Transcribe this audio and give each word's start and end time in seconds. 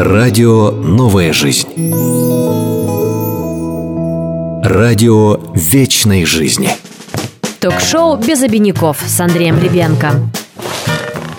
Радио 0.00 0.70
«Новая 0.70 1.32
жизнь». 1.32 1.66
Радио 4.62 5.40
вечной 5.54 6.24
жизни. 6.24 6.70
Ток-шоу 7.58 8.16
«Без 8.16 8.44
обиняков» 8.44 9.02
с 9.04 9.18
Андреем 9.18 9.60
Ребенко. 9.60 10.12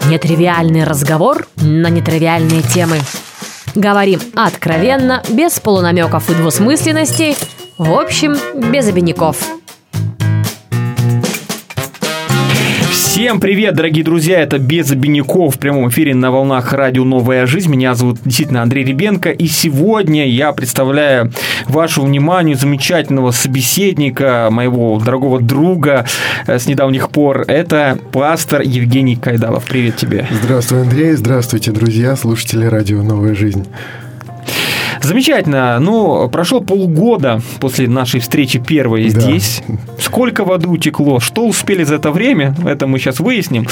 Нетривиальный 0.09 0.83
разговор 0.83 1.47
на 1.55 1.87
нетривиальные 1.89 2.63
темы. 2.63 2.97
Говорим 3.75 4.19
откровенно, 4.35 5.23
без 5.29 5.57
полунамеков 5.61 6.29
и 6.29 6.33
двусмысленностей. 6.33 7.37
В 7.77 7.93
общем, 7.93 8.35
без 8.73 8.89
обиняков. 8.89 9.37
Всем 13.09 13.39
привет, 13.39 13.73
дорогие 13.73 14.05
друзья! 14.05 14.39
Это 14.39 14.59
без 14.59 14.91
обиняков 14.91 15.55
в 15.55 15.59
прямом 15.59 15.89
эфире 15.89 16.13
на 16.13 16.29
волнах 16.29 16.71
радио 16.73 17.03
«Новая 17.03 17.47
жизнь». 17.47 17.71
Меня 17.71 17.95
зовут 17.95 18.19
действительно 18.23 18.61
Андрей 18.61 18.85
Ребенко. 18.85 19.31
И 19.31 19.47
сегодня 19.47 20.29
я 20.29 20.53
представляю 20.53 21.31
вашему 21.65 22.05
вниманию 22.05 22.55
замечательного 22.55 23.31
собеседника, 23.31 24.49
моего 24.51 24.99
дорогого 24.99 25.41
друга 25.41 26.05
э, 26.45 26.59
с 26.59 26.67
недавних 26.67 27.09
пор. 27.09 27.45
Это 27.47 27.97
пастор 28.11 28.61
Евгений 28.61 29.15
Кайдалов. 29.15 29.65
Привет 29.65 29.95
тебе. 29.95 30.27
Здравствуй, 30.43 30.83
Андрей. 30.83 31.13
Здравствуйте, 31.13 31.71
друзья, 31.71 32.15
слушатели 32.15 32.65
радио 32.65 33.01
«Новая 33.01 33.33
жизнь». 33.33 33.65
Замечательно. 35.09 35.79
Ну, 35.79 36.29
прошло 36.29 36.61
полгода 36.61 37.41
после 37.59 37.87
нашей 37.87 38.19
встречи 38.19 38.59
первой 38.59 39.09
да. 39.09 39.19
здесь. 39.19 39.63
Сколько 39.99 40.45
воды 40.45 40.67
утекло? 40.67 41.19
Что 41.19 41.47
успели 41.47 41.83
за 41.83 41.95
это 41.95 42.11
время? 42.11 42.55
Это 42.63 42.85
мы 42.85 42.99
сейчас 42.99 43.19
выясним. 43.19 43.65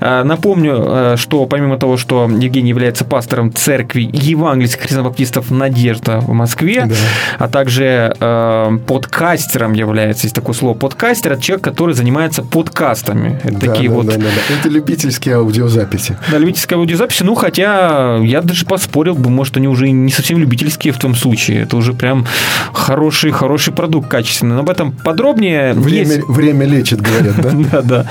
А, 0.00 0.22
напомню, 0.22 0.74
э, 0.76 1.16
что 1.18 1.46
помимо 1.46 1.78
того, 1.78 1.96
что 1.96 2.30
Евгений 2.30 2.68
является 2.68 3.04
пастором 3.04 3.52
церкви 3.52 4.08
евангельских 4.12 4.82
христиан-баптистов 4.82 5.50
«Надежда» 5.50 6.20
в 6.20 6.32
Москве, 6.32 6.84
да. 6.86 6.94
а 7.38 7.48
также 7.48 8.14
э, 8.20 8.78
подкастером 8.86 9.72
является, 9.72 10.26
есть 10.26 10.36
такое 10.36 10.54
слово 10.54 10.74
подкастер, 10.74 11.32
это 11.32 11.42
человек, 11.42 11.64
который 11.64 11.96
занимается 11.96 12.44
подкастами. 12.44 13.40
Это 13.42 13.54
да, 13.54 13.66
такие 13.66 13.88
да, 13.88 13.96
вот... 13.96 14.06
Да, 14.06 14.12
да, 14.12 14.18
да. 14.18 14.54
Это 14.54 14.68
любительские 14.68 15.36
аудиозаписи. 15.38 16.16
Да, 16.30 16.38
любительские 16.38 16.78
аудиозаписи. 16.78 17.24
Ну, 17.24 17.34
хотя 17.34 18.18
я 18.22 18.42
даже 18.42 18.64
поспорил 18.64 19.16
бы, 19.16 19.28
может, 19.28 19.56
они 19.56 19.66
уже 19.66 19.90
не 19.90 20.12
совсем 20.12 20.38
любительские 20.38 20.83
близкие 20.84 20.92
в 20.92 20.98
том 20.98 21.14
случае. 21.14 21.62
Это 21.62 21.76
уже 21.76 21.92
прям 21.92 22.26
хороший, 22.72 23.30
хороший 23.30 23.72
продукт 23.72 24.08
качественный. 24.08 24.54
Но 24.56 24.60
об 24.60 24.70
этом 24.70 24.92
подробнее. 24.92 25.72
Время, 25.72 26.16
есть... 26.16 26.28
время 26.28 26.66
лечит, 26.66 27.00
говорят, 27.00 27.36
да? 27.36 27.50
Да, 27.74 27.82
да. 27.82 28.06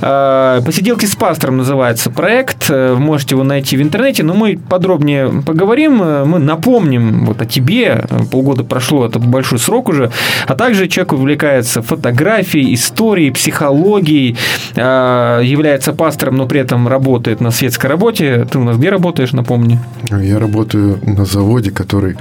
А, 0.00 0.62
Посиделки 0.62 1.06
с 1.06 1.16
пастором 1.16 1.56
называется 1.56 2.10
проект. 2.10 2.70
Можете 2.70 3.34
его 3.34 3.44
найти 3.44 3.76
в 3.76 3.82
интернете, 3.82 4.22
но 4.22 4.34
мы 4.34 4.56
подробнее 4.56 5.28
поговорим. 5.44 5.96
Мы 5.96 6.38
напомним 6.38 7.24
вот 7.26 7.42
о 7.42 7.46
тебе. 7.46 8.04
Полгода 8.30 8.64
прошло, 8.64 9.06
это 9.06 9.18
большой 9.18 9.58
срок 9.58 9.88
уже. 9.88 10.10
А 10.46 10.54
также 10.54 10.88
человек 10.88 11.12
увлекается 11.12 11.82
фотографией, 11.82 12.74
историей, 12.74 13.30
психологией, 13.30 14.36
а, 14.76 15.40
является 15.40 15.92
пастором, 15.92 16.36
но 16.36 16.46
при 16.46 16.60
этом 16.60 16.88
работает 16.88 17.40
на 17.40 17.50
светской 17.50 17.86
работе. 17.86 18.46
Ты 18.50 18.58
у 18.58 18.64
нас 18.64 18.76
где 18.76 18.90
работаешь, 18.90 19.32
напомни? 19.32 19.78
Я 20.10 20.38
работаю 20.38 20.98
на 21.02 21.24
заводе, 21.24 21.70
который 21.70 21.93
который 21.94 22.16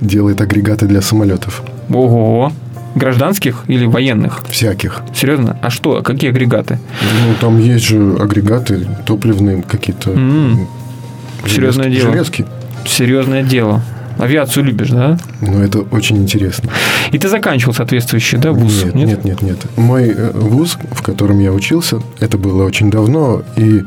делает 0.00 0.40
агрегаты 0.40 0.86
для 0.86 1.02
самолетов. 1.02 1.62
Ого! 1.90 2.50
Гражданских 2.94 3.64
или 3.68 3.84
военных? 3.86 4.42
Всяких. 4.48 5.02
Серьезно? 5.14 5.56
А 5.62 5.70
что? 5.70 6.02
Какие 6.02 6.30
агрегаты? 6.30 6.78
Ну, 7.02 7.34
там 7.40 7.58
есть 7.58 7.86
же 7.86 8.16
агрегаты 8.18 8.86
топливные 9.06 9.62
какие-то. 9.62 10.10
Mm-hmm. 10.10 10.66
Серьезное 11.46 11.90
дело. 11.90 12.10
Железки. 12.10 12.46
Серьезное 12.86 13.42
дело. 13.42 13.82
Авиацию 14.18 14.64
любишь, 14.64 14.90
да? 14.90 15.18
Ну, 15.40 15.60
это 15.60 15.80
очень 15.80 16.18
интересно. 16.18 16.70
И 17.12 17.18
ты 17.18 17.28
заканчивал 17.28 17.74
соответствующий, 17.74 18.38
да, 18.38 18.52
вуз? 18.52 18.84
Нет, 18.84 18.94
нет, 18.94 19.06
нет, 19.08 19.24
нет. 19.24 19.42
нет. 19.42 19.58
Мой 19.76 20.08
э, 20.10 20.30
вуз, 20.34 20.78
в 20.90 21.02
котором 21.02 21.38
я 21.40 21.52
учился, 21.52 22.00
это 22.20 22.36
было 22.36 22.64
очень 22.64 22.90
давно, 22.90 23.42
и 23.56 23.84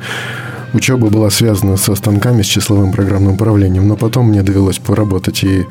учеба 0.75 1.09
была 1.09 1.29
связана 1.29 1.77
со 1.77 1.95
станками, 1.95 2.41
с 2.41 2.45
числовым 2.45 2.91
программным 2.91 3.33
управлением, 3.33 3.87
но 3.87 3.95
потом 3.95 4.29
мне 4.29 4.43
довелось 4.43 4.77
поработать 4.77 5.43
и 5.43 5.65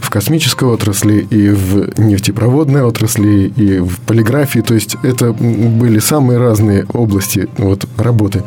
в 0.00 0.10
космической 0.10 0.68
отрасли, 0.68 1.26
и 1.30 1.50
в 1.50 1.98
нефтепроводной 1.98 2.82
отрасли, 2.82 3.52
и 3.56 3.78
в 3.78 4.00
полиграфии. 4.00 4.60
То 4.60 4.74
есть 4.74 4.96
это 5.02 5.32
были 5.32 5.98
самые 5.98 6.38
разные 6.38 6.84
области 6.92 7.48
вот, 7.56 7.86
работы. 7.96 8.42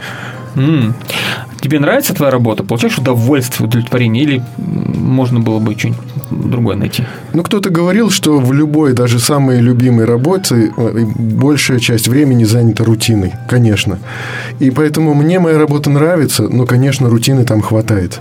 Mm. 0.55 0.93
Тебе 1.61 1.79
нравится 1.79 2.13
твоя 2.13 2.31
работа? 2.31 2.63
Получаешь 2.63 2.97
удовольствие, 2.97 3.67
удовлетворение? 3.67 4.23
Или 4.23 4.43
можно 4.57 5.39
было 5.39 5.59
бы 5.59 5.77
что-нибудь 5.77 6.01
другое 6.31 6.75
найти? 6.75 7.03
Ну, 7.33 7.43
кто-то 7.43 7.69
говорил, 7.69 8.09
что 8.09 8.39
в 8.39 8.53
любой, 8.53 8.93
даже 8.93 9.19
самой 9.19 9.59
любимой 9.59 10.05
работе 10.05 10.71
э, 10.75 11.05
большая 11.15 11.79
часть 11.79 12.07
времени 12.07 12.43
занята 12.43 12.83
рутиной, 12.83 13.33
конечно. 13.49 13.99
И 14.59 14.71
поэтому 14.71 15.13
мне 15.13 15.39
моя 15.39 15.57
работа 15.57 15.89
нравится, 15.89 16.47
но, 16.47 16.65
конечно, 16.65 17.09
рутины 17.09 17.45
там 17.45 17.61
хватает 17.61 18.19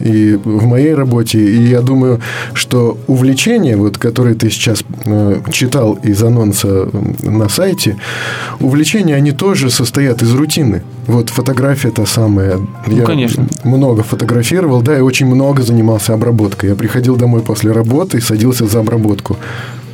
и 0.00 0.38
в 0.44 0.66
моей 0.66 0.94
работе. 0.94 1.38
И 1.38 1.68
я 1.68 1.80
думаю, 1.80 2.20
что 2.54 2.98
увлечение, 3.06 3.76
вот, 3.76 3.98
которое 3.98 4.34
ты 4.34 4.50
сейчас 4.50 4.84
э, 5.04 5.40
читал 5.50 5.98
из 6.02 6.22
анонса 6.22 6.88
на 7.22 7.48
сайте, 7.48 7.96
увлечения, 8.60 9.16
они 9.16 9.32
тоже 9.32 9.70
состоят 9.70 10.22
из 10.22 10.34
рутины. 10.34 10.82
Вот 11.06 11.30
фотография 11.30 11.90
та 11.90 12.06
самая. 12.06 12.58
Ну, 12.86 12.96
я 12.96 13.04
конечно. 13.04 13.46
много 13.64 14.02
фотографировал, 14.02 14.82
да, 14.82 14.96
и 14.96 15.00
очень 15.00 15.26
много 15.26 15.62
занимался 15.62 16.14
обработкой. 16.14 16.70
Я 16.70 16.76
приходил 16.76 17.16
домой 17.16 17.42
после 17.42 17.72
работы 17.72 18.18
и 18.18 18.20
садился 18.20 18.66
за 18.66 18.80
обработку. 18.80 19.36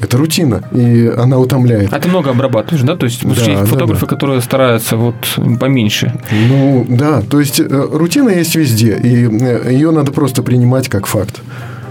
Это 0.00 0.16
рутина, 0.16 0.62
и 0.72 1.06
она 1.08 1.38
утомляет. 1.38 1.92
А 1.92 1.98
ты 1.98 2.08
много 2.08 2.30
обрабатываешь, 2.30 2.84
да? 2.84 2.96
То 2.96 3.06
есть, 3.06 3.22
да, 3.22 3.30
есть 3.30 3.68
фотографы, 3.68 4.00
да, 4.00 4.06
да. 4.06 4.14
которые 4.14 4.40
стараются 4.40 4.96
вот 4.96 5.16
поменьше. 5.58 6.12
Ну, 6.48 6.86
да. 6.88 7.22
То 7.22 7.40
есть, 7.40 7.60
э, 7.60 7.64
рутина 7.66 8.30
есть 8.30 8.54
везде, 8.54 8.96
и 8.96 9.26
э, 9.26 9.72
ее 9.72 9.90
надо 9.90 10.12
просто 10.12 10.42
принимать 10.42 10.88
как 10.88 11.06
факт. 11.06 11.40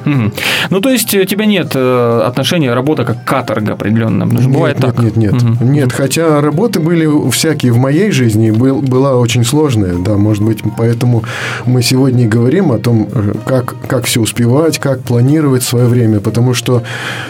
Ну, 0.05 0.81
то 0.81 0.89
есть, 0.89 1.13
у 1.13 1.23
тебя 1.23 1.45
нет 1.45 1.71
э, 1.75 2.21
отношения 2.25 2.73
работа 2.73 3.03
как 3.03 3.23
каторга 3.23 3.73
определенная? 3.73 4.27
Потому 4.27 4.41
что 4.41 4.49
нет, 4.49 4.55
бывает 4.55 4.79
нет, 4.79 4.85
так. 4.85 5.03
Нет, 5.03 5.17
нет, 5.17 5.33
угу. 5.33 5.63
нет. 5.65 5.91
Хотя 5.91 6.41
работы 6.41 6.79
были 6.79 7.07
всякие 7.31 7.71
в 7.71 7.77
моей 7.77 8.11
жизни, 8.11 8.51
был, 8.51 8.81
была 8.81 9.15
очень 9.15 9.43
сложная, 9.43 9.95
да, 9.97 10.17
может 10.17 10.43
быть, 10.43 10.59
поэтому 10.77 11.23
мы 11.65 11.81
сегодня 11.81 12.25
и 12.25 12.27
говорим 12.27 12.71
о 12.71 12.79
том, 12.79 13.07
э, 13.11 13.33
как, 13.45 13.75
как 13.87 14.05
все 14.05 14.21
успевать, 14.21 14.79
как 14.79 15.01
планировать 15.01 15.63
свое 15.63 15.87
время, 15.87 16.19
потому 16.19 16.53
что 16.53 16.83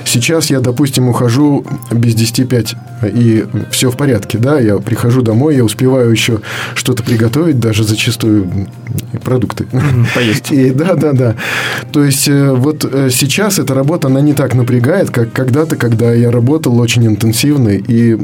сейчас 0.05 0.49
я, 0.49 0.59
допустим, 0.59 1.09
ухожу 1.09 1.65
без 1.91 2.15
10 2.15 2.47
5, 2.47 2.75
и 3.13 3.45
все 3.71 3.91
в 3.91 3.97
порядке, 3.97 4.37
да, 4.37 4.59
я 4.59 4.77
прихожу 4.77 5.21
домой, 5.21 5.55
я 5.55 5.63
успеваю 5.63 6.11
еще 6.11 6.39
что-то 6.75 7.03
приготовить, 7.03 7.59
даже 7.59 7.83
зачастую 7.83 8.67
продукты. 9.23 9.67
Поесть. 10.15 10.51
И 10.51 10.71
да, 10.71 10.95
да, 10.95 11.13
да. 11.13 11.35
То 11.91 12.03
есть, 12.03 12.27
э, 12.27 12.51
вот 12.51 12.85
э, 12.85 13.09
сейчас 13.11 13.59
эта 13.59 13.73
работа, 13.73 14.07
она 14.07 14.21
не 14.21 14.33
так 14.33 14.55
напрягает, 14.55 15.09
как 15.09 15.31
когда-то, 15.33 15.75
когда 15.75 16.13
я 16.13 16.31
работал 16.31 16.77
очень 16.79 17.05
интенсивно, 17.05 17.69
и 17.69 18.17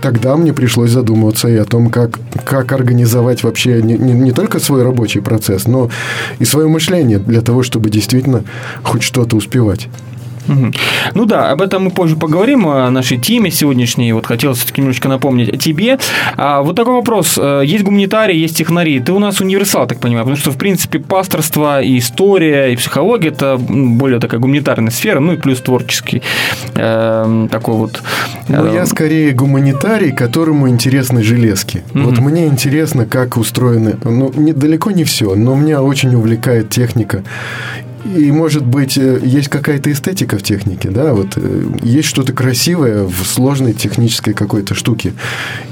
тогда 0.00 0.36
мне 0.36 0.52
пришлось 0.52 0.90
задумываться 0.90 1.48
и 1.48 1.56
о 1.56 1.64
том, 1.64 1.90
как, 1.90 2.18
как 2.44 2.72
организовать 2.72 3.42
вообще 3.42 3.82
не, 3.82 3.94
не, 3.94 4.12
не 4.12 4.32
только 4.32 4.58
свой 4.60 4.82
рабочий 4.82 5.20
процесс, 5.20 5.66
но 5.66 5.90
и 6.38 6.44
свое 6.44 6.68
мышление 6.68 7.18
для 7.18 7.40
того, 7.40 7.62
чтобы 7.62 7.90
действительно 7.90 8.44
хоть 8.82 9.02
что-то 9.02 9.36
успевать. 9.36 9.88
Ну 11.14 11.24
да, 11.24 11.50
об 11.50 11.62
этом 11.62 11.84
мы 11.84 11.90
позже 11.90 12.16
поговорим, 12.16 12.66
о 12.66 12.90
нашей 12.90 13.18
теме 13.18 13.50
сегодняшней. 13.50 14.12
Вот 14.12 14.26
хотелось 14.26 14.58
все-таки 14.58 14.80
немножечко 14.80 15.08
напомнить 15.08 15.48
о 15.48 15.56
тебе. 15.56 15.98
А, 16.36 16.62
вот 16.62 16.76
такой 16.76 16.94
вопрос. 16.94 17.38
Э, 17.38 17.62
есть 17.64 17.84
гуманитарии, 17.84 18.36
есть 18.36 18.56
технари. 18.56 19.00
Ты 19.00 19.12
у 19.12 19.18
нас 19.18 19.40
универсал, 19.40 19.86
так 19.86 20.00
понимаю, 20.00 20.24
потому 20.24 20.36
что, 20.36 20.50
в 20.50 20.58
принципе, 20.58 20.98
пасторство 20.98 21.80
и 21.80 21.98
история, 21.98 22.72
и 22.72 22.76
психология– 22.76 23.28
это 23.30 23.56
более 23.58 24.20
такая 24.20 24.40
гуманитарная 24.40 24.90
сфера, 24.90 25.20
ну 25.20 25.32
и 25.32 25.36
плюс 25.36 25.60
творческий 25.60 26.22
э, 26.74 27.48
такой 27.50 27.74
вот. 27.74 28.02
Э, 28.48 28.62
ну, 28.62 28.72
я 28.72 28.86
скорее 28.86 29.32
гуманитарий, 29.32 30.12
которому 30.12 30.68
интересны 30.68 31.22
железки. 31.22 31.82
Mm-hmm. 31.92 32.02
Вот 32.02 32.18
мне 32.18 32.46
интересно, 32.46 33.06
как 33.06 33.36
устроены, 33.36 33.96
ну, 34.04 34.32
не, 34.34 34.52
далеко 34.52 34.90
не 34.90 35.04
все, 35.04 35.34
но 35.34 35.54
меня 35.54 35.82
очень 35.82 36.14
увлекает 36.14 36.70
техника. 36.70 37.22
И, 38.04 38.30
может 38.32 38.64
быть, 38.64 38.96
э, 38.96 39.20
есть 39.22 39.48
какая-то 39.48 39.90
эстетика 39.90 40.38
в 40.38 40.42
технике, 40.42 40.90
да, 40.90 41.14
вот 41.14 41.32
э, 41.36 41.64
есть 41.82 42.08
что-то 42.08 42.32
красивое 42.32 43.04
в 43.04 43.24
сложной 43.26 43.72
технической 43.72 44.34
какой-то 44.34 44.74
штуке. 44.74 45.14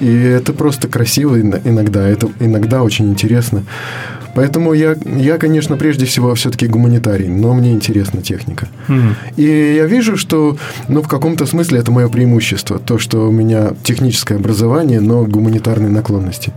И 0.01 0.13
это 0.13 0.53
просто 0.53 0.89
красиво 0.89 1.41
иногда, 1.41 2.07
это 2.07 2.29
иногда 2.41 2.83
очень 2.83 3.11
интересно. 3.11 3.65
Поэтому 4.37 4.75
я, 4.75 4.97
я 5.07 5.39
конечно, 5.39 5.79
прежде 5.79 6.05
всего 6.05 6.35
все-таки 6.35 6.67
гуманитарий, 6.67 7.27
но 7.27 7.55
мне 7.55 7.73
интересна 7.73 8.21
техника. 8.21 8.69
Mm-hmm. 8.87 9.15
И 9.37 9.75
я 9.77 9.87
вижу, 9.87 10.19
что, 10.19 10.59
ну, 10.89 11.01
в 11.01 11.09
каком-то 11.09 11.47
смысле 11.47 11.79
это 11.79 11.91
мое 11.91 12.09
преимущество, 12.09 12.79
то, 12.79 12.99
что 12.99 13.29
у 13.29 13.33
меня 13.33 13.71
техническое 13.83 14.35
образование, 14.35 15.01
но 15.01 15.25
гуманитарные 15.25 15.91
наклонности. 15.91 16.53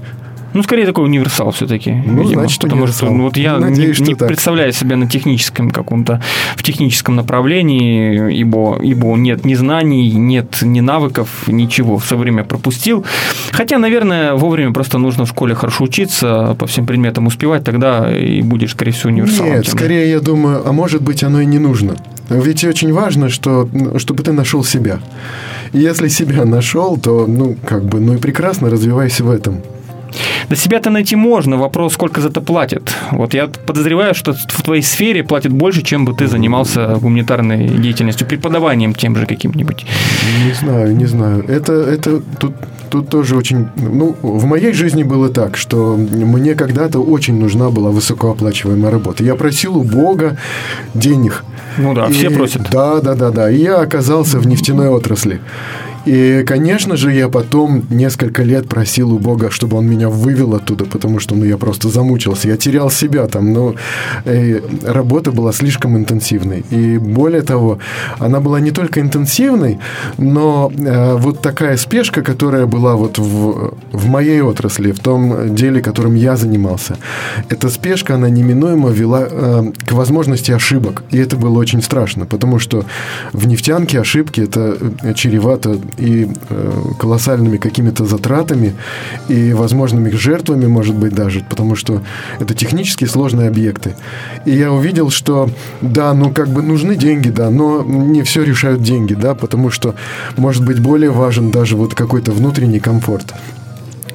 Ну, 0.53 0.63
скорее 0.63 0.85
такой 0.85 1.05
универсал 1.05 1.51
все-таки. 1.51 1.91
Ну, 1.91 2.21
видимо, 2.21 2.41
значит, 2.41 2.61
потому 2.61 2.83
универсал. 2.83 3.07
что 3.07 3.15
ну, 3.15 3.23
вот 3.23 3.37
я 3.37 3.57
Надеюсь, 3.57 3.99
не, 3.99 4.09
не 4.09 4.15
представляю 4.15 4.73
себя 4.73 4.95
на 4.97 5.07
техническом 5.07 5.69
каком-то, 5.69 6.21
в 6.55 6.63
техническом 6.63 7.15
направлении, 7.15 8.35
ибо, 8.35 8.79
ибо 8.81 9.15
нет 9.15 9.45
ни 9.45 9.53
знаний, 9.53 10.11
нет 10.11 10.61
ни 10.61 10.79
навыков, 10.79 11.47
ничего. 11.47 11.97
Все 11.97 12.17
время 12.17 12.43
пропустил. 12.43 13.05
Хотя, 13.51 13.77
наверное, 13.77 14.33
вовремя 14.33 14.73
просто 14.73 14.97
нужно 14.97 15.25
в 15.25 15.29
школе 15.29 15.55
хорошо 15.55 15.85
учиться, 15.85 16.55
по 16.57 16.67
всем 16.67 16.85
предметам 16.85 17.27
успевать, 17.27 17.63
тогда 17.63 18.15
и 18.15 18.41
будешь, 18.41 18.71
скорее 18.71 18.91
всего, 18.91 19.11
универсалом. 19.11 19.53
Нет, 19.53 19.67
скорее 19.67 20.09
я 20.09 20.19
думаю, 20.19 20.67
а 20.67 20.71
может 20.71 21.01
быть 21.01 21.23
оно 21.23 21.41
и 21.41 21.45
не 21.45 21.59
нужно. 21.59 21.95
Ведь 22.29 22.63
очень 22.63 22.93
важно, 22.93 23.29
что, 23.29 23.67
чтобы 23.97 24.23
ты 24.23 24.31
нашел 24.31 24.63
себя. 24.63 24.99
И 25.73 25.79
если 25.79 26.07
себя 26.07 26.45
нашел, 26.45 26.97
то, 26.97 27.25
ну, 27.27 27.55
как 27.65 27.83
бы, 27.85 27.99
ну 27.99 28.13
и 28.13 28.17
прекрасно, 28.17 28.69
развивайся 28.69 29.23
в 29.23 29.31
этом. 29.31 29.61
Да 30.49 30.55
себя-то 30.55 30.89
найти 30.89 31.15
можно, 31.15 31.57
вопрос, 31.57 31.93
сколько 31.93 32.21
за 32.21 32.29
это 32.29 32.41
платят. 32.41 32.95
Вот 33.11 33.33
я 33.33 33.47
подозреваю, 33.47 34.15
что 34.15 34.33
в 34.33 34.61
твоей 34.63 34.81
сфере 34.81 35.23
платят 35.23 35.51
больше, 35.51 35.81
чем 35.81 36.05
бы 36.05 36.13
ты 36.13 36.27
занимался 36.27 36.95
гуманитарной 37.01 37.67
деятельностью, 37.67 38.27
преподаванием 38.27 38.93
тем 38.93 39.15
же 39.15 39.25
каким-нибудь. 39.25 39.85
Не 40.45 40.53
знаю, 40.53 40.95
не 40.95 41.05
знаю. 41.05 41.45
Это, 41.47 41.73
это 41.73 42.21
тут, 42.39 42.53
тут 42.89 43.09
тоже 43.09 43.35
очень... 43.35 43.67
Ну, 43.75 44.15
в 44.21 44.45
моей 44.45 44.73
жизни 44.73 45.03
было 45.03 45.29
так, 45.29 45.57
что 45.57 45.95
мне 45.97 46.55
когда-то 46.55 46.99
очень 46.99 47.39
нужна 47.39 47.69
была 47.69 47.89
высокооплачиваемая 47.89 48.91
работа. 48.91 49.23
Я 49.23 49.35
просил 49.35 49.77
у 49.77 49.83
Бога 49.83 50.37
денег. 50.93 51.43
Ну 51.77 51.93
да, 51.93 52.07
и, 52.07 52.13
все 52.13 52.29
просят. 52.29 52.69
Да, 52.71 52.99
да, 52.99 53.15
да, 53.15 53.31
да. 53.31 53.51
И 53.51 53.61
я 53.61 53.81
оказался 53.81 54.39
в 54.39 54.47
нефтяной 54.47 54.89
отрасли. 54.89 55.39
И, 56.05 56.43
конечно 56.45 56.95
же, 56.95 57.11
я 57.11 57.29
потом 57.29 57.83
несколько 57.89 58.43
лет 58.43 58.67
просил 58.67 59.13
у 59.13 59.19
Бога, 59.19 59.49
чтобы 59.51 59.77
он 59.77 59.87
меня 59.87 60.09
вывел 60.09 60.55
оттуда, 60.55 60.85
потому 60.85 61.19
что 61.19 61.35
ну, 61.35 61.45
я 61.45 61.57
просто 61.57 61.89
замучился. 61.89 62.47
Я 62.47 62.57
терял 62.57 62.89
себя 62.89 63.27
там, 63.27 63.53
но 63.53 63.75
э, 64.25 64.61
работа 64.85 65.31
была 65.31 65.51
слишком 65.53 65.97
интенсивной. 65.97 66.65
И 66.69 66.97
более 66.97 67.41
того, 67.41 67.79
она 68.19 68.39
была 68.39 68.59
не 68.59 68.71
только 68.71 69.01
интенсивной, 69.01 69.79
но 70.17 70.71
э, 70.75 71.15
вот 71.15 71.41
такая 71.41 71.77
спешка, 71.77 72.21
которая 72.21 72.65
была 72.65 72.95
вот 72.95 73.17
в, 73.17 73.73
в 73.91 74.07
моей 74.07 74.41
отрасли, 74.41 74.91
в 74.91 74.99
том 74.99 75.55
деле, 75.55 75.81
которым 75.81 76.15
я 76.15 76.35
занимался, 76.35 76.97
эта 77.49 77.69
спешка, 77.69 78.15
она 78.15 78.29
неминуемо 78.29 78.89
вела 78.89 79.27
э, 79.29 79.71
к 79.85 79.91
возможности 79.91 80.51
ошибок. 80.51 81.03
И 81.11 81.17
это 81.17 81.35
было 81.35 81.57
очень 81.59 81.81
страшно, 81.81 82.25
потому 82.25 82.59
что 82.59 82.85
в 83.33 83.47
нефтянке 83.47 83.99
ошибки 83.99 84.41
это 84.41 84.77
э, 85.03 85.13
чревато 85.13 85.79
и 85.97 86.29
э, 86.49 86.81
колоссальными 86.97 87.57
какими-то 87.57 88.05
затратами 88.05 88.75
и 89.27 89.53
возможными 89.53 90.09
жертвами, 90.11 90.67
может 90.67 90.95
быть, 90.95 91.13
даже, 91.13 91.41
потому 91.41 91.75
что 91.75 92.01
это 92.39 92.53
технически 92.53 93.05
сложные 93.05 93.49
объекты. 93.49 93.95
И 94.45 94.51
я 94.51 94.71
увидел, 94.71 95.09
что 95.09 95.49
да, 95.81 96.13
ну 96.13 96.31
как 96.31 96.49
бы 96.49 96.61
нужны 96.61 96.95
деньги, 96.95 97.29
да, 97.29 97.49
но 97.49 97.83
не 97.83 98.23
все 98.23 98.43
решают 98.43 98.81
деньги, 98.81 99.13
да, 99.13 99.35
потому 99.35 99.69
что 99.71 99.95
может 100.37 100.65
быть 100.65 100.79
более 100.79 101.11
важен 101.11 101.51
даже 101.51 101.75
вот 101.75 101.95
какой-то 101.95 102.31
внутренний 102.31 102.79
комфорт. 102.79 103.33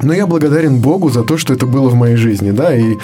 Но 0.03 0.13
я 0.13 0.27
благодарен 0.27 0.79
Богу 0.79 1.11
за 1.11 1.23
то, 1.23 1.37
что 1.37 1.55
это 1.55 1.67
было 1.67 1.89
в 1.89 1.95
моей 1.95 2.17
жизни, 2.17 2.51
да, 2.51 2.75
и, 2.75 2.97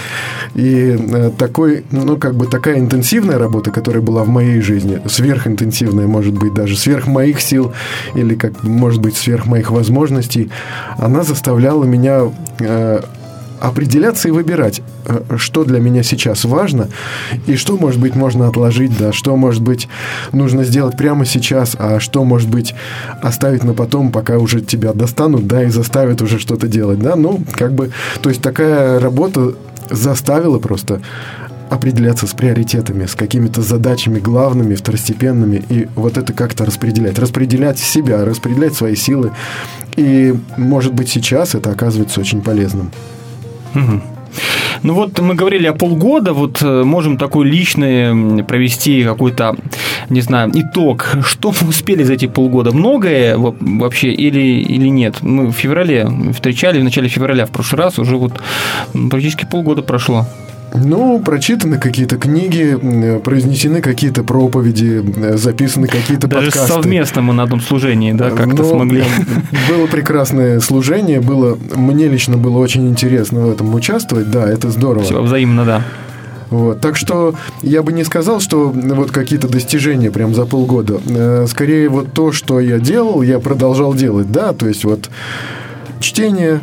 и 0.55 0.97
э, 0.99 1.31
такой, 1.37 1.85
ну, 1.91 2.17
как 2.17 2.35
бы 2.35 2.47
такая 2.47 2.79
интенсивная 2.79 3.39
работа, 3.39 3.71
которая 3.71 4.03
была 4.03 4.25
в 4.25 4.29
моей 4.29 4.61
жизни, 4.61 5.01
сверхинтенсивная, 5.07 6.07
может 6.07 6.35
быть, 6.35 6.55
даже 6.55 6.77
сверх 6.77 7.07
моих 7.07 7.41
сил, 7.41 7.73
или, 8.15 8.35
как, 8.35 8.63
может 8.63 9.01
быть, 9.01 9.17
сверх 9.17 9.47
моих 9.47 9.71
возможностей, 9.71 10.51
она 10.99 11.23
заставляла 11.23 11.85
меня 11.85 12.31
э, 12.59 13.01
определяться 13.61 14.29
и 14.29 14.31
выбирать, 14.31 14.83
э, 15.07 15.37
что 15.37 15.65
для 15.65 15.81
меня 15.81 16.03
сейчас 16.03 16.45
важно, 16.45 16.89
и 17.47 17.57
что, 17.57 17.77
может 17.77 18.01
быть, 18.01 18.15
можно 18.15 18.49
отложить, 18.49 18.97
да, 18.99 19.13
что, 19.13 19.37
может 19.37 19.63
быть, 19.63 19.89
нужно 20.33 20.65
сделать 20.65 20.97
прямо 20.97 21.25
сейчас, 21.25 21.77
а 21.79 22.01
что, 22.01 22.25
может 22.25 22.49
быть, 22.49 22.75
оставить 23.23 23.65
на 23.65 23.75
потом, 23.75 24.11
пока 24.11 24.39
уже 24.39 24.61
тебя 24.61 24.93
достанут, 24.93 25.47
да, 25.47 25.63
и 25.65 25.69
заставят 25.69 26.23
уже 26.23 26.39
что-то 26.39 26.67
делать, 26.67 26.99
да, 26.99 27.17
ну, 27.17 27.43
как 27.53 27.73
бы, 27.73 27.91
то 28.23 28.29
есть 28.29 28.43
такая 28.43 28.99
работа 28.99 29.55
заставила 29.91 30.59
просто 30.59 31.01
определяться 31.71 32.27
с 32.27 32.35
приоритетами, 32.35 33.07
с 33.07 33.15
какими-то 33.15 33.63
задачами 33.63 34.19
главными, 34.19 34.75
второстепенными, 34.75 35.63
и 35.69 35.89
вот 35.95 36.19
это 36.19 36.33
как-то 36.33 36.65
распределять. 36.65 37.19
Распределять 37.19 37.79
себя, 37.79 38.25
распределять 38.25 38.75
свои 38.75 38.97
силы. 38.97 39.33
И, 39.97 40.35
может 40.57 40.93
быть, 40.93 41.09
сейчас 41.09 41.55
это 41.55 41.71
оказывается 41.71 42.21
очень 42.21 42.43
полезным. 42.43 42.91
Угу. 43.75 44.01
Ну 44.83 44.95
вот 44.95 45.19
мы 45.21 45.35
говорили 45.35 45.67
о 45.67 45.75
полгода, 45.75 46.33
вот 46.33 46.63
э, 46.63 46.85
можем 46.85 47.19
такой 47.19 47.47
личный 47.47 48.43
провести 48.45 49.05
какой-то, 49.05 49.57
не 50.09 50.23
знаю, 50.23 50.51
итог. 50.55 51.17
Что 51.25 51.53
мы 51.61 51.69
успели 51.69 52.03
за 52.03 52.15
эти 52.15 52.27
полгода? 52.27 52.73
Многое 52.73 53.37
вообще 53.37 54.11
или, 54.13 54.41
или 54.41 54.89
нет? 54.89 55.17
Мы 55.21 55.49
в 55.49 55.53
феврале 55.53 56.09
встречали, 56.33 56.81
в 56.81 56.85
начале 56.85 57.09
февраля 57.09 57.45
в 57.45 57.51
прошлый 57.51 57.83
раз, 57.83 57.99
уже 57.99 58.17
вот 58.17 58.41
практически 59.11 59.45
полгода 59.45 59.83
прошло. 59.83 60.27
Ну, 60.75 61.21
прочитаны 61.21 61.79
какие-то 61.79 62.17
книги, 62.17 62.79
произнесены 63.23 63.81
какие-то 63.81 64.23
проповеди, 64.23 65.03
записаны 65.37 65.89
какие-то 65.89 66.29
Даже 66.29 66.47
подкасты. 66.51 66.73
совместно 66.75 67.23
мы 67.23 67.35
на 67.35 67.43
одном 67.45 67.61
служении, 67.61 68.13
да, 68.13 68.31
как-то 68.31 68.63
Но 68.63 68.65
смогли. 68.65 69.05
Было 69.69 69.87
прекрасное 69.87 70.61
служение, 70.61 71.21
было, 71.21 71.59
мне 71.75 72.09
лично 72.09 72.37
было 72.37 72.59
очень 72.59 72.89
интересно 72.89 73.47
в 73.47 73.51
этом 73.51 73.75
участвовать, 73.75 74.31
да, 74.31 74.49
это 74.49 74.71
здорово. 74.71 75.05
Все 75.05 75.21
взаимно, 75.21 75.65
да. 75.65 75.83
Вот. 76.51 76.81
Так 76.81 76.97
что 76.97 77.35
я 77.63 77.83
бы 77.83 77.93
не 77.93 78.05
сказал, 78.05 78.41
что 78.41 78.71
вот 78.71 79.13
какие-то 79.13 79.49
достижения 79.49 80.11
прям 80.11 80.35
за 80.35 80.47
полгода. 80.47 81.01
Э, 81.07 81.47
скорее 81.49 81.89
вот 81.89 82.13
то, 82.13 82.33
что 82.33 82.59
я 82.59 82.79
делал, 82.81 83.23
я 83.23 83.39
продолжал 83.39 83.95
делать, 83.95 84.31
да, 84.33 84.53
то 84.53 84.67
есть 84.67 84.85
вот 84.85 85.09
чтение, 86.01 86.61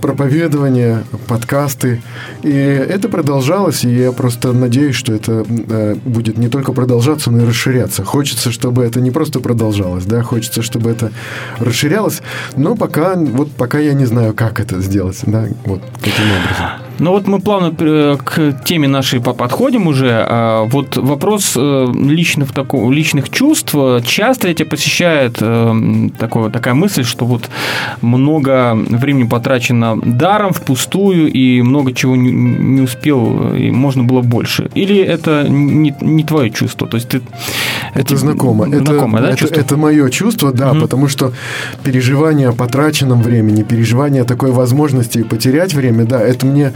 проповедования, 0.00 1.04
подкасты. 1.26 2.02
И 2.42 2.50
это 2.50 3.08
продолжалось, 3.08 3.84
и 3.84 3.94
я 3.94 4.12
просто 4.12 4.52
надеюсь, 4.52 4.94
что 4.94 5.14
это 5.14 5.44
э, 5.48 5.96
будет 6.04 6.38
не 6.38 6.48
только 6.48 6.72
продолжаться, 6.72 7.30
но 7.30 7.42
и 7.42 7.46
расширяться. 7.46 8.04
Хочется, 8.04 8.50
чтобы 8.52 8.84
это 8.84 9.00
не 9.00 9.10
просто 9.10 9.40
продолжалось, 9.40 10.04
да, 10.04 10.22
хочется, 10.22 10.62
чтобы 10.62 10.90
это 10.90 11.10
расширялось, 11.58 12.22
но 12.56 12.76
пока, 12.76 13.16
вот 13.16 13.50
пока 13.52 13.78
я 13.78 13.94
не 13.94 14.04
знаю, 14.06 14.34
как 14.34 14.60
это 14.60 14.80
сделать, 14.80 15.18
да, 15.26 15.46
вот 15.64 15.82
каким 16.00 16.24
образом. 16.24 16.85
Ну 16.98 17.10
вот 17.10 17.26
мы 17.26 17.40
плавно 17.40 17.74
э, 17.78 18.16
к 18.22 18.64
теме 18.64 18.88
нашей 18.88 19.20
подходим 19.20 19.86
уже. 19.86 20.24
А 20.28 20.64
вот 20.64 20.96
вопрос 20.96 21.54
э, 21.56 21.92
личных, 21.94 22.52
такого, 22.52 22.90
личных 22.90 23.28
чувств. 23.30 23.74
Часто 24.04 24.48
эти 24.48 24.62
посещает 24.62 25.36
э, 25.40 26.08
такое, 26.18 26.50
такая 26.50 26.74
мысль, 26.74 27.04
что 27.04 27.26
вот 27.26 27.50
много 28.00 28.74
времени 28.74 29.28
потрачено 29.28 29.98
даром, 30.02 30.52
впустую, 30.52 31.30
и 31.30 31.60
много 31.62 31.92
чего 31.92 32.16
не, 32.16 32.30
не 32.32 32.80
успел, 32.80 33.54
и 33.54 33.70
можно 33.70 34.04
было 34.04 34.22
больше. 34.22 34.70
Или 34.74 34.96
это 34.98 35.46
не, 35.48 35.94
не 36.00 36.24
твое 36.24 36.50
чувство? 36.50 36.88
То 36.88 36.96
есть 36.96 37.08
ты... 37.08 37.20
Это 37.94 38.14
эти, 38.14 38.14
знакомо. 38.14 38.66
Знакомо, 38.66 39.18
это, 39.18 39.28
да, 39.28 39.46
это, 39.46 39.60
это 39.60 39.76
мое 39.76 40.08
чувство, 40.10 40.52
да, 40.52 40.72
угу. 40.72 40.80
потому 40.80 41.08
что 41.08 41.32
переживание 41.82 42.48
о 42.48 42.52
потраченном 42.52 43.22
времени, 43.22 43.62
переживание 43.62 44.24
такой 44.24 44.52
возможности 44.52 45.22
потерять 45.22 45.74
время, 45.74 46.04
да, 46.04 46.20
это 46.20 46.46
мне 46.46 46.72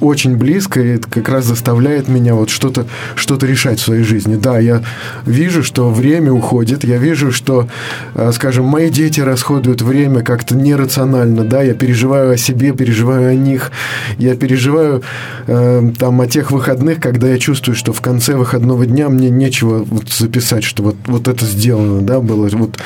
очень 0.00 0.36
близко, 0.36 0.80
и 0.80 0.88
это 0.96 1.08
как 1.08 1.28
раз 1.28 1.44
заставляет 1.44 2.08
меня 2.08 2.34
вот 2.34 2.50
что-то 2.50 2.86
что 3.14 3.36
решать 3.44 3.80
в 3.80 3.84
своей 3.84 4.02
жизни. 4.02 4.36
Да, 4.36 4.58
я 4.58 4.82
вижу, 5.24 5.62
что 5.62 5.90
время 5.90 6.32
уходит, 6.32 6.84
я 6.84 6.98
вижу, 6.98 7.32
что, 7.32 7.68
э, 8.14 8.30
скажем, 8.32 8.66
мои 8.66 8.90
дети 8.90 9.20
расходуют 9.20 9.82
время 9.82 10.22
как-то 10.22 10.54
нерационально, 10.56 11.44
да, 11.44 11.62
я 11.62 11.74
переживаю 11.74 12.32
о 12.32 12.36
себе, 12.36 12.72
переживаю 12.72 13.30
о 13.30 13.34
них, 13.34 13.70
я 14.18 14.36
переживаю 14.36 15.02
э, 15.46 15.90
там 15.98 16.20
о 16.20 16.26
тех 16.26 16.50
выходных, 16.50 17.00
когда 17.00 17.28
я 17.28 17.38
чувствую, 17.38 17.76
что 17.76 17.92
в 17.92 18.00
конце 18.00 18.36
выходного 18.36 18.86
дня 18.86 19.08
мне 19.08 19.30
нечего 19.30 19.84
вот 19.84 20.10
записать, 20.10 20.64
что 20.64 20.82
вот, 20.82 20.96
вот 21.06 21.28
это 21.28 21.44
сделано, 21.46 22.02
да, 22.02 22.20
было, 22.20 22.48
вот 22.52 22.78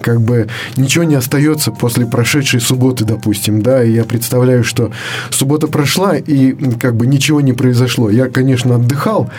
как 0.00 0.20
бы 0.20 0.48
ничего 0.76 1.04
не 1.04 1.14
остается 1.14 1.70
после 1.70 2.06
прошедшей 2.06 2.60
субботы, 2.60 3.04
допустим, 3.04 3.62
да, 3.62 3.82
и 3.82 3.92
я 3.92 4.04
представляю, 4.04 4.64
что 4.64 4.90
суббота 5.30 5.66
прошла, 5.66 6.16
и 6.20 6.52
как 6.78 6.94
бы 6.94 7.06
ничего 7.06 7.40
не 7.40 7.52
произошло. 7.52 8.10
Я, 8.10 8.28
конечно, 8.28 8.76
отдыхал, 8.76 9.30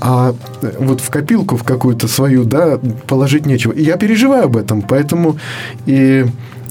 а 0.00 0.34
вот 0.78 1.00
в 1.00 1.10
копилку 1.10 1.56
в 1.56 1.64
какую-то 1.64 2.08
свою, 2.08 2.44
да, 2.44 2.78
положить 3.06 3.46
нечего. 3.46 3.72
И 3.72 3.82
я 3.82 3.96
переживаю 3.96 4.44
об 4.44 4.56
этом, 4.56 4.82
поэтому 4.82 5.38
и, 5.86 6.26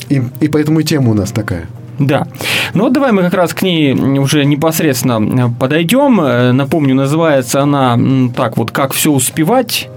и, 0.10 0.22
и 0.40 0.48
поэтому 0.48 0.80
и 0.80 0.84
тема 0.84 1.12
у 1.12 1.14
нас 1.14 1.32
такая. 1.32 1.68
Да. 2.00 2.28
Ну 2.74 2.84
вот 2.84 2.94
давай 2.94 3.12
мы 3.12 3.24
как 3.24 3.34
раз 3.34 3.54
к 3.54 3.62
ней 3.62 3.94
уже 3.94 4.46
непосредственно 4.46 5.52
подойдем. 5.60 6.56
Напомню, 6.56 6.96
называется 6.96 7.62
она 7.62 7.98
так 8.36 8.58
вот 8.58 8.72
«Как 8.72 8.94
все 8.94 9.12
успевать». 9.12 9.90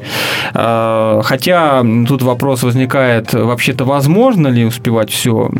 А, 0.54 1.21
хотя 1.23 1.85
тут 2.09 2.23
вопрос 2.23 2.62
возникает, 2.62 3.33
вообще-то 3.33 3.85
возможно 3.85 4.49
ли 4.49 4.64
успевать 4.64 5.11
все 5.11 5.50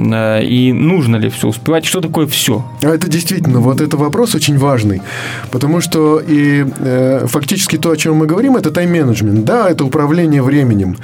и 0.43 0.73
нужно 0.73 1.17
ли 1.17 1.29
все 1.29 1.49
успевать? 1.49 1.85
Что 1.85 2.01
такое 2.01 2.27
все? 2.27 2.65
А 2.83 2.89
это 2.89 3.09
действительно, 3.09 3.61
вот 3.61 3.81
это 3.81 3.97
вопрос 3.97 4.35
очень 4.35 4.59
важный, 4.59 5.03
потому 5.51 5.81
что 5.81 6.21
и 6.21 6.65
э, 6.79 7.27
фактически 7.27 7.77
то, 7.77 7.91
о 7.91 7.97
чем 7.97 8.17
мы 8.17 8.27
говорим, 8.27 8.57
это 8.57 8.71
тайм-менеджмент, 8.71 9.45
да, 9.45 9.69
это 9.69 9.85
управление 9.85 10.43
временем. 10.43 10.97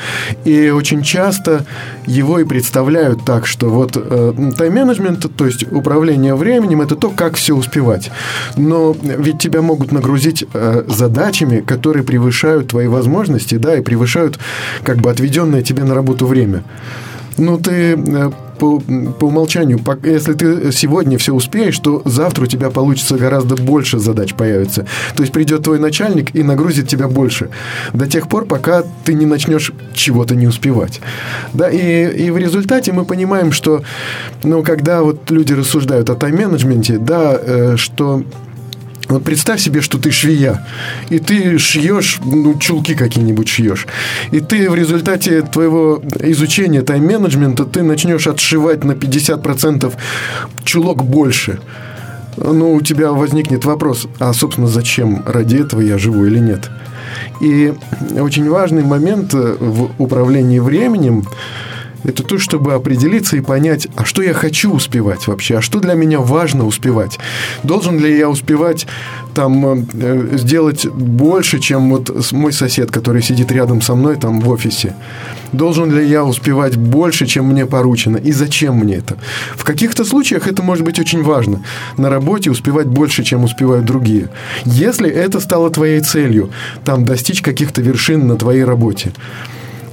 И 0.44 0.70
очень 0.70 1.02
часто 1.02 1.64
его 2.06 2.38
и 2.38 2.44
представляют 2.44 3.24
так, 3.24 3.46
что 3.46 3.68
вот 3.68 3.92
э, 3.96 4.32
тайм-менеджмент, 4.56 5.25
то 5.28 5.46
есть 5.46 5.70
управление 5.72 6.34
временем, 6.34 6.82
это 6.82 6.96
то, 6.96 7.10
как 7.10 7.36
все 7.36 7.54
успевать. 7.54 8.10
Но 8.56 8.96
ведь 9.02 9.38
тебя 9.38 9.62
могут 9.62 9.92
нагрузить 9.92 10.44
э, 10.52 10.84
задачами, 10.88 11.60
которые 11.60 12.04
превышают 12.04 12.68
твои 12.68 12.86
возможности, 12.86 13.56
да, 13.56 13.76
и 13.76 13.82
превышают 13.82 14.38
как 14.82 14.98
бы 14.98 15.10
отведенное 15.10 15.62
тебе 15.62 15.84
на 15.84 15.94
работу 15.94 16.26
время. 16.26 16.62
Ну, 17.38 17.58
ты 17.58 17.96
э, 17.96 18.30
по, 18.58 18.80
по 18.80 19.26
умолчанию, 19.26 19.80
если 20.02 20.32
ты 20.32 20.72
сегодня 20.72 21.18
все 21.18 21.34
успеешь, 21.34 21.78
то 21.78 22.02
завтра 22.04 22.44
у 22.44 22.46
тебя 22.46 22.70
получится 22.70 23.16
гораздо 23.16 23.56
больше 23.56 23.98
задач 23.98 24.34
появится. 24.34 24.86
То 25.14 25.22
есть 25.22 25.32
придет 25.32 25.62
твой 25.62 25.78
начальник 25.78 26.34
и 26.34 26.42
нагрузит 26.42 26.88
тебя 26.88 27.08
больше. 27.08 27.50
До 27.92 28.06
тех 28.06 28.28
пор, 28.28 28.46
пока 28.46 28.82
ты 29.04 29.14
не 29.14 29.26
начнешь 29.26 29.72
чего-то 29.94 30.34
не 30.34 30.46
успевать. 30.46 31.00
Да, 31.52 31.68
и, 31.68 32.26
и 32.26 32.30
в 32.30 32.38
результате 32.38 32.92
мы 32.92 33.04
понимаем, 33.04 33.52
что, 33.52 33.82
ну, 34.42 34.62
когда 34.62 35.02
вот 35.02 35.30
люди 35.30 35.52
рассуждают 35.52 36.10
о 36.10 36.14
тайм-менеджменте, 36.14 36.98
да, 36.98 37.38
э, 37.40 37.76
что 37.76 38.22
вот 39.08 39.24
представь 39.24 39.60
себе, 39.60 39.80
что 39.80 39.98
ты 39.98 40.10
швея, 40.10 40.66
и 41.10 41.18
ты 41.18 41.58
шьешь, 41.58 42.18
ну, 42.24 42.58
чулки 42.58 42.94
какие-нибудь 42.94 43.48
шьешь. 43.48 43.86
И 44.32 44.40
ты 44.40 44.68
в 44.68 44.74
результате 44.74 45.42
твоего 45.42 46.02
изучения 46.20 46.82
тайм-менеджмента 46.82 47.64
ты 47.64 47.82
начнешь 47.82 48.26
отшивать 48.26 48.84
на 48.84 48.92
50% 48.92 49.92
чулок 50.64 51.04
больше. 51.04 51.60
Ну, 52.36 52.74
у 52.74 52.80
тебя 52.80 53.12
возникнет 53.12 53.64
вопрос, 53.64 54.06
а, 54.18 54.32
собственно, 54.32 54.66
зачем? 54.66 55.22
Ради 55.24 55.56
этого 55.56 55.80
я 55.80 55.96
живу 55.98 56.26
или 56.26 56.38
нет? 56.38 56.70
И 57.40 57.72
очень 58.18 58.48
важный 58.48 58.82
момент 58.82 59.32
в 59.32 59.90
управлении 59.98 60.58
временем 60.58 61.24
это 62.04 62.22
то, 62.22 62.38
чтобы 62.38 62.74
определиться 62.74 63.36
и 63.36 63.40
понять, 63.40 63.88
а 63.96 64.04
что 64.04 64.22
я 64.22 64.34
хочу 64.34 64.72
успевать 64.72 65.26
вообще, 65.26 65.58
а 65.58 65.62
что 65.62 65.80
для 65.80 65.94
меня 65.94 66.20
важно 66.20 66.66
успевать. 66.66 67.18
Должен 67.62 67.98
ли 67.98 68.16
я 68.16 68.28
успевать 68.28 68.86
там 69.34 69.86
э, 69.92 70.36
сделать 70.36 70.86
больше, 70.86 71.58
чем 71.58 71.90
вот 71.90 72.32
мой 72.32 72.52
сосед, 72.52 72.90
который 72.90 73.22
сидит 73.22 73.52
рядом 73.52 73.82
со 73.82 73.94
мной 73.94 74.16
там 74.16 74.40
в 74.40 74.48
офисе? 74.48 74.94
Должен 75.52 75.90
ли 75.90 76.06
я 76.06 76.24
успевать 76.24 76.76
больше, 76.76 77.26
чем 77.26 77.46
мне 77.46 77.66
поручено? 77.66 78.16
И 78.16 78.32
зачем 78.32 78.76
мне 78.76 78.96
это? 78.96 79.16
В 79.56 79.64
каких-то 79.64 80.04
случаях 80.04 80.48
это 80.48 80.62
может 80.62 80.84
быть 80.84 80.98
очень 80.98 81.22
важно. 81.22 81.62
На 81.96 82.10
работе 82.10 82.50
успевать 82.50 82.86
больше, 82.86 83.24
чем 83.24 83.44
успевают 83.44 83.84
другие. 83.84 84.28
Если 84.64 85.08
это 85.08 85.40
стало 85.40 85.70
твоей 85.70 86.00
целью, 86.00 86.50
там 86.84 87.04
достичь 87.04 87.42
каких-то 87.42 87.82
вершин 87.82 88.26
на 88.26 88.36
твоей 88.36 88.64
работе. 88.64 89.12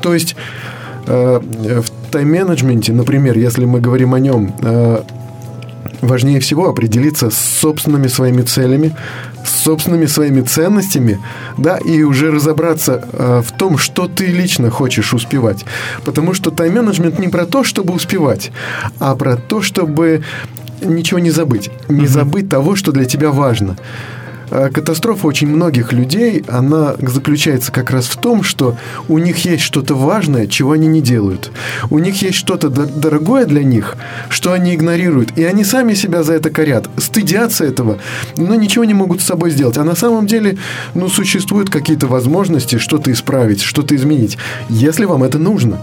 То 0.01 0.13
есть 0.13 0.35
э, 0.35 0.72
в 1.05 1.85
тайм-менеджменте, 2.11 2.93
например, 2.93 3.37
если 3.37 3.65
мы 3.65 3.81
говорим 3.81 4.13
о 4.13 4.19
нем, 4.19 4.53
э, 4.61 5.03
важнее 6.01 6.39
всего 6.39 6.69
определиться 6.69 7.29
с 7.29 7.37
собственными 7.37 8.07
своими 8.07 8.41
целями, 8.41 8.95
с 9.45 9.63
собственными 9.63 10.05
своими 10.05 10.41
ценностями, 10.41 11.19
да, 11.57 11.77
и 11.77 12.03
уже 12.03 12.31
разобраться 12.31 13.03
э, 13.11 13.41
в 13.45 13.51
том, 13.51 13.77
что 13.77 14.07
ты 14.07 14.27
лично 14.27 14.69
хочешь 14.69 15.13
успевать. 15.13 15.65
Потому 16.03 16.33
что 16.33 16.51
тайм-менеджмент 16.51 17.19
не 17.19 17.29
про 17.29 17.45
то, 17.45 17.63
чтобы 17.63 17.93
успевать, 17.93 18.51
а 18.99 19.15
про 19.15 19.35
то, 19.35 19.61
чтобы 19.61 20.23
ничего 20.83 21.19
не 21.19 21.31
забыть. 21.31 21.71
Не 21.89 22.07
забыть 22.07 22.49
того, 22.49 22.75
что 22.75 22.91
для 22.91 23.05
тебя 23.05 23.31
важно. 23.31 23.77
А 24.55 24.69
катастрофа 24.69 25.25
очень 25.25 25.47
многих 25.47 25.93
людей, 25.93 26.43
она 26.47 26.93
заключается 26.99 27.71
как 27.71 27.89
раз 27.89 28.05
в 28.05 28.17
том, 28.17 28.43
что 28.43 28.77
у 29.07 29.17
них 29.17 29.43
есть 29.45 29.63
что-то 29.63 29.95
важное, 29.95 30.45
чего 30.45 30.73
они 30.73 30.85
не 30.85 31.01
делают. 31.01 31.51
У 31.89 31.97
них 31.97 32.21
есть 32.21 32.37
что-то 32.37 32.69
дорогое 32.69 33.47
для 33.47 33.63
них, 33.63 33.97
что 34.29 34.53
они 34.53 34.75
игнорируют. 34.75 35.35
И 35.39 35.43
они 35.43 35.63
сами 35.63 35.95
себя 35.95 36.21
за 36.21 36.33
это 36.33 36.51
корят, 36.51 36.87
стыдятся 36.97 37.65
этого, 37.65 37.97
но 38.37 38.53
ничего 38.53 38.85
не 38.85 38.93
могут 38.93 39.21
с 39.21 39.25
собой 39.25 39.49
сделать. 39.49 39.79
А 39.79 39.83
на 39.83 39.95
самом 39.95 40.27
деле, 40.27 40.59
ну, 40.93 41.09
существуют 41.09 41.71
какие-то 41.71 42.05
возможности 42.05 42.77
что-то 42.77 43.11
исправить, 43.11 43.63
что-то 43.63 43.95
изменить, 43.95 44.37
если 44.69 45.05
вам 45.05 45.23
это 45.23 45.39
нужно. 45.39 45.79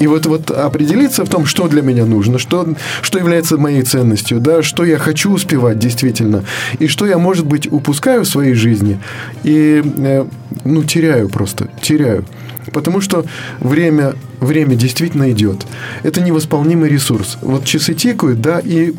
И 0.00 0.06
вот, 0.06 0.26
вот 0.26 0.50
определиться 0.50 1.24
в 1.24 1.28
том, 1.28 1.46
что 1.46 1.68
для 1.68 1.82
меня 1.82 2.04
нужно, 2.04 2.38
что, 2.38 2.66
что 3.02 3.18
является 3.18 3.56
моей 3.58 3.82
ценностью, 3.82 4.40
да, 4.40 4.62
что 4.62 4.84
я 4.84 4.98
хочу 4.98 5.32
успевать 5.32 5.78
действительно, 5.78 6.44
и 6.78 6.86
что 6.86 7.06
я, 7.06 7.18
может 7.18 7.46
быть, 7.46 7.70
упускаю 7.70 8.24
в 8.24 8.28
своей 8.28 8.54
жизни 8.54 9.00
и, 9.44 9.82
э, 9.84 10.24
ну, 10.64 10.82
теряю 10.84 11.28
просто, 11.28 11.68
теряю. 11.80 12.24
Потому 12.72 13.00
что 13.00 13.24
время, 13.60 14.14
время 14.40 14.76
действительно 14.76 15.30
идет. 15.30 15.66
Это 16.02 16.20
невосполнимый 16.20 16.88
ресурс. 16.88 17.38
Вот 17.42 17.64
часы 17.64 17.94
тикают, 17.94 18.40
да, 18.40 18.60
и 18.60 18.92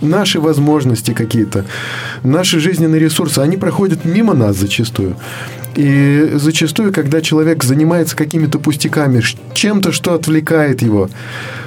наши 0.00 0.40
возможности 0.40 1.12
какие-то, 1.12 1.64
наши 2.22 2.60
жизненные 2.60 3.00
ресурсы, 3.00 3.38
они 3.38 3.56
проходят 3.56 4.04
мимо 4.04 4.34
нас 4.34 4.56
зачастую. 4.56 5.16
И 5.76 6.32
зачастую, 6.34 6.92
когда 6.92 7.20
человек 7.20 7.62
занимается 7.62 8.16
какими-то 8.16 8.58
пустяками, 8.58 9.22
чем-то, 9.54 9.92
что 9.92 10.14
отвлекает 10.14 10.82
его, 10.82 11.08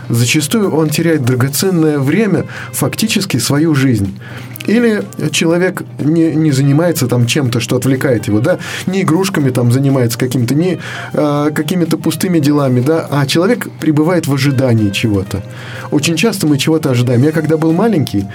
зачастую 0.10 0.72
он 0.72 0.90
теряет 0.90 1.24
драгоценное 1.24 2.00
время, 2.00 2.46
фактически 2.74 3.38
свою 3.38 3.76
жизнь. 3.76 4.20
Или 4.66 5.04
человек 5.32 5.84
не, 6.00 6.34
не 6.36 6.52
занимается 6.52 7.08
там 7.08 7.26
чем-то, 7.26 7.60
что 7.60 7.76
отвлекает 7.76 8.28
его, 8.28 8.40
да, 8.40 8.60
не 8.88 9.02
игрушками 9.02 9.50
там 9.50 9.72
занимается 9.72 10.18
каким-то, 10.18 10.56
не 10.56 10.80
э, 11.14 11.50
какими-то 11.54 11.98
пустыми 11.98 12.40
делами, 12.40 12.82
да, 12.82 13.08
а 13.10 13.26
человек 13.26 13.70
пребывает 13.80 14.28
в 14.28 14.34
ожидании 14.34 14.90
чего-то. 14.90 15.44
Очень 15.92 16.16
часто 16.16 16.48
мы 16.48 16.58
чего-то 16.58 16.92
ожидаем. 16.92 17.24
Я 17.24 17.32
когда 17.32 17.58
был 17.58 17.74
маленький, 17.74 18.26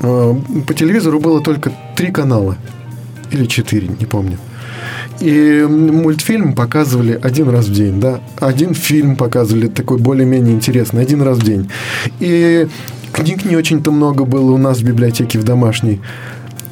э, 0.00 0.34
по 0.66 0.74
телевизору 0.74 1.20
было 1.20 1.42
только 1.42 1.72
три 1.96 2.10
канала 2.10 2.56
или 3.30 3.46
четыре, 3.46 3.88
не 3.88 4.06
помню. 4.06 4.38
И 5.20 5.64
мультфильм 5.68 6.54
показывали 6.54 7.18
один 7.22 7.48
раз 7.48 7.66
в 7.66 7.72
день, 7.72 8.00
да. 8.00 8.20
Один 8.40 8.74
фильм 8.74 9.16
показывали 9.16 9.68
такой 9.68 9.98
более-менее 9.98 10.54
интересный, 10.54 11.02
один 11.02 11.22
раз 11.22 11.38
в 11.38 11.44
день. 11.44 11.70
И 12.18 12.66
книг 13.12 13.44
не 13.44 13.56
очень-то 13.56 13.90
много 13.90 14.24
было 14.24 14.52
у 14.52 14.58
нас 14.58 14.78
в 14.78 14.84
библиотеке 14.84 15.38
в 15.38 15.44
домашней. 15.44 16.00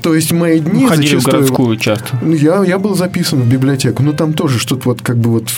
То 0.03 0.15
есть 0.15 0.33
мои 0.33 0.61
дни 0.61 0.87
Ходили 0.87 1.09
зачастую... 1.09 1.21
в 1.21 1.25
городскую 1.27 1.77
часто. 1.77 2.19
Ну, 2.23 2.33
я, 2.33 2.65
я 2.65 2.79
был 2.79 2.95
записан 2.95 3.43
в 3.43 3.49
библиотеку. 3.49 4.03
Но 4.03 4.13
там 4.13 4.33
тоже 4.33 4.59
что-то 4.59 4.89
вот 4.89 5.03
как 5.03 5.19
бы 5.19 5.31
вот 5.31 5.51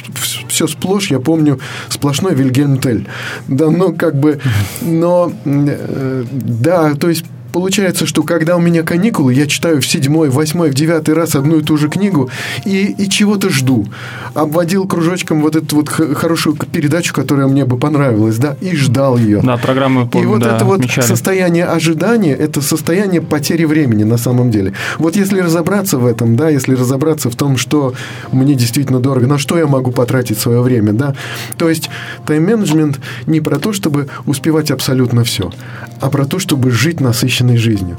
все 0.48 0.66
сплошь, 0.66 1.10
я 1.10 1.20
помню, 1.20 1.60
сплошной 1.88 2.34
Вильгельм 2.34 2.78
Тель. 2.78 3.06
Да, 3.46 3.70
ну 3.70 3.94
как 3.94 4.18
бы... 4.18 4.40
Но 4.80 5.32
э, 5.44 6.24
да, 6.32 6.94
то 6.94 7.08
есть 7.08 7.24
Получается, 7.52 8.06
что 8.06 8.22
когда 8.22 8.56
у 8.56 8.60
меня 8.60 8.82
каникулы, 8.82 9.34
я 9.34 9.46
читаю 9.46 9.80
в 9.80 9.86
седьмой, 9.86 10.30
восьмой, 10.30 10.70
в 10.70 10.74
девятый 10.74 11.14
раз 11.14 11.34
одну 11.34 11.58
и 11.58 11.62
ту 11.62 11.76
же 11.76 11.88
книгу 11.88 12.30
и, 12.64 12.94
и 12.98 13.08
чего-то 13.08 13.50
жду. 13.50 13.86
Обводил 14.34 14.86
кружочком 14.86 15.42
вот 15.42 15.54
эту 15.56 15.76
вот 15.76 15.88
хорошую 15.88 16.56
передачу, 16.56 17.14
которая 17.14 17.46
мне 17.46 17.64
бы 17.64 17.76
понравилась, 17.76 18.36
да, 18.38 18.56
и 18.60 18.74
ждал 18.74 19.18
ее. 19.18 19.40
Да, 19.42 19.56
программы 19.58 20.08
помню, 20.08 20.26
И 20.26 20.28
вот 20.28 20.40
да, 20.40 20.56
это 20.56 20.64
вот 20.64 20.80
отмечали. 20.80 21.04
состояние 21.06 21.66
ожидания, 21.66 22.32
это 22.32 22.62
состояние 22.62 23.20
потери 23.20 23.64
времени 23.64 24.04
на 24.04 24.16
самом 24.16 24.50
деле. 24.50 24.72
Вот 24.98 25.16
если 25.16 25.40
разобраться 25.40 25.98
в 25.98 26.06
этом, 26.06 26.36
да, 26.36 26.48
если 26.48 26.74
разобраться 26.74 27.28
в 27.30 27.36
том, 27.36 27.58
что 27.58 27.92
мне 28.32 28.54
действительно 28.54 29.00
дорого, 29.00 29.26
на 29.26 29.38
что 29.38 29.58
я 29.58 29.66
могу 29.66 29.92
потратить 29.92 30.38
свое 30.38 30.62
время, 30.62 30.92
да, 30.92 31.14
то 31.58 31.68
есть 31.68 31.90
тайм-менеджмент 32.26 32.98
не 33.26 33.40
про 33.40 33.58
то, 33.58 33.72
чтобы 33.72 34.08
успевать 34.26 34.70
абсолютно 34.70 35.24
все, 35.24 35.50
а 36.02 36.10
про 36.10 36.26
то, 36.26 36.40
чтобы 36.40 36.72
жить 36.72 37.00
насыщенно 37.00 37.52
насыщенной 37.52 37.56
жизнью. 37.56 37.96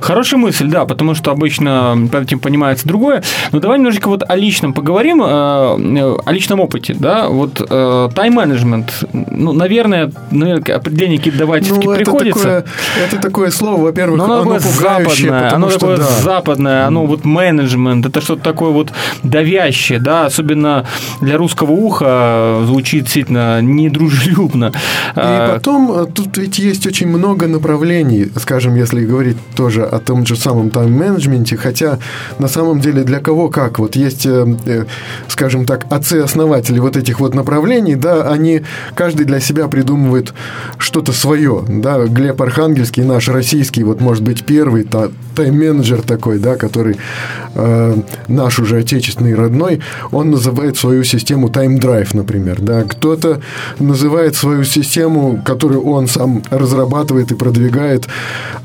Хорошая 0.00 0.40
мысль, 0.40 0.68
да, 0.68 0.84
потому 0.86 1.14
что 1.14 1.30
обычно 1.30 2.08
под 2.10 2.22
этим 2.22 2.38
понимается 2.38 2.86
другое. 2.86 3.22
Но 3.52 3.60
давай 3.60 3.78
немножечко 3.78 4.08
вот 4.08 4.22
о 4.26 4.36
личном 4.36 4.72
поговорим, 4.72 5.22
э, 5.22 5.26
о 5.26 6.32
личном 6.32 6.60
опыте, 6.60 6.94
да, 6.98 7.28
вот 7.28 7.60
э, 7.68 8.08
тайм-менеджмент, 8.14 9.04
ну, 9.12 9.52
наверное, 9.52 10.10
наверное 10.30 10.76
определение 10.76 11.18
какие-то 11.18 11.38
давать 11.38 11.68
ну, 11.68 11.76
это 11.76 11.94
приходится. 11.94 12.40
Такое, 12.40 12.64
это 13.04 13.20
такое 13.20 13.50
слово, 13.50 13.82
во-первых, 13.82 14.18
Но 14.18 14.24
оно, 14.24 14.40
оно 14.40 14.58
западное, 14.58 15.54
оно 15.54 15.70
что, 15.70 15.78
такое 15.78 15.96
да. 15.98 16.04
западное, 16.04 16.86
оно 16.86 17.06
вот 17.06 17.24
менеджмент, 17.24 18.06
это 18.06 18.20
что-то 18.20 18.42
такое 18.42 18.70
вот 18.70 18.92
давящее, 19.22 19.98
да, 19.98 20.26
особенно 20.26 20.86
для 21.20 21.36
русского 21.36 21.72
уха 21.72 22.62
звучит 22.64 23.04
действительно 23.04 23.60
недружелюбно. 23.60 24.66
И 24.66 24.72
а, 25.16 25.54
потом 25.54 25.92
э, 25.92 26.06
тут 26.06 26.38
ведь 26.38 26.58
есть 26.58 26.86
очень 26.86 27.08
много 27.08 27.46
направлений, 27.46 28.28
скажем, 28.36 28.74
если 28.76 29.04
говорить 29.04 29.36
тоже 29.54 29.89
о 29.90 29.98
том 29.98 30.24
же 30.24 30.36
самом 30.36 30.70
тайм-менеджменте, 30.70 31.56
хотя 31.56 31.98
на 32.38 32.48
самом 32.48 32.80
деле 32.80 33.02
для 33.02 33.20
кого 33.20 33.48
как. 33.48 33.78
Вот 33.78 33.96
есть, 33.96 34.24
э, 34.24 34.46
э, 34.66 34.84
скажем 35.28 35.66
так, 35.66 35.86
отцы-основатели 35.90 36.78
вот 36.78 36.96
этих 36.96 37.20
вот 37.20 37.34
направлений, 37.34 37.96
да, 37.96 38.30
они 38.30 38.62
каждый 38.94 39.26
для 39.26 39.40
себя 39.40 39.66
придумывает 39.68 40.32
что-то 40.78 41.12
свое, 41.12 41.64
да, 41.66 42.06
Глеб 42.06 42.40
Архангельский, 42.40 43.02
наш 43.02 43.28
российский, 43.28 43.82
вот 43.82 44.00
может 44.00 44.22
быть 44.22 44.44
первый 44.44 44.84
тайм-менеджер 45.34 46.02
такой, 46.02 46.38
да, 46.38 46.54
который 46.54 46.96
э, 47.54 47.96
наш 48.28 48.58
уже 48.60 48.78
отечественный 48.78 49.34
родной, 49.34 49.80
он 50.12 50.30
называет 50.30 50.76
свою 50.76 51.04
систему 51.04 51.48
Drive, 51.48 52.10
например, 52.12 52.60
да, 52.60 52.84
кто-то 52.84 53.40
называет 53.78 54.36
свою 54.36 54.64
систему, 54.64 55.42
которую 55.44 55.82
он 55.82 56.06
сам 56.06 56.42
разрабатывает 56.50 57.32
и 57.32 57.34
продвигает 57.34 58.08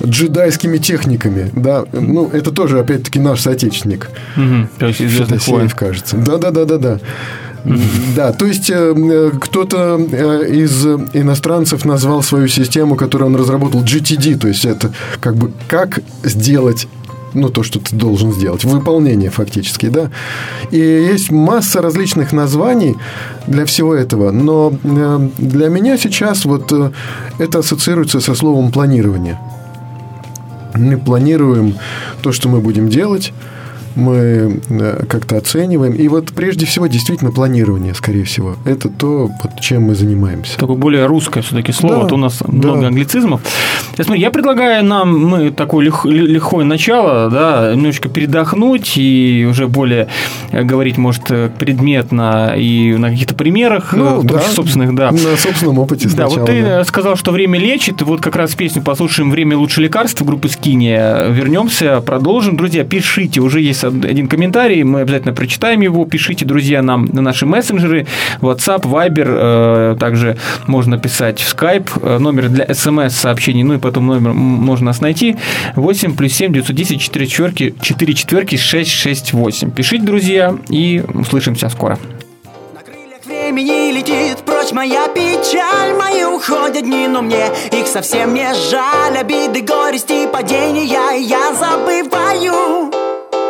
джедайскими 0.03 0.77
техниками, 0.77 1.14
да, 1.53 1.85
ну, 1.91 2.29
это 2.31 2.51
тоже, 2.51 2.79
опять-таки, 2.79 3.19
наш 3.19 3.41
соотечественник. 3.41 4.09
Угу, 4.37 4.67
то 4.79 4.87
есть 4.87 5.01
известных 5.01 5.47
войн. 5.47 5.69
кажется. 5.69 6.17
Да-да-да-да-да. 6.17 6.99
Да, 8.15 8.31
то 8.31 8.45
есть 8.45 8.69
э, 8.69 9.31
кто-то 9.41 9.99
э, 9.99 10.49
из 10.51 10.85
иностранцев 10.85 11.83
назвал 11.83 12.21
свою 12.21 12.47
систему, 12.47 12.95
которую 12.95 13.31
он 13.31 13.35
разработал 13.35 13.83
GTD, 13.83 14.37
то 14.37 14.47
есть 14.47 14.65
это 14.65 14.91
как 15.19 15.35
бы 15.35 15.51
как 15.67 15.99
сделать 16.23 16.87
ну, 17.33 17.49
то, 17.49 17.63
что 17.63 17.79
ты 17.79 17.95
должен 17.95 18.31
сделать, 18.31 18.63
выполнение 18.63 19.29
фактически, 19.29 19.87
да. 19.87 20.09
И 20.71 20.77
есть 20.77 21.31
масса 21.31 21.81
различных 21.81 22.31
названий 22.31 22.95
для 23.47 23.65
всего 23.65 23.93
этого, 23.93 24.31
но 24.31 24.71
э, 24.83 25.29
для 25.37 25.67
меня 25.69 25.97
сейчас 25.97 26.45
вот 26.45 26.71
это 27.39 27.59
ассоциируется 27.59 28.21
со 28.21 28.35
словом 28.35 28.71
планирование. 28.71 29.39
Мы 30.77 30.97
планируем 30.97 31.75
то, 32.21 32.31
что 32.31 32.49
мы 32.49 32.59
будем 32.59 32.89
делать, 32.89 33.33
мы 33.95 34.59
э, 34.69 35.05
как-то 35.07 35.37
оцениваем. 35.37 35.93
И 35.93 36.07
вот 36.07 36.31
прежде 36.33 36.65
всего 36.65 36.87
действительно 36.87 37.31
планирование, 37.31 37.93
скорее 37.93 38.23
всего. 38.23 38.55
Это 38.65 38.89
то, 38.89 39.29
вот, 39.41 39.59
чем 39.61 39.83
мы 39.83 39.95
занимаемся. 39.95 40.57
Такое 40.57 40.75
более 40.75 41.05
русское 41.05 41.41
все-таки 41.41 41.71
слово. 41.71 41.95
Да, 41.95 42.01
вот 42.01 42.11
у 42.11 42.17
нас 42.17 42.39
да. 42.39 42.51
много 42.51 42.87
англицизмов. 42.87 43.41
Я, 43.97 44.03
смотри, 44.03 44.21
я 44.21 44.31
предлагаю 44.31 44.83
нам 44.83 45.17
мы 45.17 45.51
такое 45.51 45.85
лих, 45.85 46.05
лихое 46.05 46.65
начало, 46.65 47.29
да, 47.29 47.73
немножечко 47.73 48.09
передохнуть 48.09 48.97
и 48.97 49.47
уже 49.49 49.67
более 49.67 50.09
э, 50.51 50.63
говорить, 50.63 50.97
может, 50.97 51.31
э, 51.31 51.49
предметно 51.57 52.53
и 52.57 52.95
на 52.97 53.09
каких-то 53.11 53.35
примерах 53.35 53.93
ну, 53.93 54.21
да, 54.23 54.39
собственных, 54.39 54.93
да. 54.95 55.11
На 55.11 55.37
собственном 55.37 55.79
опыте 55.79 56.09
сначала. 56.09 56.35
Да, 56.35 56.41
вот 56.41 56.45
ты 56.47 56.61
да. 56.63 56.83
сказал, 56.83 57.15
что 57.15 57.31
время 57.31 57.59
лечит. 57.59 58.01
Вот 58.01 58.21
как 58.21 58.35
раз 58.35 58.55
песню 58.55 58.81
послушаем 58.81 59.31
«Время 59.31 59.57
лучше 59.57 59.81
лекарства» 59.81 60.25
группы 60.25 60.49
Скини. 60.49 60.89
Вернемся, 61.31 62.01
продолжим. 62.01 62.57
Друзья, 62.57 62.83
пишите, 62.83 63.39
уже 63.39 63.61
есть 63.61 63.84
один 63.87 64.27
комментарий, 64.27 64.83
мы 64.83 65.01
обязательно 65.01 65.33
прочитаем 65.33 65.81
его. 65.81 66.05
Пишите, 66.05 66.45
друзья, 66.45 66.81
нам 66.81 67.05
на 67.05 67.21
наши 67.21 67.45
мессенджеры, 67.45 68.07
WhatsApp, 68.41 68.83
Viber, 68.83 69.93
э, 69.93 69.95
также 69.99 70.37
можно 70.67 70.97
писать 70.97 71.39
в 71.39 71.55
Skype, 71.55 71.89
э, 72.01 72.17
номер 72.19 72.49
для 72.49 72.73
смс-сообщений, 72.73 73.63
ну 73.63 73.75
и 73.75 73.77
потом 73.77 74.07
номер 74.07 74.33
можно 74.33 74.87
нас 74.87 75.01
найти. 75.01 75.37
8 75.75 76.15
плюс 76.15 76.33
7 76.33 76.53
910 76.53 77.01
4 77.01 77.27
четверки, 77.27 77.75
4 77.81 78.13
четверки 78.13 78.55
668. 78.55 79.71
Пишите, 79.71 80.03
друзья, 80.03 80.55
и 80.69 81.03
услышимся 81.13 81.69
скоро. 81.69 81.97
Времени 83.25 83.91
летит 83.91 84.39
прочь 84.45 84.71
моя 84.71 85.07
печаль. 85.07 85.93
Мои 85.93 86.23
уходят 86.23 86.83
дни, 86.83 87.07
но 87.07 87.21
мне 87.21 87.47
их 87.71 87.87
совсем 87.87 88.33
не 88.33 88.53
жаль. 88.71 89.17
Обиды, 89.17 89.61
горести, 89.61 90.27
падения 90.31 90.85
я 91.19 91.53
забываю 91.53 92.94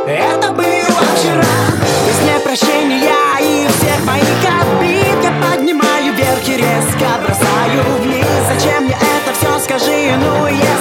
это 0.07 0.51
было 0.51 1.01
вчера. 1.15 1.75
Мне 2.21 2.39
прощения 2.39 3.13
и 3.39 3.67
всех 3.67 4.05
моих 4.05 4.25
обид. 4.61 5.23
Я 5.23 5.31
поднимаю 5.41 6.13
вверх 6.13 6.47
и 6.47 6.57
резко 6.57 7.07
бросаю 7.23 7.83
вниз. 8.01 8.25
Зачем 8.47 8.87
я 8.87 8.97
это 8.97 9.33
все, 9.37 9.59
скажи, 9.59 10.15
ну 10.17 10.47
если 10.47 10.65
я 10.65 10.74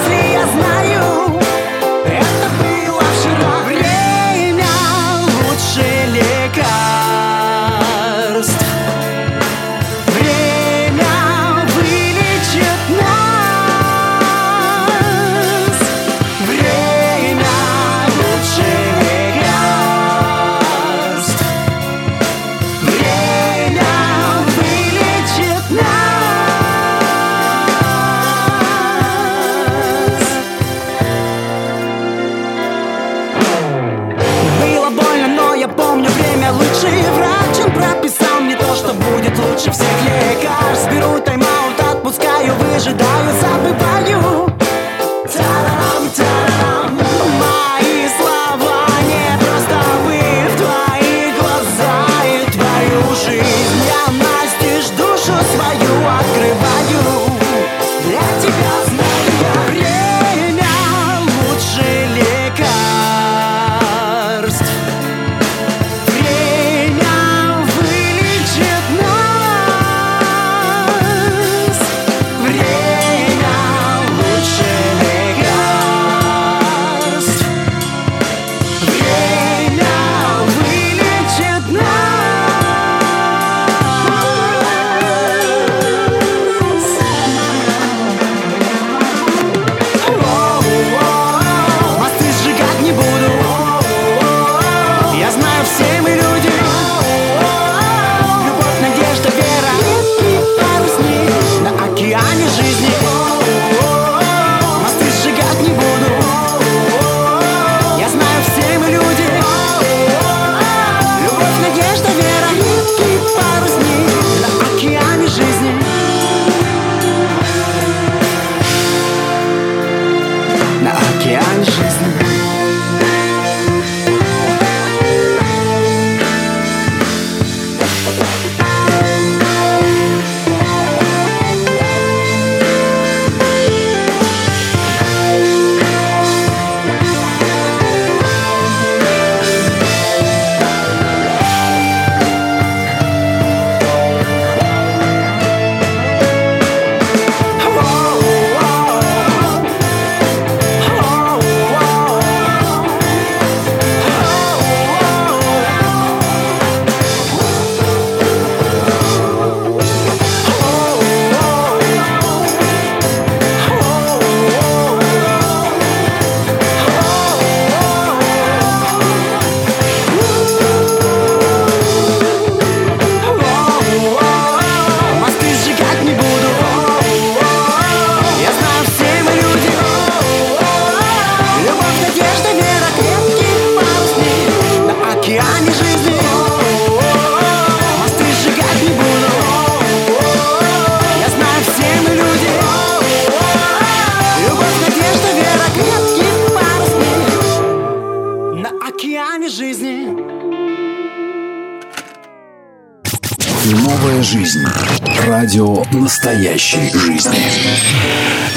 настоящей 206.54 206.96
жизни. 206.96 207.36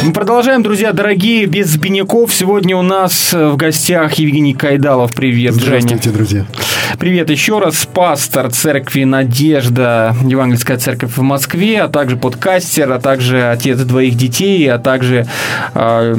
Мы 0.03 0.13
продолжаем, 0.13 0.61
друзья, 0.61 0.93
дорогие, 0.93 1.47
без 1.47 1.75
бедняков. 1.77 2.31
Сегодня 2.31 2.77
у 2.77 2.83
нас 2.83 3.33
в 3.33 3.55
гостях 3.57 4.13
Евгений 4.13 4.53
Кайдалов. 4.53 5.13
Привет, 5.15 5.55
Здравствуйте, 5.55 6.03
Женя. 6.03 6.15
друзья. 6.15 6.45
Привет 6.99 7.29
еще 7.29 7.59
раз. 7.59 7.85
Пастор 7.85 8.49
церкви 8.49 9.03
«Надежда», 9.03 10.15
Евангельская 10.23 10.77
церковь 10.77 11.17
в 11.17 11.21
Москве, 11.21 11.81
а 11.81 11.89
также 11.89 12.17
подкастер, 12.17 12.91
а 12.91 12.99
также 12.99 13.49
отец 13.49 13.79
двоих 13.79 14.15
детей, 14.15 14.71
а 14.71 14.77
также 14.77 15.27
э, 15.73 16.13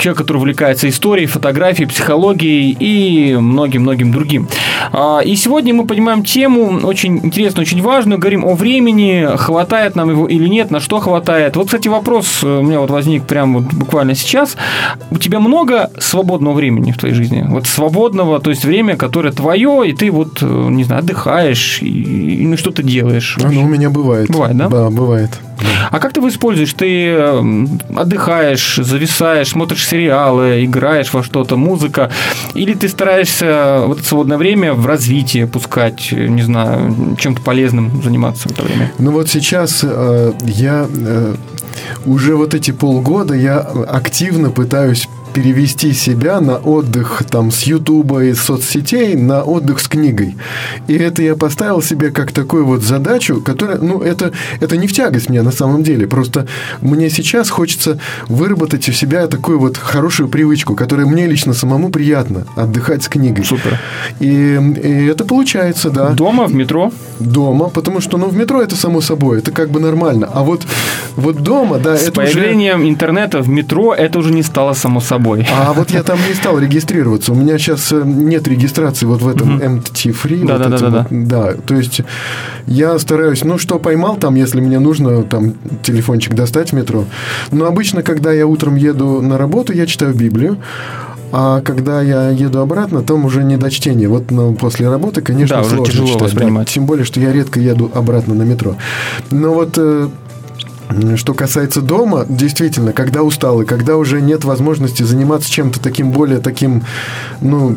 человек, 0.00 0.16
который 0.16 0.38
увлекается 0.38 0.88
историей, 0.88 1.26
фотографией, 1.26 1.88
психологией 1.88 2.76
и 2.78 3.36
многим-многим 3.36 4.12
другим. 4.12 4.48
А, 4.92 5.20
и 5.20 5.36
сегодня 5.36 5.74
мы 5.74 5.86
поднимаем 5.86 6.24
тему 6.24 6.80
очень 6.86 7.18
интересную, 7.18 7.66
очень 7.66 7.82
важную. 7.82 8.18
Говорим 8.18 8.44
о 8.44 8.54
времени, 8.54 9.28
хватает 9.36 9.96
нам 9.96 10.10
его 10.10 10.26
или 10.26 10.48
нет, 10.48 10.70
на 10.70 10.80
что 10.80 11.00
хватает. 11.00 11.56
Вот, 11.56 11.66
кстати, 11.66 11.88
вопрос 11.88 12.42
у 12.42 12.62
меня 12.62 12.80
вот 12.80 12.90
возник 12.90 13.24
прямо 13.24 13.60
вот 13.60 13.72
буквально 13.72 14.14
сейчас. 14.14 14.56
У 15.10 15.18
тебя 15.18 15.40
много 15.40 15.90
свободного 15.98 16.54
времени 16.54 16.92
в 16.92 16.98
твоей 16.98 17.14
жизни? 17.14 17.44
Вот 17.48 17.66
свободного, 17.66 18.40
то 18.40 18.50
есть 18.50 18.64
время, 18.64 18.96
которое 18.96 19.32
твое, 19.32 19.88
и 19.88 19.92
ты 19.92 20.10
вот, 20.10 20.42
не 20.42 20.84
знаю, 20.84 21.00
отдыхаешь 21.00 21.80
и, 21.82 22.42
и 22.42 22.46
ну, 22.46 22.56
что-то 22.56 22.82
делаешь. 22.82 23.36
Ну, 23.40 23.62
у 23.62 23.68
меня 23.68 23.90
бывает. 23.90 24.30
Бывает, 24.30 24.56
да? 24.56 24.68
Да, 24.68 24.90
бывает. 24.90 25.30
А 25.90 25.98
как 25.98 26.12
ты 26.12 26.20
его 26.20 26.28
используешь? 26.28 26.72
Ты 26.74 27.08
эм, 27.08 27.80
отдыхаешь, 27.96 28.76
зависаешь, 28.76 29.48
смотришь 29.48 29.86
сериалы, 29.86 30.64
играешь 30.64 31.12
во 31.12 31.22
что-то, 31.22 31.56
музыка, 31.56 32.10
или 32.54 32.74
ты 32.74 32.88
стараешься 32.88 33.84
вот 33.86 33.98
это 33.98 34.08
свободное 34.08 34.38
время 34.38 34.74
в 34.74 34.86
развитие 34.86 35.46
пускать, 35.46 36.12
не 36.12 36.42
знаю, 36.42 37.16
чем-то 37.18 37.42
полезным 37.42 38.02
заниматься 38.02 38.48
в 38.48 38.52
это 38.52 38.62
время? 38.62 38.92
Ну 38.98 39.12
вот 39.12 39.28
сейчас 39.28 39.80
э, 39.82 40.32
я 40.44 40.86
э, 40.88 41.34
уже 42.06 42.36
вот 42.36 42.54
эти 42.54 42.70
полгода 42.70 43.34
я 43.34 43.58
активно 43.58 44.50
пытаюсь 44.50 45.08
перевести 45.38 45.92
себя 45.92 46.40
на 46.40 46.56
отдых 46.56 47.22
там 47.30 47.52
с 47.52 47.62
Ютуба 47.62 48.24
и 48.24 48.34
соцсетей 48.34 49.14
на 49.14 49.44
отдых 49.44 49.78
с 49.78 49.86
книгой. 49.86 50.34
И 50.88 50.94
это 50.94 51.22
я 51.22 51.36
поставил 51.36 51.80
себе 51.80 52.10
как 52.10 52.32
такую 52.32 52.66
вот 52.66 52.82
задачу, 52.82 53.40
которая, 53.40 53.78
ну, 53.78 54.00
это, 54.00 54.32
это 54.58 54.76
не 54.76 54.88
в 54.88 54.92
тягость 54.92 55.30
мне 55.30 55.42
на 55.42 55.52
самом 55.52 55.84
деле. 55.84 56.08
Просто 56.08 56.48
мне 56.80 57.08
сейчас 57.08 57.50
хочется 57.50 58.00
выработать 58.26 58.88
у 58.88 58.92
себя 58.92 59.28
такую 59.28 59.60
вот 59.60 59.76
хорошую 59.76 60.28
привычку, 60.28 60.74
которая 60.74 61.06
мне 61.06 61.28
лично 61.28 61.54
самому 61.54 61.90
приятно 61.90 62.44
отдыхать 62.56 63.04
с 63.04 63.08
книгой. 63.08 63.44
Супер. 63.44 63.78
И, 64.18 64.26
и 64.26 65.06
это 65.06 65.24
получается, 65.24 65.90
да. 65.90 66.08
Дома, 66.10 66.46
в 66.46 66.54
метро? 66.54 66.90
Дома, 67.20 67.68
потому 67.68 68.00
что, 68.00 68.18
ну, 68.18 68.26
в 68.26 68.34
метро 68.34 68.60
это 68.60 68.74
само 68.74 69.00
собой, 69.00 69.38
это 69.38 69.52
как 69.52 69.70
бы 69.70 69.78
нормально. 69.78 70.28
А 70.34 70.42
вот, 70.42 70.66
вот 71.14 71.36
дома, 71.42 71.78
да, 71.78 71.96
С 71.96 72.02
это 72.02 72.12
появлением 72.12 72.80
уже... 72.80 72.88
интернета 72.88 73.40
в 73.40 73.48
метро 73.48 73.94
это 73.94 74.18
уже 74.18 74.32
не 74.32 74.42
стало 74.42 74.72
само 74.72 75.00
собой. 75.00 75.27
А 75.52 75.72
вот 75.72 75.90
я 75.90 76.02
там 76.02 76.18
не 76.28 76.34
стал 76.34 76.58
регистрироваться. 76.58 77.32
У 77.32 77.34
меня 77.34 77.58
сейчас 77.58 77.92
нет 77.92 78.46
регистрации 78.48 79.06
вот 79.06 79.22
в 79.22 79.28
этом 79.28 79.58
MT 79.58 80.14
Free. 80.22 80.46
Да, 80.46 80.58
да, 80.58 80.78
да, 80.78 81.06
да. 81.10 81.54
То 81.66 81.74
есть 81.74 82.02
я 82.66 82.98
стараюсь, 82.98 83.44
ну 83.44 83.58
что 83.58 83.78
поймал 83.78 84.16
там, 84.16 84.34
если 84.34 84.60
мне 84.60 84.78
нужно 84.78 85.22
там 85.22 85.54
телефончик 85.82 86.34
достать 86.34 86.70
в 86.70 86.72
метро. 86.74 87.04
Но 87.50 87.66
обычно, 87.66 88.02
когда 88.02 88.32
я 88.32 88.46
утром 88.46 88.76
еду 88.76 89.20
на 89.22 89.38
работу, 89.38 89.72
я 89.72 89.86
читаю 89.86 90.14
Библию. 90.14 90.58
А 91.30 91.60
когда 91.60 92.00
я 92.00 92.30
еду 92.30 92.60
обратно, 92.60 93.02
там 93.02 93.24
уже 93.24 93.44
не 93.44 93.56
до 93.56 93.70
чтения. 93.70 94.08
Вот 94.08 94.30
ну, 94.30 94.54
после 94.54 94.88
работы, 94.88 95.20
конечно, 95.20 95.56
Да, 95.56 95.60
уже 95.62 95.76
сложно 95.76 95.92
тяжело 95.92 96.08
читать. 96.28 96.54
да. 96.54 96.64
Тем 96.64 96.86
более, 96.86 97.04
что 97.04 97.20
я 97.20 97.32
редко 97.32 97.60
еду 97.60 97.90
обратно 97.94 98.34
на 98.34 98.44
метро. 98.44 98.76
Но 99.30 99.52
вот 99.52 99.74
э, 99.76 100.08
что 101.16 101.34
касается 101.34 101.82
дома, 101.82 102.24
действительно, 102.28 102.92
когда 102.92 103.22
устал 103.22 103.62
и 103.62 103.64
когда 103.64 103.96
уже 103.96 104.20
нет 104.20 104.44
возможности 104.44 105.02
заниматься 105.02 105.50
чем-то 105.50 105.80
таким 105.80 106.10
более 106.10 106.38
таким, 106.38 106.82
ну, 107.40 107.76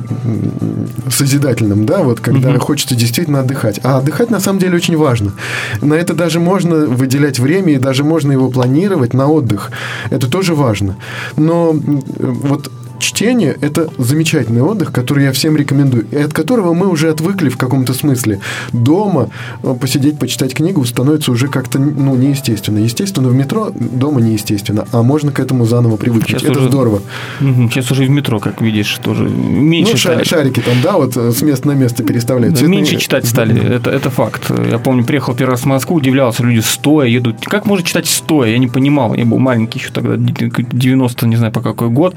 созидательным, 1.09 1.85
да, 1.85 2.03
вот 2.03 2.19
когда 2.19 2.57
хочется 2.59 2.95
действительно 2.95 3.41
отдыхать. 3.41 3.79
А 3.83 3.97
отдыхать 3.97 4.29
на 4.29 4.39
самом 4.39 4.59
деле 4.59 4.75
очень 4.75 4.97
важно. 4.97 5.33
На 5.81 5.95
это 5.95 6.13
даже 6.13 6.39
можно 6.39 6.85
выделять 6.85 7.39
время 7.39 7.73
и 7.73 7.77
даже 7.77 8.03
можно 8.03 8.31
его 8.31 8.49
планировать 8.49 9.13
на 9.13 9.27
отдых. 9.27 9.71
Это 10.09 10.29
тоже 10.29 10.55
важно. 10.55 10.97
Но 11.35 11.73
вот 11.73 12.71
чтение– 13.01 13.57
это 13.61 13.89
замечательный 13.97 14.61
отдых, 14.61 14.91
который 14.91 15.25
я 15.25 15.31
всем 15.31 15.57
рекомендую, 15.57 16.05
и 16.11 16.15
от 16.17 16.33
которого 16.33 16.73
мы 16.73 16.87
уже 16.87 17.09
отвыкли 17.09 17.49
в 17.49 17.57
каком-то 17.57 17.93
смысле. 17.93 18.39
Дома 18.71 19.29
э, 19.63 19.75
посидеть, 19.79 20.19
почитать 20.19 20.53
книгу 20.53 20.85
становится 20.85 21.31
уже 21.31 21.47
как-то 21.47 21.79
ну, 21.79 22.15
неестественно. 22.15 22.77
Естественно, 22.79 23.29
в 23.29 23.35
метро 23.35 23.71
дома 23.75 24.21
неестественно, 24.21 24.87
а 24.91 25.03
можно 25.03 25.31
к 25.31 25.39
этому 25.39 25.65
заново 25.65 25.97
привыкнуть. 25.97 26.27
Сейчас 26.27 26.43
это 26.43 26.59
уже- 26.59 26.69
здорово. 26.69 27.01
Сейчас 27.39 27.91
уже 27.91 28.05
и 28.05 28.07
в 28.07 28.11
метро, 28.11 28.39
как 28.39 28.61
видишь, 28.61 28.99
тоже 29.03 29.23
меньше 29.23 29.93
ну, 29.93 29.97
ша- 29.97 30.11
стали. 30.11 30.23
шарики 30.23 30.59
там, 30.61 30.75
да, 30.83 30.93
вот 30.93 31.17
э, 31.17 31.31
с 31.31 31.41
места 31.41 31.67
на 31.67 31.73
место 31.73 32.03
переставляются. 32.03 32.63
Да, 32.63 32.69
меньше 32.69 32.97
читать 32.97 33.25
стали, 33.25 33.75
это, 33.75 33.89
это 33.89 34.09
факт. 34.09 34.51
Я 34.69 34.77
помню, 34.79 35.03
приехал 35.03 35.33
первый 35.33 35.51
раз 35.51 35.61
в 35.61 35.65
Москву, 35.65 35.97
удивлялся, 35.97 36.43
люди 36.43 36.59
стоя 36.59 37.07
едут. 37.07 37.37
Как 37.43 37.65
можно 37.65 37.85
читать 37.85 38.07
стоя? 38.07 38.51
Я 38.51 38.57
не 38.57 38.67
понимал. 38.67 39.13
Я 39.13 39.25
был 39.25 39.39
маленький 39.39 39.79
еще 39.79 39.91
тогда, 39.91 40.15
90, 40.17 41.27
не 41.27 41.35
знаю 41.35 41.51
по 41.51 41.61
какой 41.61 41.89
год. 41.89 42.15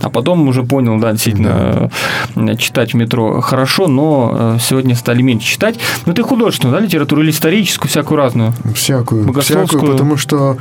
А 0.00 0.10
потом 0.10 0.25
уже 0.32 0.62
понял, 0.62 0.98
да, 0.98 1.12
действительно, 1.12 1.90
э, 2.34 2.56
читать 2.56 2.92
в 2.92 2.96
метро 2.96 3.40
хорошо, 3.40 3.86
но 3.88 4.56
э, 4.56 4.58
сегодня 4.60 4.94
стали 4.96 5.22
меньше 5.22 5.46
читать. 5.46 5.78
Но 6.06 6.12
ты 6.12 6.22
художественную, 6.22 6.78
да, 6.78 6.84
литературу 6.84 7.22
или 7.22 7.30
историческую, 7.30 7.88
всякую 7.88 8.18
разную? 8.18 8.52
Всякую, 8.74 9.32
всякую, 9.40 9.92
потому 9.92 10.16
что 10.16 10.56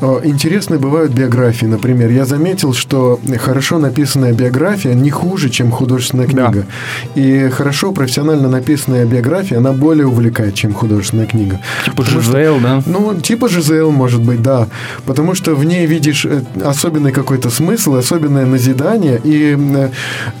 э, 0.00 0.20
интересные 0.24 0.78
бывают 0.78 1.12
биографии. 1.12 1.66
Например, 1.66 2.10
я 2.10 2.24
заметил, 2.24 2.72
что 2.74 3.18
хорошо 3.38 3.78
написанная 3.78 4.32
биография 4.32 4.94
не 4.94 5.10
хуже, 5.10 5.50
чем 5.50 5.70
художественная 5.70 6.26
Да. 6.26 6.48
книга. 6.50 6.66
И 7.14 7.48
хорошо 7.50 7.92
профессионально 7.92 8.48
написанная 8.48 9.04
биография, 9.06 9.58
она 9.58 9.72
более 9.72 10.06
увлекает, 10.06 10.54
чем 10.54 10.72
художественная 10.72 11.26
книга. 11.26 11.60
Типа 11.84 11.96
Потому 12.02 12.22
что- 12.22 12.32
Жизел, 12.32 12.58
да? 12.60 12.82
Ну, 12.86 13.14
типа 13.20 13.48
Жизел, 13.48 13.90
может 13.90 14.22
быть, 14.22 14.42
да. 14.42 14.68
Потому 15.06 15.34
что 15.34 15.54
в 15.54 15.64
ней 15.64 15.86
видишь 15.86 16.26
особенный 16.64 17.12
какой-то 17.12 17.50
смысл, 17.50 17.96
особенное 17.96 18.46
назидание. 18.46 19.01
И 19.22 19.56
э, 19.58 19.88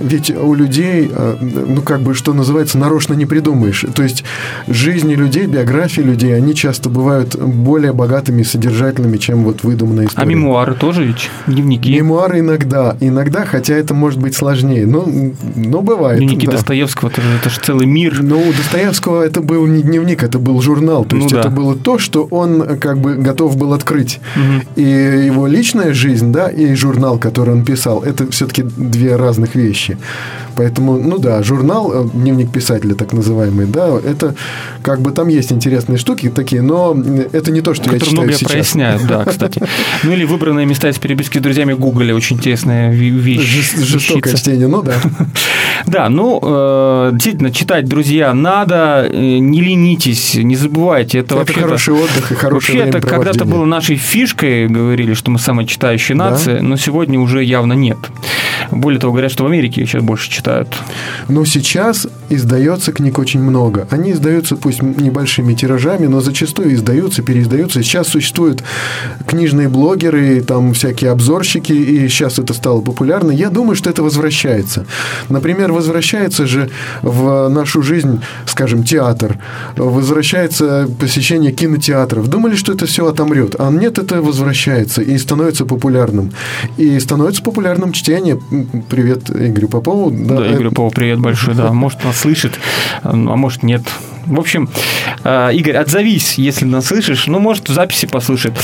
ведь 0.00 0.30
у 0.30 0.54
людей, 0.54 1.10
э, 1.14 1.36
ну, 1.40 1.82
как 1.82 2.00
бы, 2.00 2.14
что 2.14 2.32
называется, 2.32 2.78
нарочно 2.78 3.14
не 3.14 3.26
придумаешь. 3.26 3.84
То 3.94 4.02
есть 4.02 4.24
жизни 4.68 5.14
людей, 5.14 5.46
биографии 5.46 6.00
людей, 6.02 6.34
они 6.36 6.54
часто 6.54 6.88
бывают 6.90 7.36
более 7.36 7.92
богатыми 7.92 8.42
и 8.42 8.44
содержательными, 8.44 9.16
чем 9.16 9.44
вот 9.44 9.62
выдуманная 9.64 10.04
А 10.06 10.08
история. 10.08 10.28
мемуары 10.28 10.74
тоже 10.74 11.04
ведь? 11.04 11.30
Дневники? 11.46 11.94
Мемуары 11.94 12.40
иногда, 12.40 12.96
иногда, 13.00 13.44
хотя 13.44 13.74
это 13.74 13.94
может 13.94 14.20
быть 14.20 14.34
сложнее, 14.34 14.86
но, 14.86 15.06
но 15.56 15.80
бывает. 15.82 16.18
Дневники 16.18 16.46
да. 16.46 16.52
Достоевского, 16.52 17.08
это 17.08 17.20
же, 17.22 17.28
это 17.40 17.50
же 17.50 17.60
целый 17.60 17.86
мир. 17.86 18.22
Ну, 18.22 18.40
у 18.40 18.52
Достоевского 18.52 19.22
это 19.22 19.40
был 19.40 19.66
не 19.66 19.82
дневник, 19.82 20.22
это 20.22 20.38
был 20.38 20.60
журнал. 20.60 21.04
То 21.04 21.16
Ну 21.16 21.22
есть 21.22 21.34
да. 21.34 21.40
это 21.40 21.50
было 21.50 21.74
то, 21.76 21.98
что 21.98 22.24
он 22.30 22.62
э, 22.62 22.76
как 22.76 22.98
бы 22.98 23.14
готов 23.14 23.56
был 23.56 23.72
открыть. 23.72 24.20
И 24.76 24.82
его 24.82 25.46
личная 25.46 25.94
жизнь, 25.94 26.32
да, 26.32 26.48
и 26.48 26.74
журнал, 26.74 27.18
который 27.18 27.54
он 27.54 27.64
писал, 27.64 28.02
это 28.02 28.30
все-таки 28.30 28.51
две 28.60 29.16
разных 29.16 29.54
вещи. 29.54 29.96
Поэтому, 30.54 30.98
ну 30.98 31.18
да, 31.18 31.42
журнал, 31.42 31.92
э, 31.94 32.08
дневник 32.12 32.50
писателя 32.52 32.94
так 32.94 33.12
называемый, 33.14 33.66
да, 33.66 33.88
это 34.04 34.34
как 34.82 35.00
бы 35.00 35.10
там 35.12 35.28
есть 35.28 35.50
интересные 35.50 35.96
штуки 35.96 36.28
такие, 36.28 36.60
но 36.60 36.94
э, 36.94 37.28
это 37.32 37.50
не 37.50 37.62
то, 37.62 37.72
что 37.72 37.84
я 37.84 37.92
Которые 37.92 38.00
читаю 38.10 38.16
многое 38.22 38.36
сейчас. 38.36 38.50
проясняют, 38.52 39.06
да, 39.06 39.24
кстати. 39.26 39.62
Ну 40.02 40.12
или 40.12 40.24
выбранные 40.24 40.66
места 40.66 40.90
из 40.90 40.98
переписки 40.98 41.38
с 41.38 41.40
друзьями 41.40 41.72
Гугля, 41.72 42.14
очень 42.14 42.36
интересная 42.36 42.92
вещь. 42.92 43.40
Жес- 43.40 43.82
Жестокое 43.86 44.34
чтение, 44.34 44.68
ну 44.68 44.82
да. 44.82 44.94
Да, 45.86 46.08
ну, 46.08 46.38
э, 46.42 47.10
действительно, 47.14 47.50
читать, 47.50 47.86
друзья, 47.86 48.32
надо, 48.34 49.08
не 49.12 49.60
ленитесь, 49.60 50.34
не 50.34 50.54
забывайте. 50.54 51.18
Это, 51.18 51.28
Это 51.28 51.36
вообще 51.36 51.60
хороший 51.60 51.94
отдых 51.94 52.30
и 52.30 52.34
хорошее 52.34 52.78
Вообще, 52.78 52.98
это 52.98 53.06
когда-то 53.06 53.44
было 53.44 53.64
нашей 53.64 53.96
фишкой, 53.96 54.68
говорили, 54.68 55.14
что 55.14 55.30
мы 55.30 55.38
самая 55.38 55.66
читающая 55.66 56.14
нация, 56.14 56.60
но 56.62 56.76
сегодня 56.76 57.18
уже 57.18 57.42
явно 57.42 57.72
нет. 57.72 57.98
Более 58.72 58.98
того, 58.98 59.12
говорят, 59.12 59.30
что 59.30 59.44
в 59.44 59.46
Америке 59.46 59.84
сейчас 59.84 60.02
больше 60.02 60.30
читают. 60.30 60.68
Но 61.28 61.44
сейчас 61.44 62.08
издается 62.30 62.92
книг 62.92 63.18
очень 63.18 63.40
много. 63.40 63.86
Они 63.90 64.12
издаются 64.12 64.56
пусть 64.56 64.82
небольшими 64.82 65.52
тиражами, 65.54 66.06
но 66.06 66.20
зачастую 66.20 66.74
издаются, 66.74 67.22
переиздаются. 67.22 67.82
Сейчас 67.82 68.08
существуют 68.08 68.64
книжные 69.26 69.68
блогеры, 69.68 70.40
там 70.40 70.72
всякие 70.72 71.10
обзорщики, 71.10 71.72
и 71.72 72.08
сейчас 72.08 72.38
это 72.38 72.54
стало 72.54 72.80
популярно. 72.80 73.30
Я 73.30 73.50
думаю, 73.50 73.76
что 73.76 73.90
это 73.90 74.02
возвращается. 74.02 74.86
Например, 75.28 75.70
возвращается 75.70 76.46
же 76.46 76.70
в 77.02 77.48
нашу 77.48 77.82
жизнь, 77.82 78.22
скажем, 78.46 78.84
театр. 78.84 79.38
Возвращается 79.76 80.88
посещение 80.98 81.52
кинотеатров. 81.52 82.28
Думали, 82.28 82.56
что 82.56 82.72
это 82.72 82.86
все 82.86 83.06
отомрет. 83.06 83.56
А 83.58 83.70
нет, 83.70 83.98
это 83.98 84.22
возвращается 84.22 85.02
и 85.02 85.18
становится 85.18 85.66
популярным. 85.66 86.32
И 86.78 86.98
становится 87.00 87.42
популярным 87.42 87.92
чтение. 87.92 88.40
Привет 88.88 89.30
Игорю 89.30 89.68
Попову. 89.68 90.10
Да, 90.10 90.44
э, 90.46 90.52
Игорь 90.52 90.68
Попов, 90.68 90.94
привет 90.94 91.20
большой, 91.20 91.54
да. 91.54 91.72
Может, 91.72 92.04
нас 92.04 92.18
слышит, 92.18 92.58
а 93.02 93.14
может, 93.14 93.62
нет. 93.62 93.82
В 94.26 94.38
общем, 94.38 94.68
э, 95.24 95.50
Игорь, 95.54 95.76
отзовись, 95.76 96.38
если 96.38 96.64
нас 96.64 96.86
слышишь. 96.86 97.26
Ну, 97.26 97.38
может, 97.38 97.68
в 97.68 97.72
записи 97.72 98.06
послушает. 98.06 98.54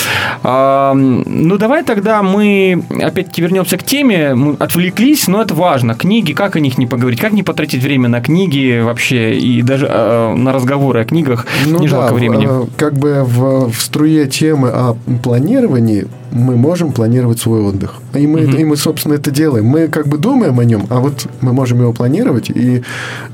А, 0.43 0.95
ну, 0.95 1.57
давай 1.59 1.83
тогда 1.83 2.23
мы 2.23 2.83
опять-таки 3.03 3.43
вернемся 3.43 3.77
к 3.77 3.83
теме. 3.83 4.35
Мы 4.35 4.55
отвлеклись, 4.59 5.29
но 5.29 5.43
это 5.43 5.55
важно. 5.55 5.95
Книги, 5.95 6.33
как 6.33 6.57
о 6.57 6.61
них 6.61 6.79
не 6.79 6.87
поговорить? 6.87 7.21
Как 7.21 7.33
не 7.33 7.43
потратить 7.43 7.83
время 7.83 8.09
на 8.09 8.21
книги 8.21 8.81
вообще 8.81 9.37
и 9.39 9.63
даже 9.63 9.87
э, 9.91 10.35
на 10.35 10.53
разговоры 10.53 11.01
о 11.01 11.05
книгах? 11.05 11.47
Ну, 11.67 11.79
не 11.81 11.89
жалко 11.89 12.11
да, 12.11 12.15
времени. 12.15 12.47
э, 12.49 12.67
Как 12.77 12.95
бы 12.95 13.25
в, 13.25 13.71
в 13.71 13.81
струе 13.81 14.27
темы 14.27 14.69
о 14.69 14.97
планировании 15.23 16.07
мы 16.31 16.57
можем 16.57 16.93
планировать 16.93 17.41
свой 17.41 17.63
отдых. 17.63 17.95
И 18.15 18.27
мы, 18.27 18.43
и 18.43 18.65
мы, 18.65 18.77
собственно, 18.77 19.15
это 19.15 19.31
делаем. 19.31 19.65
Мы 19.65 19.89
как 19.89 20.07
бы 20.09 20.19
думаем 20.19 20.61
о 20.61 20.65
нем, 20.65 20.87
а 20.91 21.01
вот 21.01 21.27
мы 21.41 21.53
можем 21.55 21.81
его 21.81 21.93
планировать 21.95 22.51
и 22.51 22.83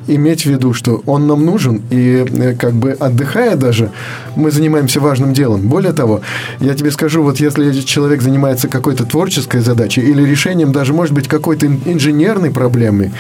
иметь 0.07 0.43
в 0.43 0.47
виду, 0.47 0.73
что 0.73 1.03
он 1.07 1.27
нам 1.27 1.45
нужен. 1.45 1.83
И 1.91 2.13
э, 2.22 2.55
как 2.55 2.72
бы 2.72 2.92
отдыхая 2.92 3.57
даже, 3.57 3.90
мы 4.37 4.50
занимаемся 4.50 5.00
важным 5.00 5.33
делом. 5.33 5.62
Более 5.62 5.92
того, 5.92 6.20
я 6.61 6.74
тебе 6.74 6.90
скажу, 6.90 7.22
вот 7.22 7.40
если 7.40 7.72
человек 7.81 8.22
занимается 8.22 8.68
какой-то 8.68 9.05
творческой 9.05 9.61
задачей 9.61 10.00
или 10.03 10.22
решением 10.22 10.72
даже, 10.72 10.92
может 10.92 11.14
быть, 11.14 11.29
какой-то 11.29 11.66
ин- 11.66 11.81
инженерной 11.85 12.50
проблемы, 12.50 13.12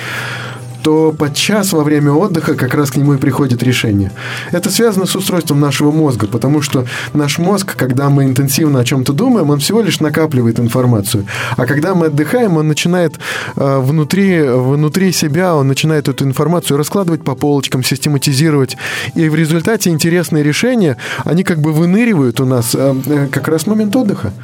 то 0.84 1.12
подчас 1.12 1.72
во 1.72 1.82
время 1.82 2.12
отдыха 2.12 2.54
как 2.54 2.74
раз 2.74 2.90
к 2.90 2.96
нему 2.96 3.14
и 3.14 3.16
приходит 3.16 3.62
решение. 3.62 4.12
Это 4.52 4.70
связано 4.70 5.06
с 5.06 5.16
устройством 5.16 5.58
нашего 5.58 5.90
мозга, 5.90 6.26
потому 6.26 6.60
что 6.60 6.84
наш 7.14 7.38
мозг, 7.38 7.74
когда 7.74 8.10
мы 8.10 8.24
интенсивно 8.24 8.80
о 8.80 8.84
чем-то 8.84 9.14
думаем, 9.14 9.48
он 9.48 9.60
всего 9.60 9.80
лишь 9.80 10.00
накапливает 10.00 10.60
информацию. 10.60 11.24
А 11.56 11.64
когда 11.64 11.94
мы 11.94 12.06
отдыхаем, 12.06 12.58
он 12.58 12.68
начинает 12.68 13.14
э, 13.56 13.78
внутри, 13.78 14.42
внутри 14.42 15.12
себя, 15.12 15.56
он 15.56 15.68
начинает 15.68 16.08
эту 16.08 16.24
информацию 16.26 16.76
раскладывать 16.76 17.24
по 17.24 17.34
полочкам, 17.34 17.82
систематизировать. 17.82 18.76
И 19.14 19.30
в 19.30 19.34
результате 19.34 19.88
интересные 19.88 20.44
решения, 20.44 20.98
они 21.24 21.44
как 21.44 21.62
бы 21.62 21.72
выныривают 21.72 22.40
у 22.40 22.44
нас 22.44 22.74
э, 22.74 22.94
э, 23.06 23.28
как 23.30 23.48
раз 23.48 23.66
момент 23.66 23.96
отдыха. 23.96 24.34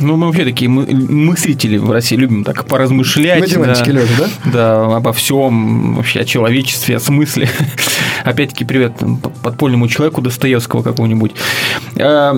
Ну, 0.00 0.16
мы 0.16 0.28
вообще 0.28 0.44
такие 0.44 0.70
мы- 0.70 0.86
мыслители 0.86 1.76
в 1.76 1.90
России 1.90 2.16
любим 2.16 2.42
так 2.42 2.64
поразмышлять. 2.64 3.40
На 3.40 3.46
диванчике 3.46 3.92
да. 3.92 4.00
лежа, 4.00 4.14
да? 4.18 4.50
Да, 4.52 4.96
обо 4.96 5.12
всем, 5.12 5.73
вообще 5.94 6.20
о 6.20 6.24
человечестве, 6.24 6.96
о 6.96 7.00
смысле. 7.00 7.48
Опять-таки, 8.24 8.64
привет 8.64 8.96
там, 8.98 9.16
подпольному 9.16 9.88
человеку 9.88 10.20
Достоевского 10.20 10.82
какого-нибудь. 10.82 11.32
Э, 11.96 12.34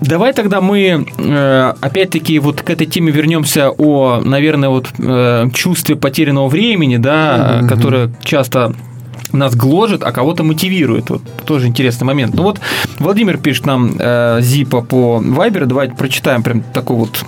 Давай 0.00 0.34
тогда 0.34 0.60
мы 0.60 1.06
э, 1.16 1.72
опять-таки 1.80 2.38
вот 2.38 2.60
к 2.60 2.68
этой 2.68 2.86
теме 2.86 3.10
вернемся 3.10 3.70
о, 3.70 4.20
наверное, 4.22 4.68
вот 4.68 4.88
э, 4.98 5.48
чувстве 5.54 5.96
потерянного 5.96 6.48
времени, 6.48 6.98
да, 6.98 7.58
Мгм. 7.60 7.68
которое 7.68 8.10
часто 8.22 8.74
нас 9.32 9.54
гложет, 9.56 10.02
а 10.02 10.12
кого-то 10.12 10.42
мотивирует. 10.44 11.08
Вот 11.08 11.22
тоже 11.46 11.68
интересный 11.68 12.04
момент. 12.04 12.34
Ну 12.34 12.42
вот 12.42 12.60
Владимир 12.98 13.38
пишет 13.38 13.64
нам 13.64 13.92
э, 13.98 14.40
Зипа 14.42 14.82
по 14.82 15.20
Вайберу. 15.24 15.66
Давайте 15.66 15.94
прочитаем 15.94 16.42
прям 16.42 16.62
такой 16.74 16.96
вот 16.96 17.24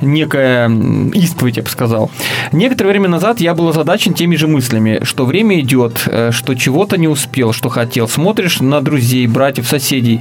некая 0.00 0.70
исповедь, 1.14 1.56
я 1.56 1.62
бы 1.62 1.68
сказал. 1.68 2.10
Некоторое 2.52 2.90
время 2.90 3.08
назад 3.08 3.40
я 3.40 3.54
был 3.54 3.68
озадачен 3.68 4.14
теми 4.14 4.36
же 4.36 4.46
мыслями, 4.46 5.00
что 5.02 5.24
время 5.24 5.60
идет, 5.60 6.02
э, 6.06 6.30
что 6.32 6.54
чего-то 6.54 6.96
не 6.96 7.08
успел, 7.08 7.52
что 7.52 7.68
хотел. 7.68 8.08
Смотришь 8.08 8.60
на 8.60 8.80
друзей, 8.80 9.26
братьев, 9.26 9.66
соседей. 9.66 10.20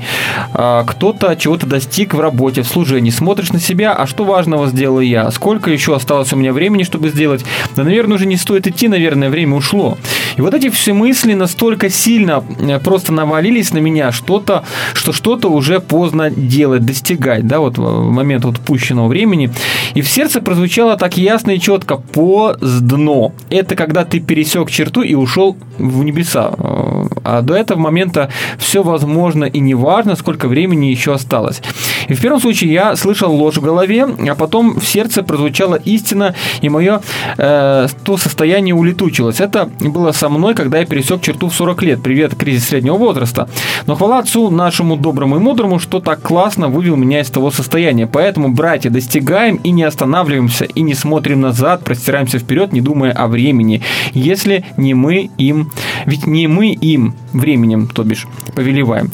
А, 0.54 0.84
Кто-то 0.84 1.36
чего-то 1.36 1.68
достиг 1.68 2.14
в 2.14 2.20
работе, 2.20 2.62
в 2.62 2.68
служении. 2.68 3.10
Смотришь 3.10 3.52
на 3.52 3.60
себя, 3.60 3.94
а 3.94 4.08
что 4.08 4.24
важного 4.24 4.68
сделал 4.68 5.00
я? 5.00 5.30
Сколько 5.32 5.72
еще 5.72 5.96
осталось 5.96 6.34
у 6.34 6.36
меня 6.36 6.54
времени, 6.54 6.84
чтобы 6.84 7.10
сделать? 7.10 7.46
Да, 7.76 7.84
наверное, 7.84 8.16
уже 8.16 8.26
не 8.26 8.38
стоит 8.38 8.68
идти, 8.68 8.88
наверное, 8.88 9.30
время 9.30 9.56
ушло. 9.56 9.98
И 10.38 10.42
вот 10.42 10.54
эти 10.54 10.70
все 10.70 10.94
мысли 10.94 11.34
настолько 11.34 11.90
сильно 11.90 12.44
э, 12.60 12.80
просто 12.80 13.14
навалились 13.14 13.72
на 13.74 13.80
меня, 13.80 14.12
что-то, 14.12 14.64
что 14.94 15.12
что-то 15.14 15.50
уже 15.50 15.80
поздно 15.80 16.30
делать, 16.30 16.86
достигать, 16.86 17.48
да, 17.48 17.60
вот 17.60 17.78
в 17.78 18.12
момент 18.12 18.46
вот 18.46 18.60
упущенного 18.60 19.08
времени. 19.08 19.52
И 19.94 20.02
в 20.02 20.08
сердце 20.10 20.42
прозвучало 20.42 20.98
так 20.98 21.18
ясно 21.18 21.52
и 21.52 21.60
четко 21.60 21.98
поздно. 21.98 23.32
Это 23.50 23.76
когда 23.76 24.04
ты 24.04 24.20
пересек 24.20 24.70
черту 24.70 25.02
и 25.02 25.14
ушел 25.16 25.58
в 25.78 26.04
небеса. 26.04 26.52
Э, 26.58 27.06
А 27.24 27.42
до 27.42 27.56
этого 27.56 27.80
момента 27.80 28.30
все 28.58 28.84
возможно 28.84 29.46
и 29.46 29.60
не 29.60 29.74
важно, 29.76 30.16
сколько 30.16 30.48
времени 30.48 30.86
еще 30.86 31.14
осталось. 31.14 31.62
И 32.08 32.14
в 32.14 32.22
первом 32.22 32.40
случае 32.40 32.72
я 32.72 32.96
слышал 32.96 33.34
ложь 33.34 33.58
в 33.58 33.62
голове, 33.62 34.08
а 34.30 34.36
потом 34.36 34.80
в 34.80 34.86
сердце 34.86 35.24
прозвучала 35.24 35.76
истина, 35.76 36.36
и 36.62 36.70
мое 36.70 37.02
э, 37.38 37.88
то 38.04 38.18
состояние 38.18 38.76
улетучилось. 38.76 39.40
Это 39.40 39.70
было 39.80 40.12
со 40.12 40.30
мной, 40.30 40.54
когда 40.54 40.80
я 40.80 40.86
пересек 40.86 41.22
черту 41.22 41.50
в 41.50 41.56
40 41.56 41.84
лет. 41.84 42.04
Привет, 42.04 42.36
кризис 42.36 42.68
среднего 42.68 42.96
возраста. 42.96 43.48
Но 43.88 43.96
хвала 43.96 44.20
отцу 44.20 44.50
нашему 44.50 44.96
доброму 44.98 45.38
и 45.38 45.40
мудрому, 45.40 45.80
что 45.80 46.00
так 46.00 46.22
классно 46.22 46.68
вывел 46.70 46.96
меня 46.96 47.22
из 47.22 47.30
того 47.30 47.52
состояния. 47.52 48.08
Поэтому, 48.08 48.50
братья, 48.50 48.90
достигаем 48.90 49.56
и 49.58 49.72
не 49.72 49.84
останавливаемся, 49.84 50.66
и 50.66 50.82
не 50.82 50.94
смотрим 50.94 51.42
назад, 51.42 51.84
простираемся 51.84 52.40
вперед, 52.40 52.74
не 52.74 52.82
думая 52.82 53.12
о 53.12 53.28
времени. 53.28 53.82
Если 54.14 54.66
не 54.78 54.94
мы 54.94 55.30
им, 55.38 55.72
ведь 56.06 56.28
не 56.28 56.48
мы 56.48 56.74
им 56.74 57.16
временем, 57.34 57.88
то 57.88 58.04
бишь, 58.04 58.28
повелеваем. 58.56 59.12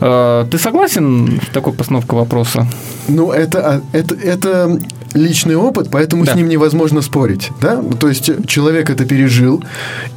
Э, 0.00 0.46
Ты 0.50 0.58
согласен 0.58 1.40
с 1.46 1.52
такой 1.52 1.72
постановкой 1.72 2.17
вопроса? 2.18 2.66
Ну, 3.08 3.32
это, 3.32 3.58
а, 3.58 3.80
это, 3.92 4.14
это 4.14 4.78
личный 5.14 5.56
опыт, 5.56 5.88
поэтому 5.90 6.24
Да. 6.24 6.32
с 6.32 6.36
ним 6.36 6.48
невозможно 6.48 7.02
спорить. 7.02 7.50
Да? 7.60 7.82
То 7.98 8.08
есть 8.08 8.30
человек 8.46 8.90
это 8.90 9.04
пережил, 9.04 9.62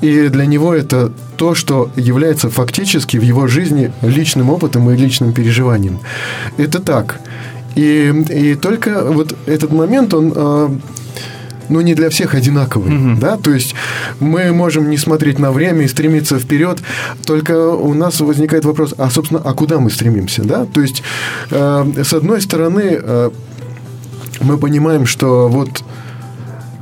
и 0.02 0.28
для 0.28 0.46
него 0.46 0.74
это 0.74 1.12
то, 1.38 1.56
что 1.56 1.90
является 1.96 2.50
фактически 2.50 3.18
в 3.18 3.24
его 3.24 3.48
жизни 3.48 3.92
личным 4.02 4.50
опытом 4.50 4.90
и 4.92 4.98
личным 4.98 5.34
переживанием. 5.34 6.00
Это 6.58 6.80
так. 6.80 7.20
И, 7.76 8.14
и 8.30 8.56
только 8.56 9.04
вот 9.06 9.36
этот 9.46 9.72
момент, 9.72 10.14
он 10.14 10.82
ну, 11.70 11.82
не 11.82 11.94
для 11.94 12.10
всех 12.10 12.36
одинаковый, 12.36 13.16
да, 13.20 13.38
то 13.38 13.52
есть 13.52 13.76
мы 14.20 14.52
можем 14.52 14.90
не 14.90 14.98
смотреть 14.98 15.40
на 15.40 15.52
время 15.52 15.86
и 15.86 15.88
стремиться 15.88 16.40
вперед, 16.40 16.80
только 17.26 17.70
у 17.70 17.94
нас 17.94 18.20
возникает 18.22 18.66
вопрос, 18.66 18.94
а, 18.98 19.10
собственно, 19.10 19.42
а 19.44 19.54
куда 19.54 19.80
мы 19.80 19.90
стремимся, 19.90 20.44
да, 20.44 20.66
то 20.66 20.82
есть, 20.82 21.04
э, 21.50 22.04
с 22.04 22.14
одной 22.14 22.42
стороны, 22.42 23.00
э, 23.02 23.30
мы 24.42 24.58
понимаем, 24.58 25.06
что 25.06 25.48
вот 25.48 25.84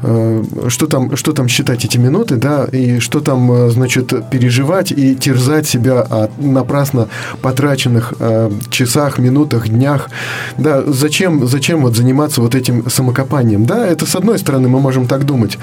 что 0.02 0.88
там, 0.88 1.16
что 1.16 1.34
там 1.34 1.48
считать 1.48 1.86
эти 1.86 1.98
минуты, 1.98 2.36
да, 2.36 2.66
и 2.72 3.00
что 3.00 3.20
там, 3.20 3.52
э, 3.52 3.70
значит, 3.70 4.30
переживать 4.30 4.92
и 4.92 5.16
терзать 5.16 5.68
себя 5.68 6.00
о 6.02 6.30
напрасно 6.38 7.10
потраченных 7.42 8.14
э, 8.20 8.52
часах, 8.70 9.20
минутах, 9.20 9.68
днях, 9.68 10.10
да, 10.58 10.84
зачем, 10.86 11.48
зачем 11.48 11.82
вот 11.82 11.96
заниматься 11.96 12.42
вот 12.42 12.56
этим 12.56 12.90
самокопанием, 12.90 13.66
да, 13.66 13.86
это 13.86 14.06
с 14.06 14.16
одной 14.16 14.40
стороны 14.40 14.70
мы 14.70 14.80
можем 14.80 15.08
так 15.08 15.26
думать, 15.26 15.58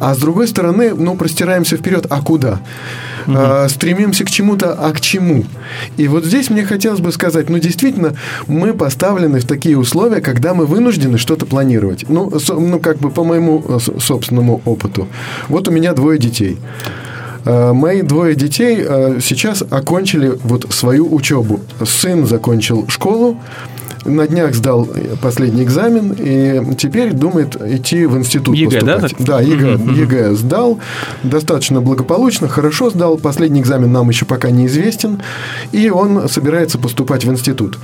а 0.00 0.14
с 0.14 0.18
другой 0.18 0.48
стороны, 0.48 0.94
ну, 0.94 1.16
простираемся 1.16 1.76
вперед, 1.76 2.06
а 2.10 2.22
куда? 2.22 2.60
А, 3.26 3.68
стремимся 3.68 4.24
к 4.24 4.30
чему-то, 4.30 4.72
а 4.72 4.92
к 4.92 5.00
чему? 5.00 5.44
И 5.96 6.08
вот 6.08 6.24
здесь 6.24 6.50
мне 6.50 6.64
хотелось 6.64 7.00
бы 7.00 7.12
сказать, 7.12 7.50
ну, 7.50 7.58
действительно, 7.58 8.14
мы 8.46 8.72
поставлены 8.72 9.40
в 9.40 9.46
такие 9.46 9.78
условия, 9.78 10.20
когда 10.20 10.54
мы 10.54 10.66
вынуждены 10.66 11.18
что-то 11.18 11.46
планировать. 11.46 12.06
Ну, 12.08 12.32
ну 12.48 12.80
как 12.80 12.98
бы 12.98 13.10
по 13.10 13.24
моему 13.24 13.59
э, 13.68 13.78
с- 13.78 14.04
собственному 14.04 14.60
опыту. 14.64 15.06
Вот 15.48 15.68
у 15.68 15.70
меня 15.70 15.92
двое 15.92 16.18
детей. 16.18 16.58
Э, 17.44 17.72
Мои 17.72 18.02
двое 18.02 18.34
детей 18.34 18.78
э, 18.86 19.18
сейчас 19.22 19.62
окончили 19.70 20.38
вот 20.44 20.66
свою 20.72 21.12
учебу. 21.14 21.60
Сын 21.84 22.26
закончил 22.26 22.86
школу, 22.88 23.38
на 24.06 24.26
днях 24.26 24.54
сдал 24.54 24.88
последний 25.20 25.62
экзамен 25.62 26.14
и 26.18 26.74
теперь 26.76 27.12
думает 27.12 27.56
идти 27.60 28.06
в 28.06 28.16
институт 28.16 28.56
ЕГЭ, 28.56 28.80
да, 28.80 28.98
поступать. 28.98 29.16
так? 29.18 29.26
Да, 29.26 29.40
ЕГЭ, 29.42 29.78
ЕГЭ 29.94 30.34
сдал, 30.34 30.78
достаточно 31.22 31.82
благополучно, 31.82 32.48
хорошо 32.48 32.88
сдал. 32.90 33.18
Последний 33.18 33.60
экзамен 33.60 33.92
нам 33.92 34.08
еще 34.08 34.24
пока 34.24 34.50
неизвестен, 34.50 35.20
и 35.72 35.90
он 35.90 36.28
собирается 36.30 36.78
поступать 36.78 37.24
в 37.26 37.30
институт. 37.30 37.78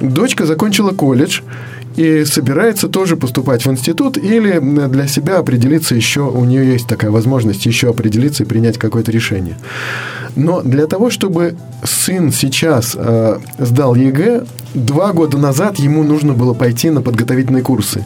Дочка 0.00 0.46
закончила 0.46 0.90
колледж 0.90 1.40
и 1.96 2.24
собирается 2.24 2.88
тоже 2.88 3.16
поступать 3.16 3.64
в 3.64 3.70
институт 3.70 4.18
или 4.18 4.58
для 4.88 5.06
себя 5.06 5.38
определиться 5.38 5.94
еще, 5.94 6.20
у 6.20 6.44
нее 6.44 6.72
есть 6.72 6.86
такая 6.86 7.10
возможность 7.10 7.66
еще 7.66 7.90
определиться 7.90 8.44
и 8.44 8.46
принять 8.46 8.78
какое-то 8.78 9.10
решение. 9.10 9.56
Но 10.36 10.60
для 10.60 10.86
того, 10.86 11.08
чтобы 11.08 11.56
сын 11.82 12.30
сейчас 12.30 12.94
э, 12.94 13.38
сдал 13.58 13.94
ЕГЭ, 13.94 14.44
два 14.74 15.12
года 15.14 15.38
назад 15.38 15.78
ему 15.78 16.02
нужно 16.02 16.34
было 16.34 16.52
пойти 16.52 16.90
на 16.90 17.00
подготовительные 17.00 17.62
курсы. 17.62 18.04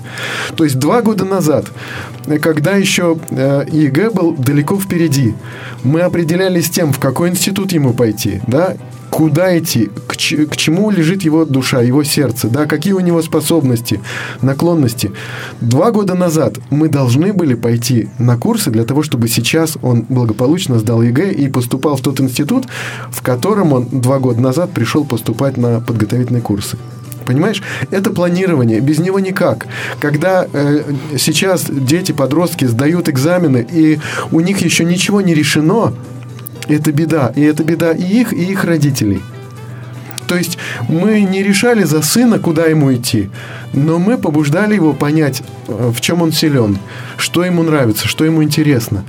То 0.57 0.62
есть 0.62 0.79
два 0.79 1.03
года 1.03 1.24
назад, 1.24 1.66
когда 2.40 2.76
еще 2.76 3.18
э, 3.31 3.64
ЕГЭ 3.70 4.11
был 4.11 4.33
далеко 4.35 4.79
впереди, 4.79 5.35
мы 5.83 6.03
определялись 6.03 6.70
тем, 6.70 6.92
в 6.92 7.00
какой 7.00 7.31
институт 7.31 7.72
ему 7.72 7.92
пойти, 7.92 8.40
да, 8.46 8.76
куда 9.11 9.59
идти, 9.59 9.90
к, 10.07 10.16
ч- 10.16 10.46
к 10.46 10.57
чему 10.57 10.90
лежит 10.90 11.23
его 11.23 11.44
душа, 11.44 11.83
его 11.83 12.05
сердце, 12.05 12.49
да, 12.49 12.66
какие 12.66 12.92
у 12.92 13.01
него 13.01 13.23
способности, 13.23 14.01
наклонности. 14.40 15.12
Два 15.61 15.90
года 15.90 16.14
назад 16.14 16.59
мы 16.70 16.88
должны 16.88 17.33
были 17.33 17.55
пойти 17.55 18.09
на 18.18 18.37
курсы 18.37 18.70
для 18.70 18.85
того, 18.85 19.03
чтобы 19.03 19.29
сейчас 19.29 19.77
он 19.83 20.07
благополучно 20.09 20.79
сдал 20.79 21.03
ЕГЭ 21.03 21.33
и 21.33 21.49
поступал 21.49 21.96
в 21.96 22.01
тот 22.01 22.20
институт, 22.20 22.66
в 23.11 23.23
котором 23.23 23.73
он 23.73 23.88
два 23.90 24.18
года 24.18 24.40
назад 24.40 24.70
пришел 24.70 25.05
поступать 25.05 25.57
на 25.57 25.81
подготовительные 25.81 26.42
курсы. 26.42 26.79
Понимаешь, 27.27 27.62
это 27.90 28.11
планирование, 28.11 28.81
без 28.81 28.99
него 28.99 29.20
никак. 29.20 29.66
Когда 30.01 30.46
э, 30.53 30.83
сейчас 31.16 31.66
дети, 31.70 32.12
подростки 32.12 32.64
сдают 32.64 33.09
экзамены, 33.09 33.66
и 33.70 34.01
у 34.33 34.40
них 34.40 34.61
еще 34.62 34.85
ничего 34.85 35.20
не 35.20 35.35
решено, 35.35 35.92
это 36.68 36.92
беда. 36.92 37.33
И 37.37 37.42
это 37.42 37.64
беда 37.64 37.92
и 37.92 38.03
их, 38.03 38.33
и 38.33 38.44
их 38.44 38.64
родителей. 38.64 39.20
То 40.31 40.37
есть 40.37 40.59
мы 40.88 41.23
не 41.23 41.42
решали 41.42 41.83
за 41.83 42.03
сына, 42.03 42.38
куда 42.38 42.66
ему 42.66 42.94
идти, 42.94 43.31
но 43.73 43.99
мы 43.99 44.16
побуждали 44.16 44.77
его 44.77 44.92
понять, 44.92 45.42
э, 45.66 45.90
в 45.92 46.01
чем 46.01 46.23
он 46.23 46.31
силен, 46.31 46.79
что 47.16 47.44
ему 47.44 47.64
нравится, 47.64 48.07
что 48.07 48.25
ему 48.25 48.44
интересно. 48.44 49.03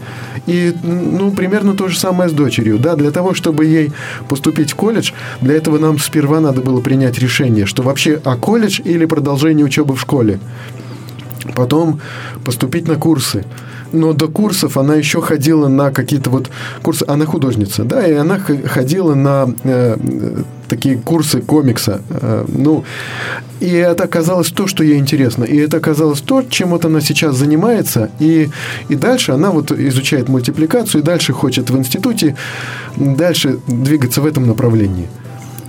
И, 0.48 0.74
ну, 0.82 1.30
примерно 1.30 1.76
то 1.76 1.90
же 1.90 2.00
самое 2.00 2.28
с 2.28 2.34
дочерью. 2.34 2.80
Да, 2.80 2.96
для 2.96 3.12
того, 3.12 3.36
чтобы 3.36 3.66
ей 3.66 3.92
поступить 4.28 4.72
в 4.72 4.76
колледж, 4.76 5.12
для 5.42 5.54
этого 5.54 5.78
нам 5.78 6.00
сперва 6.00 6.40
надо 6.40 6.62
было 6.62 6.82
принять 6.82 7.20
решение, 7.20 7.68
что 7.68 7.84
вообще, 7.84 8.20
а 8.24 8.36
колледж 8.36 8.82
или 8.84 9.06
продолжение 9.06 9.64
учебы 9.64 9.96
в 9.96 10.02
школе. 10.02 10.40
Потом 11.54 12.02
поступить 12.44 12.88
на 12.88 12.96
курсы 12.96 13.46
но 13.91 14.13
до 14.13 14.27
курсов 14.27 14.77
она 14.77 14.95
еще 14.95 15.21
ходила 15.21 15.67
на 15.67 15.91
какие-то 15.91 16.30
вот 16.30 16.49
курсы, 16.82 17.06
она 17.08 17.25
художница, 17.25 17.84
да, 17.84 18.06
и 18.06 18.13
она 18.13 18.39
ходила 18.39 19.15
на 19.15 19.54
э, 19.63 19.97
такие 20.67 20.97
курсы 20.97 21.41
комикса, 21.41 22.01
э, 22.10 22.45
ну, 22.47 22.84
и 23.60 23.69
это 23.69 24.06
оказалось 24.06 24.49
то, 24.49 24.67
что 24.67 24.84
ей 24.84 24.97
интересно, 24.97 25.43
и 25.43 25.58
это 25.58 25.77
оказалось 25.77 26.21
то, 26.21 26.41
чем 26.43 26.69
вот 26.69 26.86
она 26.86 27.01
сейчас 27.01 27.36
занимается, 27.36 28.10
и, 28.19 28.49
и 28.89 28.95
дальше 28.95 29.34
она 29.34 29.51
вот 29.51 29.71
изучает 29.71 30.30
мультипликацию, 30.30 31.01
и 31.01 31.06
дальше 31.06 31.34
хочет 31.34 31.69
в 31.69 31.77
институте 31.77 32.36
дальше 32.95 33.60
двигаться 33.67 34.21
в 34.21 34.25
этом 34.25 34.47
направлении. 34.47 35.08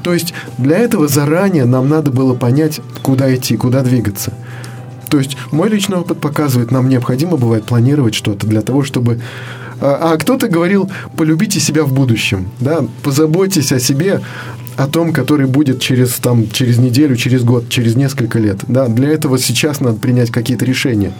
То 0.03 0.13
есть 0.13 0.35
для 0.59 0.79
этого 0.79 1.07
заранее 1.07 1.65
нам 1.65 1.89
надо 1.89 2.11
было 2.11 2.35
понять, 2.35 2.81
куда 3.03 3.33
идти, 3.35 3.57
куда 3.57 3.83
двигаться. 3.83 4.33
То 5.13 5.19
есть 5.19 5.37
мой 5.51 5.69
личный 5.69 5.99
опыт 5.99 6.23
показывает, 6.23 6.71
нам 6.71 6.89
необходимо 6.89 7.37
бывает 7.37 7.65
планировать 7.65 8.15
что-то 8.15 8.47
для 8.47 8.63
того, 8.63 8.83
чтобы... 8.83 9.21
А, 9.79 10.13
а 10.15 10.17
кто-то 10.17 10.49
говорил, 10.49 10.91
полюбите 11.19 11.61
себя 11.61 11.83
в 11.83 11.93
будущем, 11.93 12.49
да, 12.61 12.87
позаботьтесь 13.03 13.73
о 13.73 13.79
себе, 13.79 14.23
о 14.79 14.87
том, 14.87 15.13
который 15.13 15.47
будет 15.47 15.83
через, 15.83 16.15
там, 16.15 16.49
через 16.51 16.79
неделю, 16.79 17.17
через 17.17 17.45
год, 17.45 17.69
через 17.69 17.95
несколько 17.95 18.39
лет. 18.39 18.61
Да, 18.69 18.89
для 18.89 19.11
этого 19.11 19.39
сейчас 19.39 19.81
надо 19.81 19.99
принять 19.99 20.31
какие-то 20.31 20.65
решения. 20.65 21.13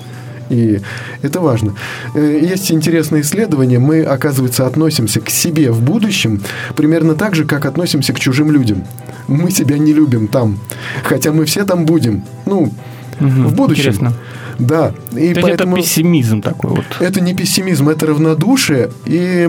И 0.49 0.81
это 1.21 1.41
важно. 1.41 1.75
Э, 2.15 2.41
есть 2.43 2.73
интересное 2.73 3.21
исследование. 3.21 3.79
Мы, 3.79 4.03
оказывается, 4.05 4.67
относимся 4.67 5.21
к 5.21 5.29
себе 5.29 5.71
в 5.71 5.83
будущем 5.83 6.41
примерно 6.77 7.15
так 7.15 7.35
же, 7.35 7.45
как 7.45 7.67
относимся 7.67 8.15
к 8.15 8.19
чужим 8.19 8.53
людям. 8.53 8.87
Мы 9.29 9.51
себя 9.51 9.77
не 9.77 9.93
любим 9.93 10.29
там. 10.29 10.59
Хотя 11.05 11.31
мы 11.31 11.45
все 11.45 11.67
там 11.67 11.85
будем. 11.85 12.25
Ну, 12.47 12.73
угу, 13.21 13.29
в 13.49 13.55
будущем. 13.55 13.83
Интересно. 13.83 14.13
Да. 14.59 14.93
И 15.17 15.35
То 15.35 15.43
поэтому... 15.43 15.77
это 15.77 15.83
пессимизм 15.83 16.43
такой 16.43 16.71
вот. 16.71 16.85
Это 17.01 17.21
не 17.21 17.35
пессимизм, 17.35 17.89
это 17.89 18.07
равнодушие. 18.07 18.91
И 19.07 19.49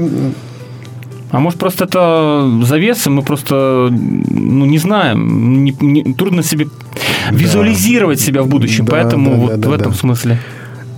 а 1.34 1.39
может, 1.39 1.58
просто 1.58 1.86
это 1.86 2.47
завеса, 2.62 3.10
мы 3.10 3.23
просто 3.23 3.89
ну, 3.91 4.65
не 4.65 4.78
знаем, 4.78 5.63
не, 5.63 5.76
не, 5.82 6.13
трудно 6.13 6.43
себе 6.43 6.65
да. 6.65 7.36
визуализировать 7.36 8.19
себя 8.19 8.43
в 8.43 8.47
будущем, 8.47 8.86
да, 8.86 8.91
поэтому 8.91 9.32
да, 9.32 9.38
вот 9.38 9.60
да, 9.60 9.67
в 9.67 9.71
да, 9.71 9.76
этом 9.78 9.91
да. 9.93 9.97
смысле. 9.97 10.39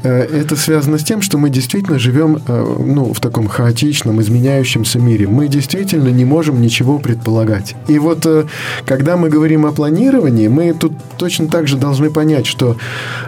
Э, 0.06 0.22
это 0.22 0.56
связано 0.56 1.00
с 1.00 1.04
тем, 1.04 1.22
что 1.22 1.38
мы 1.38 1.50
действительно 1.50 1.98
живем 1.98 2.38
э, 2.48 2.76
ну, 2.80 3.12
в 3.12 3.20
таком 3.20 3.48
хаотичном, 3.48 4.22
изменяющемся 4.22 5.00
мире. 5.00 5.28
Мы 5.28 5.48
действительно 5.48 6.10
не 6.10 6.26
можем 6.26 6.62
ничего 6.62 7.00
предполагать. 7.00 7.76
И 7.88 7.98
вот 7.98 8.26
э, 8.26 8.46
когда 8.86 9.18
мы 9.18 9.30
говорим 9.30 9.66
о 9.66 9.72
планировании, 9.72 10.48
мы 10.48 10.74
тут 10.74 10.94
точно 11.18 11.48
так 11.48 11.68
же 11.68 11.78
должны 11.78 12.12
понять, 12.12 12.46
что 12.46 12.78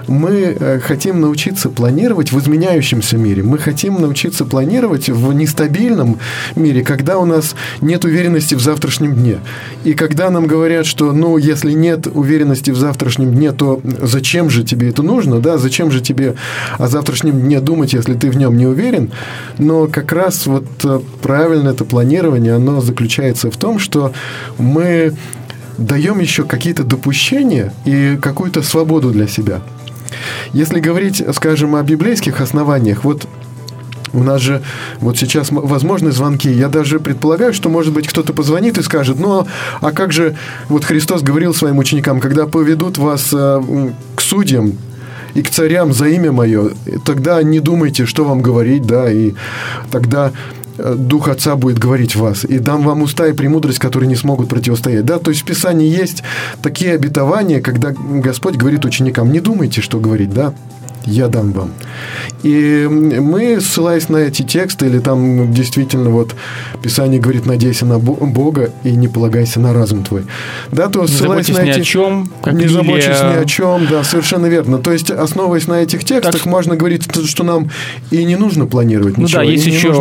мы 0.07 0.55
хотим 0.83 1.19
научиться 1.19 1.69
планировать 1.69 2.31
в 2.31 2.39
изменяющемся 2.39 3.17
мире. 3.17 3.43
Мы 3.43 3.57
хотим 3.57 3.99
научиться 3.99 4.45
планировать 4.45 5.09
в 5.09 5.33
нестабильном 5.33 6.19
мире, 6.55 6.83
когда 6.83 7.17
у 7.17 7.25
нас 7.25 7.55
нет 7.81 8.05
уверенности 8.05 8.55
в 8.55 8.61
завтрашнем 8.61 9.15
дне. 9.15 9.39
И 9.83 9.93
когда 9.93 10.29
нам 10.29 10.45
говорят, 10.45 10.85
что, 10.85 11.11
ну, 11.11 11.37
если 11.37 11.71
нет 11.71 12.07
уверенности 12.07 12.71
в 12.71 12.77
завтрашнем 12.77 13.33
дне, 13.33 13.51
то 13.51 13.81
зачем 13.83 14.49
же 14.49 14.63
тебе 14.63 14.89
это 14.89 15.01
нужно, 15.01 15.39
да, 15.39 15.57
зачем 15.57 15.91
же 15.91 16.01
тебе 16.01 16.35
о 16.77 16.87
завтрашнем 16.87 17.39
дне 17.41 17.59
думать, 17.59 17.93
если 17.93 18.13
ты 18.13 18.29
в 18.29 18.37
нем 18.37 18.57
не 18.57 18.65
уверен. 18.65 19.11
Но 19.57 19.87
как 19.87 20.11
раз 20.11 20.45
вот 20.47 20.67
э, 20.83 20.99
правильно 21.21 21.69
это 21.69 21.85
планирование, 21.85 22.55
оно 22.55 22.81
заключается 22.81 23.51
в 23.51 23.57
том, 23.57 23.79
что 23.79 24.13
мы 24.57 25.13
даем 25.77 26.19
еще 26.19 26.43
какие-то 26.43 26.83
допущения 26.83 27.73
и 27.85 28.17
какую-то 28.21 28.61
свободу 28.63 29.11
для 29.11 29.27
себя. 29.27 29.61
Если 30.53 30.79
говорить, 30.79 31.23
скажем, 31.33 31.75
о 31.75 31.83
библейских 31.83 32.41
основаниях, 32.41 33.03
вот 33.03 33.27
у 34.13 34.23
нас 34.23 34.41
же 34.41 34.61
вот 34.99 35.17
сейчас 35.17 35.49
возможны 35.51 36.11
звонки. 36.11 36.49
Я 36.49 36.69
даже 36.69 36.99
предполагаю, 36.99 37.53
что, 37.53 37.69
может 37.69 37.93
быть, 37.93 38.07
кто-то 38.07 38.33
позвонит 38.33 38.77
и 38.77 38.81
скажет, 38.81 39.19
ну, 39.19 39.45
а 39.81 39.91
как 39.91 40.11
же, 40.11 40.35
вот 40.69 40.85
Христос 40.85 41.21
говорил 41.21 41.53
своим 41.53 41.77
ученикам, 41.77 42.19
когда 42.19 42.47
поведут 42.47 42.97
вас 42.97 43.29
э, 43.33 43.91
к 44.15 44.21
судьям, 44.21 44.73
и 45.37 45.43
к 45.43 45.51
царям 45.51 45.93
за 45.93 46.07
имя 46.07 46.31
мое, 46.31 46.71
тогда 47.05 47.43
не 47.43 47.59
думайте, 47.59 48.07
что 48.07 48.25
вам 48.25 48.41
говорить, 48.41 48.87
да, 48.87 49.11
и 49.11 49.33
тогда 49.91 50.31
э, 50.79 50.95
Дух 50.97 51.27
Отца 51.27 51.55
будет 51.55 51.77
говорить 51.77 52.15
в 52.15 52.21
вас, 52.21 52.43
и 52.43 52.57
дам 52.57 52.81
вам 52.83 53.03
уста 53.03 53.27
и 53.27 53.33
премудрость, 53.33 53.77
которые 53.77 54.07
не 54.09 54.15
смогут 54.15 54.49
противостоять. 54.49 55.05
Да, 55.05 55.19
то 55.19 55.29
есть 55.29 55.43
в 55.43 55.45
Писании 55.45 55.87
есть 55.87 56.23
такие 56.63 56.93
обетования, 56.93 57.61
когда 57.61 57.91
Господь 57.91 58.55
говорит 58.55 58.83
ученикам, 58.83 59.31
не 59.31 59.39
думайте, 59.39 59.81
что 59.81 59.99
говорить, 59.99 60.33
да, 60.33 60.55
я 61.07 61.27
дам 61.27 61.51
вам. 61.51 61.71
И 62.43 62.87
мы, 62.89 63.59
ссылаясь 63.59 64.09
на 64.09 64.17
эти 64.17 64.43
тексты, 64.43 64.85
или 64.85 64.99
там 64.99 65.51
действительно 65.51 66.09
вот 66.09 66.35
Писание 66.81 67.19
говорит, 67.19 67.45
надейся 67.45 67.85
на 67.85 67.97
Бога 67.99 68.71
и 68.83 68.91
не 68.91 69.07
полагайся 69.07 69.59
на 69.59 69.73
разум 69.73 70.03
твой. 70.03 70.25
Да, 70.71 70.89
то 70.89 71.07
ссылаясь 71.07 71.49
на 71.49 71.59
эти... 71.59 71.77
ни 71.77 71.81
о 71.81 71.83
чем. 71.83 72.31
Как 72.41 72.53
не 72.53 72.67
заботьтесь 72.67 73.21
ни 73.21 73.41
о 73.41 73.45
чем, 73.45 73.87
да, 73.89 74.03
совершенно 74.03 74.47
верно. 74.47 74.77
То 74.77 74.91
есть, 74.91 75.09
основываясь 75.09 75.67
на 75.67 75.81
этих 75.81 76.03
текстах, 76.03 76.43
так... 76.43 76.45
можно 76.45 76.75
говорить, 76.75 77.07
что 77.25 77.43
нам 77.43 77.69
и 78.11 78.23
не 78.23 78.35
нужно 78.35 78.65
планировать 78.65 79.17
ничего. 79.17 79.41
Ну 79.41 79.45
да, 79.45 79.51
есть 79.51 79.65
еще 79.65 79.91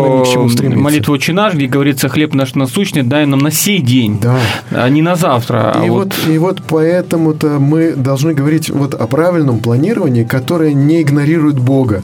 молитва 0.68 1.12
«Отче 1.12 1.32
наш», 1.32 1.54
где 1.54 1.66
говорится, 1.66 2.08
хлеб 2.08 2.34
наш 2.34 2.54
насущный, 2.54 3.02
дай 3.02 3.26
нам 3.26 3.40
на 3.40 3.50
сей 3.50 3.80
день, 3.80 4.18
да. 4.20 4.38
а 4.70 4.88
не 4.88 5.02
на 5.02 5.16
завтра. 5.16 5.72
А 5.74 5.84
и, 5.84 5.90
вот... 5.90 6.06
Вот, 6.06 6.14
и 6.28 6.38
вот 6.38 6.62
поэтому-то 6.68 7.58
мы 7.58 7.92
должны 7.92 8.34
говорить 8.34 8.70
вот 8.70 8.94
о 8.94 9.06
правильном 9.06 9.60
планировании, 9.60 10.24
которое 10.24 10.72
не 10.72 10.95
игнорирует 11.02 11.58
Бога, 11.58 12.02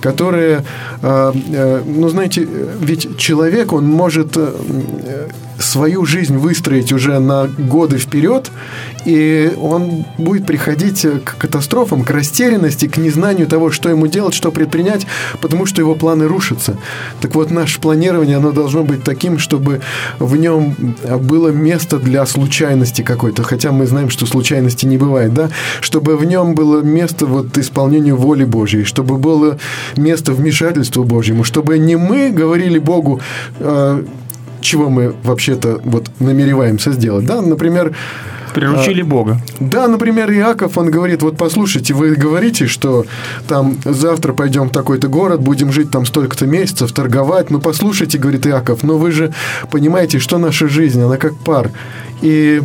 которые, 0.00 0.64
э, 1.02 1.32
э, 1.52 1.82
ну, 1.86 2.08
знаете, 2.08 2.46
ведь 2.80 3.16
человек, 3.18 3.72
он 3.72 3.86
может 3.86 4.36
э, 4.36 4.52
свою 5.64 6.04
жизнь 6.04 6.36
выстроить 6.36 6.92
уже 6.92 7.18
на 7.18 7.46
годы 7.46 7.98
вперед, 7.98 8.50
и 9.04 9.52
он 9.60 10.04
будет 10.18 10.46
приходить 10.46 11.06
к 11.24 11.36
катастрофам, 11.36 12.04
к 12.04 12.10
растерянности, 12.10 12.86
к 12.86 12.96
незнанию 12.96 13.46
того, 13.46 13.70
что 13.70 13.88
ему 13.88 14.06
делать, 14.06 14.34
что 14.34 14.50
предпринять, 14.50 15.06
потому 15.40 15.66
что 15.66 15.80
его 15.80 15.94
планы 15.94 16.26
рушатся. 16.26 16.76
Так 17.20 17.34
вот, 17.34 17.50
наше 17.50 17.80
планирование, 17.80 18.36
оно 18.36 18.52
должно 18.52 18.84
быть 18.84 19.04
таким, 19.04 19.38
чтобы 19.38 19.80
в 20.18 20.36
нем 20.36 20.74
было 21.20 21.48
место 21.48 21.98
для 21.98 22.26
случайности 22.26 23.02
какой-то, 23.02 23.42
хотя 23.42 23.72
мы 23.72 23.86
знаем, 23.86 24.10
что 24.10 24.26
случайности 24.26 24.86
не 24.86 24.98
бывает, 24.98 25.34
да, 25.34 25.50
чтобы 25.80 26.16
в 26.16 26.24
нем 26.24 26.54
было 26.54 26.82
место 26.82 27.26
вот 27.26 27.56
исполнению 27.58 28.16
воли 28.16 28.44
Божьей, 28.44 28.84
чтобы 28.84 29.18
было 29.18 29.58
место 29.96 30.32
вмешательству 30.32 31.04
Божьему, 31.04 31.44
чтобы 31.44 31.78
не 31.78 31.96
мы 31.96 32.30
говорили 32.30 32.78
Богу, 32.78 33.20
э, 33.58 34.04
чего 34.64 34.88
мы 34.90 35.14
вообще-то 35.22 35.80
вот 35.84 36.10
намереваемся 36.18 36.92
сделать, 36.92 37.26
да, 37.26 37.40
например, 37.40 37.94
Приручили 38.54 39.02
а, 39.02 39.04
Бога. 39.04 39.40
Да, 39.58 39.88
например, 39.88 40.32
Иаков, 40.32 40.78
он 40.78 40.88
говорит, 40.88 41.22
вот 41.22 41.36
послушайте, 41.36 41.92
вы 41.92 42.14
говорите, 42.14 42.68
что 42.68 43.04
там 43.48 43.76
завтра 43.84 44.32
пойдем 44.32 44.68
в 44.68 44.72
такой-то 44.72 45.08
город, 45.08 45.40
будем 45.40 45.72
жить 45.72 45.90
там 45.90 46.06
столько-то 46.06 46.46
месяцев, 46.46 46.92
торговать. 46.92 47.50
Ну, 47.50 47.60
послушайте, 47.60 48.16
говорит 48.16 48.46
Иаков, 48.46 48.84
но 48.84 48.96
вы 48.96 49.10
же 49.10 49.34
понимаете, 49.70 50.20
что 50.20 50.38
наша 50.38 50.68
жизнь, 50.68 51.02
она 51.02 51.16
как 51.16 51.36
пар. 51.36 51.72
И 52.22 52.62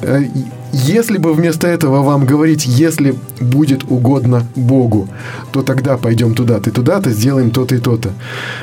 э, 0.00 0.24
если 0.72 1.18
бы 1.18 1.34
вместо 1.34 1.68
этого 1.68 2.02
вам 2.02 2.24
говорить, 2.24 2.64
если 2.66 3.14
будет 3.40 3.84
угодно 3.84 4.46
Богу, 4.56 5.08
то 5.52 5.62
тогда 5.62 5.98
пойдем 5.98 6.34
туда-то 6.34 6.70
и 6.70 6.72
туда-то, 6.72 7.10
сделаем 7.10 7.50
то-то 7.50 7.74
и 7.74 7.78
то-то. 7.78 8.12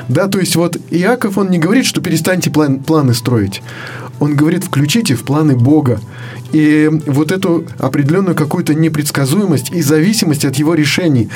Да, 0.08 0.26
то 0.26 0.38
есть 0.38 0.56
вот 0.56 0.76
Иаков, 0.90 1.38
он 1.38 1.50
не 1.50 1.58
говорит, 1.58 1.86
что 1.86 2.00
перестаньте 2.00 2.50
план, 2.50 2.80
планы 2.80 3.14
строить 3.14 3.62
Он 4.18 4.34
говорит, 4.34 4.64
включите 4.64 5.14
в 5.14 5.22
планы 5.22 5.56
Бога. 5.56 6.00
И 6.52 6.88
вот 7.06 7.32
эту 7.32 7.64
определенную 7.78 8.34
какую-то 8.34 8.74
непредсказуемость 8.74 9.70
и 9.70 9.82
зависимость 9.82 10.44
от 10.44 10.56
его 10.56 10.74
решений 10.74 11.28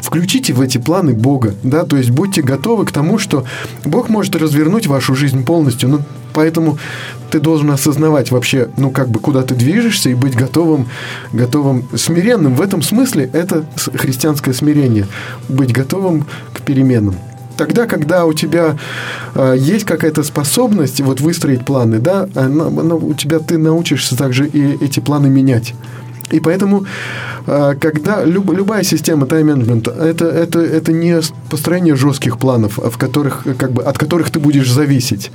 включите 0.00 0.52
в 0.52 0.60
эти 0.60 0.78
планы 0.78 1.14
Бога. 1.14 1.54
Да? 1.62 1.84
То 1.84 1.96
есть 1.96 2.10
будьте 2.10 2.42
готовы 2.42 2.86
к 2.86 2.92
тому, 2.92 3.18
что 3.18 3.44
Бог 3.84 4.08
может 4.08 4.36
развернуть 4.36 4.86
вашу 4.86 5.14
жизнь 5.14 5.44
полностью. 5.44 5.88
Ну, 5.88 6.02
поэтому 6.32 6.78
ты 7.30 7.40
должен 7.40 7.70
осознавать 7.70 8.30
вообще, 8.30 8.68
ну, 8.76 8.90
как 8.90 9.08
бы, 9.08 9.20
куда 9.20 9.42
ты 9.42 9.54
движешься 9.54 10.10
и 10.10 10.14
быть 10.14 10.34
готовым, 10.34 10.88
готовым, 11.32 11.88
смиренным. 11.96 12.54
В 12.54 12.60
этом 12.60 12.82
смысле 12.82 13.30
это 13.32 13.64
христианское 13.94 14.52
смирение. 14.52 15.06
Быть 15.48 15.72
готовым 15.72 16.26
к 16.52 16.60
переменам 16.62 17.16
тогда, 17.60 17.86
когда 17.86 18.24
у 18.24 18.32
тебя 18.32 18.78
э, 19.34 19.54
есть 19.58 19.84
какая-то 19.84 20.22
способность 20.22 21.02
вот 21.02 21.20
выстроить 21.20 21.66
планы, 21.66 21.98
да, 21.98 22.26
она, 22.34 22.68
она, 22.68 22.94
у 22.94 23.12
тебя 23.12 23.38
ты 23.38 23.58
научишься 23.58 24.16
также 24.16 24.46
и 24.46 24.82
эти 24.82 25.00
планы 25.00 25.28
менять. 25.28 25.74
И 26.30 26.40
поэтому, 26.40 26.86
э, 27.46 27.74
когда 27.78 28.24
люб, 28.24 28.50
любая 28.50 28.82
система 28.82 29.26
тайм-менеджмента, 29.26 29.90
это, 29.90 30.24
это, 30.24 30.60
это 30.60 30.92
не 30.92 31.20
построение 31.50 31.96
жестких 31.96 32.38
планов, 32.38 32.78
в 32.78 32.96
которых, 32.96 33.44
как 33.58 33.72
бы, 33.72 33.82
от 33.82 33.98
которых 33.98 34.30
ты 34.30 34.38
будешь 34.40 34.72
зависеть. 34.72 35.30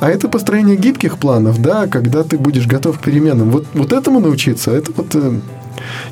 А 0.00 0.08
это 0.08 0.28
построение 0.28 0.76
гибких 0.76 1.18
планов, 1.18 1.60
да, 1.60 1.86
когда 1.88 2.22
ты 2.22 2.38
будешь 2.38 2.66
готов 2.66 2.98
к 2.98 3.02
переменам. 3.02 3.50
Вот, 3.50 3.66
вот 3.74 3.92
этому 3.92 4.20
научиться, 4.20 4.70
это 4.70 4.92
вот 4.96 5.14
э, 5.14 5.40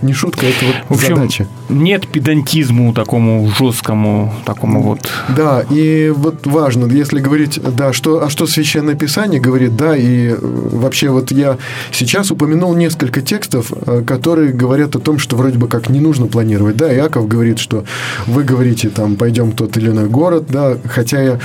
не 0.03 0.13
шутка, 0.13 0.47
это 0.47 0.67
вот 0.67 0.77
В 0.89 1.03
общем, 1.03 1.17
задача. 1.17 1.47
Нет 1.69 2.09
педантизму 2.09 2.93
такому 2.93 3.51
жесткому, 3.59 4.33
такому 4.45 4.83
вот. 4.83 5.01
Да, 5.29 5.65
и 5.71 6.13
вот 6.15 6.47
важно, 6.47 6.87
если 6.93 7.21
говорить, 7.21 7.61
да, 7.63 7.93
что, 7.93 8.23
а 8.25 8.31
что 8.31 8.47
Священное 8.47 8.95
Писание 8.95 9.41
говорит, 9.41 9.77
да, 9.77 9.97
и 9.97 10.29
э, 10.29 10.37
вообще 10.41 11.11
вот 11.11 11.31
я 11.31 11.59
сейчас 11.93 12.31
упомянул 12.31 12.75
несколько 12.75 13.21
текстов, 13.21 13.73
э, 13.73 14.03
которые 14.07 14.53
говорят 14.53 14.97
о 14.97 14.99
том, 14.99 15.19
что 15.19 15.37
вроде 15.37 15.59
бы 15.59 15.69
как 15.69 15.89
не 15.89 16.01
нужно 16.01 16.27
планировать, 16.27 16.77
да, 16.77 16.93
Иаков 16.95 17.29
говорит, 17.29 17.59
что 17.59 17.85
вы 18.27 18.45
говорите, 18.45 18.89
там, 18.89 19.17
пойдем 19.17 19.51
в 19.51 19.55
тот 19.55 19.77
или 19.77 19.91
иной 19.91 20.09
город, 20.09 20.47
да, 20.49 20.77
хотя 20.85 21.21
я 21.23 21.39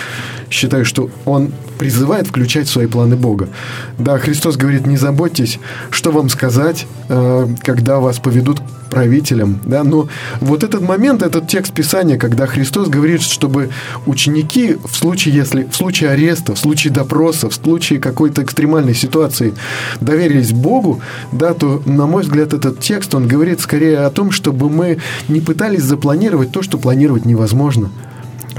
считаю, 0.50 0.86
что 0.86 1.10
он 1.26 1.52
призывает 1.78 2.28
включать 2.28 2.68
в 2.68 2.72
свои 2.72 2.88
планы 2.88 3.16
Бога. 3.16 3.50
Да, 3.98 4.18
Христос 4.18 4.58
говорит, 4.58 4.88
не 4.88 4.98
заботьтесь, 4.98 5.60
что 5.90 6.12
вам 6.12 6.30
сказать, 6.30 6.86
э, 7.10 7.48
когда 7.64 8.00
вас 8.00 8.20
поведут 8.20 8.62
правителям. 8.90 9.60
Да? 9.64 9.84
Но 9.84 10.08
вот 10.40 10.64
этот 10.64 10.82
момент, 10.82 11.22
этот 11.22 11.48
текст 11.48 11.74
Писания, 11.74 12.18
когда 12.18 12.48
Христос 12.48 12.88
говорит, 12.88 13.22
чтобы 13.22 13.70
ученики 14.06 14.78
в 14.84 14.96
случае, 14.96 15.36
если, 15.36 15.64
в 15.64 15.76
случае 15.76 16.12
ареста, 16.12 16.56
в 16.56 16.60
случае 16.60 16.94
допроса, 16.94 17.50
в 17.50 17.54
случае 17.54 18.00
какой-то 18.00 18.44
экстремальной 18.44 18.96
ситуации 18.96 19.54
доверились 20.02 20.52
Богу, 20.52 21.02
да, 21.32 21.54
то, 21.54 21.82
на 21.86 22.08
мой 22.08 22.24
взгляд, 22.24 22.54
этот 22.54 22.80
текст, 22.80 23.14
он 23.14 23.28
говорит 23.28 23.60
скорее 23.60 24.00
о 24.00 24.10
том, 24.10 24.32
чтобы 24.32 24.70
мы 24.70 24.98
не 25.28 25.42
пытались 25.42 25.84
запланировать 25.84 26.52
то, 26.52 26.62
что 26.62 26.78
планировать 26.78 27.26
невозможно 27.26 27.90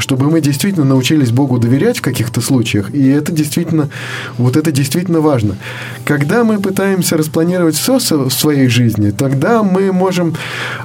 чтобы 0.00 0.30
мы 0.30 0.40
действительно 0.40 0.84
научились 0.84 1.30
Богу 1.30 1.58
доверять 1.58 1.98
в 1.98 2.02
каких-то 2.02 2.40
случаях, 2.40 2.94
и 2.94 3.08
это 3.08 3.32
действительно, 3.32 3.88
вот 4.36 4.56
это 4.56 4.72
действительно 4.72 5.20
важно. 5.20 5.56
Когда 6.04 6.44
мы 6.44 6.58
пытаемся 6.58 7.16
распланировать 7.16 7.76
все 7.76 7.98
в 7.98 8.30
своей 8.30 8.68
жизни, 8.68 9.10
тогда 9.10 9.62
мы 9.62 9.92
можем 9.92 10.34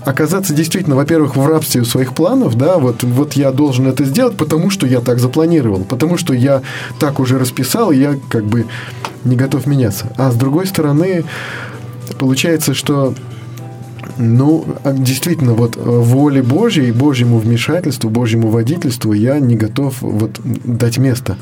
оказаться 0.05 0.53
действительно, 0.53 0.95
во-первых, 0.95 1.35
в 1.35 1.45
рабстве 1.45 1.81
у 1.81 1.85
своих 1.85 2.13
планов, 2.13 2.55
да, 2.55 2.77
вот, 2.77 3.03
вот 3.03 3.33
я 3.33 3.51
должен 3.51 3.87
это 3.87 4.03
сделать, 4.05 4.35
потому 4.37 4.69
что 4.69 4.87
я 4.87 4.99
так 4.99 5.19
запланировал, 5.19 5.83
потому 5.83 6.17
что 6.17 6.33
я 6.33 6.61
так 6.99 7.19
уже 7.19 7.37
расписал, 7.39 7.91
и 7.91 7.97
я 7.97 8.17
как 8.29 8.45
бы 8.45 8.65
не 9.23 9.35
готов 9.35 9.67
меняться. 9.67 10.11
А 10.17 10.31
с 10.31 10.35
другой 10.35 10.67
стороны, 10.67 11.23
получается, 12.17 12.73
что 12.73 13.13
ну, 14.17 14.65
действительно, 14.85 15.53
вот 15.53 15.77
э, 15.77 15.79
воле 15.79 16.41
Божьей, 16.43 16.91
Божьему 16.91 17.37
вмешательству, 17.39 18.09
Божьему 18.09 18.49
водительству 18.49 19.13
я 19.13 19.39
не 19.39 19.55
готов 19.55 20.01
вот 20.01 20.39
дать 20.43 20.97
место. 20.97 21.37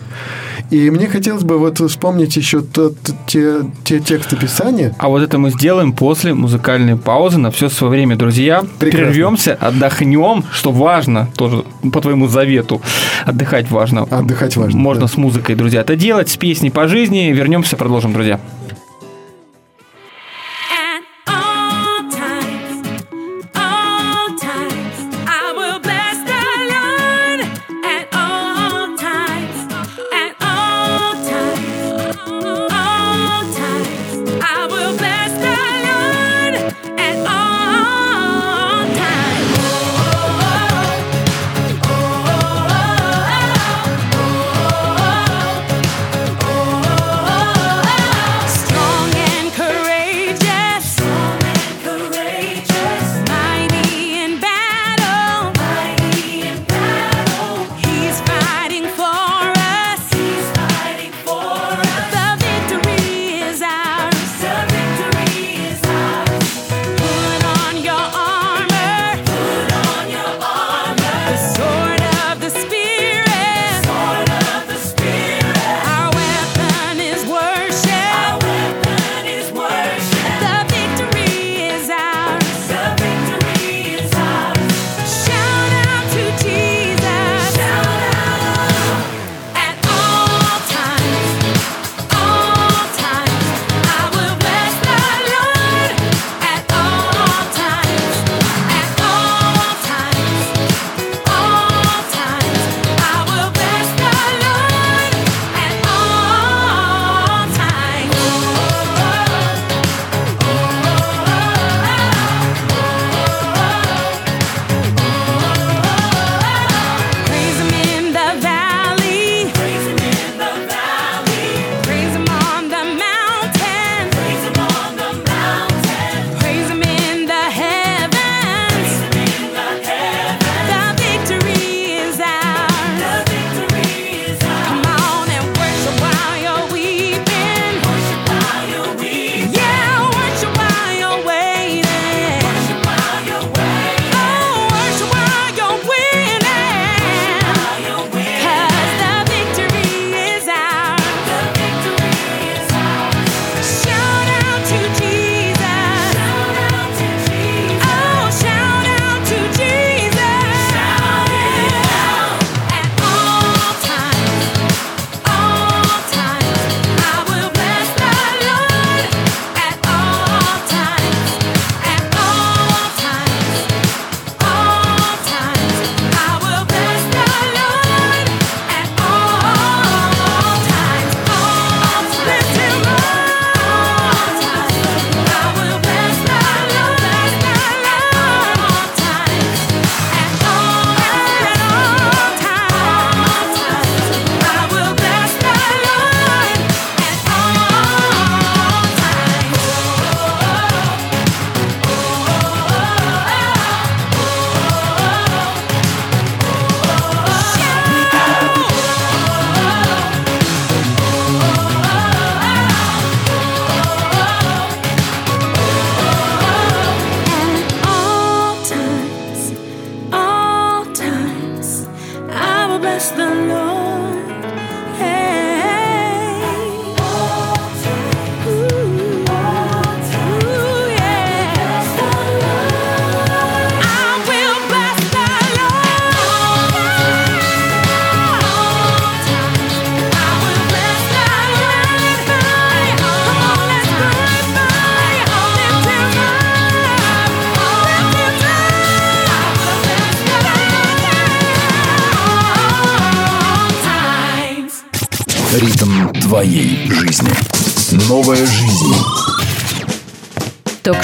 И 0.70 0.90
мне 0.90 1.08
хотелось 1.08 1.44
бы 1.44 1.58
вот 1.58 1.80
вспомнить 1.80 2.36
еще 2.36 2.62
тот, 2.62 2.96
те, 3.28 3.62
те 3.84 4.00
тексты 4.00 4.38
Писания. 4.38 4.96
А 4.98 5.10
вот 5.10 5.22
это 5.22 5.38
мы 5.38 5.52
сделаем 5.52 5.94
после 5.94 6.34
музыкальной 6.34 6.96
паузы 6.96 7.38
на 7.38 7.52
все 7.52 7.70
свое 7.70 7.92
время, 7.92 8.16
друзья. 8.16 8.64
Прекрасно. 8.80 9.08
Прервемся, 9.08 9.58
отдохнем, 9.60 10.44
что 10.52 10.72
важно, 10.72 11.28
тоже 11.36 11.64
по 11.92 12.02
твоему 12.02 12.28
завету. 12.28 12.82
Отдыхать 13.26 13.70
важно. 13.70 14.04
Отдыхать 14.04 14.56
важно, 14.56 14.80
Можно 14.80 15.02
да. 15.02 15.08
с 15.08 15.18
музыкой, 15.18 15.56
друзья, 15.56 15.82
это 15.82 15.96
делать, 15.96 16.30
с 16.30 16.38
песней 16.38 16.70
по 16.70 16.88
жизни. 16.88 17.32
Вернемся, 17.34 17.76
продолжим, 17.76 18.14
друзья. 18.14 18.40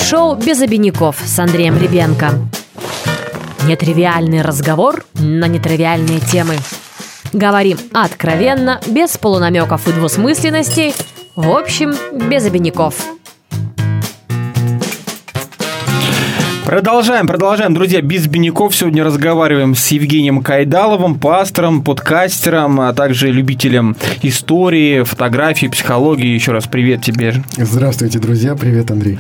Ток-шоу 0.10 0.36
«Без 0.36 0.62
обиняков» 0.62 1.18
с 1.26 1.38
Андреем 1.38 1.78
Ребенко. 1.78 2.32
Нетривиальный 3.66 4.42
разговор 4.42 5.04
на 5.16 5.50
нетривиальные 5.50 6.22
темы. 6.22 6.56
Говорим 7.34 7.78
откровенно, 7.92 8.80
без 8.88 9.18
полунамеков 9.18 9.86
и 9.86 9.92
двусмысленностей, 9.92 10.96
в 11.36 11.50
общем, 11.52 11.94
без 12.30 12.46
обиняков. 12.46 13.17
Продолжаем, 16.68 17.28
продолжаем, 17.28 17.74
друзья. 17.74 18.02
Без 18.02 18.28
бедняков 18.28 18.76
сегодня 18.76 19.02
разговариваем 19.02 19.74
с 19.74 19.88
Евгением 19.88 20.42
Кайдаловым, 20.42 21.18
пастором, 21.18 21.82
подкастером, 21.82 22.82
а 22.82 22.92
также 22.92 23.32
любителем 23.32 23.96
истории, 24.22 25.04
фотографии, 25.04 25.68
психологии. 25.68 26.28
Еще 26.28 26.52
раз 26.52 26.68
привет 26.68 27.02
тебе. 27.02 27.36
Здравствуйте, 27.56 28.20
друзья. 28.20 28.54
Привет, 28.56 28.92
Андрей. 28.92 29.18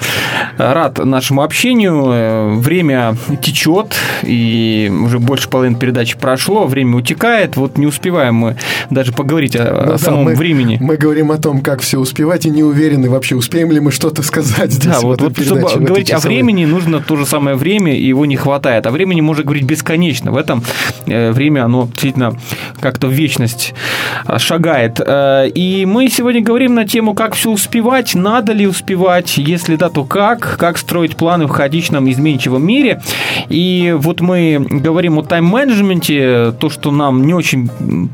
Рад 0.57 0.97
нашему 0.97 1.41
общению. 1.41 2.07
Э, 2.07 2.53
Время 2.57 3.15
течет, 3.41 3.95
и 4.23 4.91
уже 5.05 5.19
больше 5.19 5.47
половины 5.47 5.77
передачи 5.77 6.17
прошло, 6.17 6.65
время 6.65 6.97
утекает. 6.97 7.55
Вот 7.55 7.77
не 7.77 7.85
успеваем 7.85 8.35
мы 8.35 8.57
даже 8.89 9.13
поговорить 9.13 9.55
о, 9.55 9.61
о 9.61 9.85
Ну 9.85 9.91
да, 9.91 9.97
самом 9.97 10.23
мы, 10.25 10.35
времени. 10.35 10.79
Мы 10.81 10.97
говорим 10.97 11.31
о 11.31 11.37
том, 11.37 11.61
как 11.61 11.79
все 11.79 11.97
успевать, 11.97 12.45
и 12.45 12.49
не 12.49 12.63
уверены 12.63 13.09
вообще, 13.09 13.37
успеем 13.37 13.71
ли 13.71 13.79
мы 13.79 13.93
что-то 13.93 14.21
сказать 14.21 14.73
здесь. 14.73 14.91
Да, 14.91 14.99
вот, 14.99 15.21
вот 15.21 15.33
передаче, 15.33 15.65
чтобы 15.69 15.85
говорить 15.85 16.11
о 16.11 16.19
времени, 16.19 16.65
нужно 16.65 16.99
то 16.99 17.15
же 17.15 17.25
самое 17.37 17.55
время, 17.55 17.95
и 17.95 18.07
его 18.07 18.25
не 18.25 18.35
хватает. 18.35 18.87
А 18.87 18.91
времени 18.91 19.21
можно 19.21 19.43
говорить 19.43 19.63
бесконечно. 19.63 20.31
В 20.31 20.37
этом 20.37 20.63
э, 21.05 21.31
время, 21.31 21.65
оно 21.65 21.83
действительно 21.85 22.31
как-то 22.79 23.07
в 23.07 23.11
вечность 23.11 23.73
а, 24.25 24.39
шагает. 24.39 24.99
Э, 24.99 25.47
И 25.55 25.85
мы 25.85 26.09
сегодня 26.09 26.41
говорим 26.41 26.73
на 26.73 26.85
тему, 26.85 27.13
как 27.13 27.35
все 27.35 27.51
успевать, 27.51 28.15
надо 28.15 28.53
ли 28.53 28.65
успевать, 28.67 29.37
если 29.37 29.75
да, 29.75 29.89
то 29.89 30.03
как, 30.03 30.57
как 30.57 30.77
строить 30.79 31.15
планы 31.15 31.45
в 31.45 31.49
хаотичном 31.49 32.09
изменчивом 32.09 32.65
мире. 32.65 33.01
И 33.49 33.95
вот 33.97 34.21
мы 34.21 34.65
говорим 34.83 35.19
о 35.19 35.21
тайм-менеджменте, 35.21 36.53
то, 36.59 36.69
что 36.69 36.91
нам 36.91 37.25
не 37.27 37.33
очень 37.35 37.69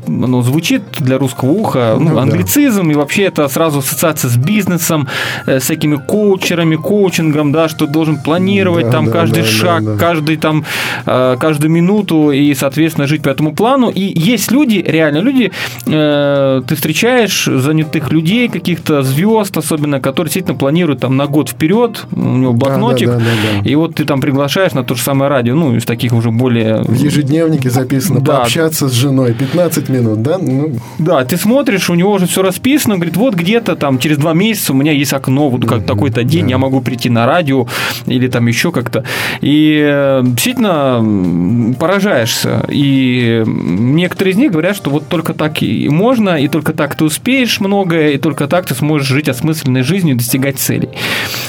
оно 0.06 0.42
звучит 0.42 0.82
для 0.98 1.16
русского 1.18 1.50
уха, 1.50 1.96
ну, 1.98 2.10
Ну 2.10 2.14
да. 2.16 2.22
англицизм, 2.22 2.90
и 2.90 2.94
вообще 2.94 3.22
это 3.24 3.48
сразу 3.48 3.78
ассоциация 3.78 4.28
с 4.30 4.36
бизнесом, 4.36 5.08
э, 5.46 5.60
с 5.60 5.62
всякими 5.64 5.96
коучерами, 5.96 6.76
коучингом, 6.76 7.52
да, 7.52 7.68
что 7.68 7.86
должен 7.86 8.16
планировать 8.18 8.84
Да, 8.86 8.92
там 8.92 9.06
да, 9.06 9.12
каждый 9.18 9.42
да, 9.42 9.48
шаг, 9.48 9.84
да, 9.84 9.92
да. 9.92 9.98
каждый 9.98 10.36
там, 10.36 10.64
э, 11.06 11.36
каждую 11.38 11.70
минуту 11.70 12.30
и, 12.30 12.54
соответственно, 12.54 13.06
жить 13.06 13.22
по 13.22 13.28
этому 13.28 13.54
плану. 13.54 13.90
И 13.90 14.00
есть 14.18 14.50
люди, 14.50 14.84
реально 14.86 15.18
люди, 15.18 15.52
э, 15.86 16.62
ты 16.66 16.74
встречаешь 16.74 17.44
занятых 17.44 18.10
людей, 18.12 18.48
каких-то 18.48 19.02
звезд, 19.02 19.56
особенно, 19.56 20.00
которые 20.00 20.28
действительно 20.28 20.58
планируют 20.58 21.00
там 21.00 21.16
на 21.16 21.26
год 21.26 21.48
вперед, 21.50 22.06
у 22.12 22.20
него 22.20 22.52
Да, 22.52 22.58
блокнотик, 22.58 23.08
да, 23.08 23.14
да, 23.14 23.20
да, 23.20 23.62
да. 23.62 23.68
и 23.70 23.74
вот 23.74 23.94
ты 23.94 24.04
там 24.04 24.20
приглашаешь 24.20 24.72
на 24.72 24.84
то 24.84 24.94
же 24.94 25.02
самое 25.02 25.30
радио, 25.30 25.54
ну, 25.54 25.76
из 25.76 25.84
таких 25.84 26.12
уже 26.12 26.30
более... 26.30 26.82
В 26.82 26.94
ежедневнике 26.94 27.70
записано 27.70 28.20
Да. 28.20 28.36
пообщаться 28.38 28.88
с 28.88 28.92
женой 28.92 29.34
15 29.34 29.88
минут, 29.88 30.22
да? 30.22 30.38
Ну, 30.38 30.72
Да, 30.98 31.24
ты 31.24 31.36
смотришь, 31.36 31.90
у 31.90 31.94
него 31.94 32.12
уже 32.12 32.26
все 32.26 32.42
расписано, 32.42 32.94
он 32.94 33.00
говорит, 33.00 33.16
вот 33.16 33.34
где-то 33.34 33.76
там 33.76 33.98
через 33.98 34.18
два 34.18 34.34
месяца 34.34 34.72
у 34.72 34.76
меня 34.76 34.92
есть 34.92 35.12
окно, 35.12 35.48
вот 35.50 35.66
как 35.66 35.84
такой-то 35.86 36.24
день, 36.24 36.50
я 36.50 36.58
могу 36.58 36.80
прийти 36.80 37.10
на 37.10 37.26
радио 37.26 37.66
или 38.06 38.28
там 38.28 38.46
еще 38.46 38.72
как-то. 38.72 39.03
И 39.40 39.82
э, 39.84 40.22
действительно 40.24 41.74
поражаешься. 41.78 42.64
И 42.68 43.42
некоторые 43.46 44.32
из 44.32 44.36
них 44.36 44.52
говорят, 44.52 44.76
что 44.76 44.90
вот 44.90 45.08
только 45.08 45.34
так 45.34 45.62
и 45.62 45.88
можно, 45.88 46.40
и 46.40 46.48
только 46.48 46.72
так 46.72 46.94
ты 46.96 47.04
успеешь 47.04 47.60
многое, 47.60 48.10
и 48.10 48.18
только 48.18 48.46
так 48.46 48.66
ты 48.66 48.74
сможешь 48.74 49.08
жить 49.08 49.28
осмысленной 49.28 49.82
жизнью 49.82 50.14
и 50.14 50.18
достигать 50.18 50.58
целей. 50.58 50.90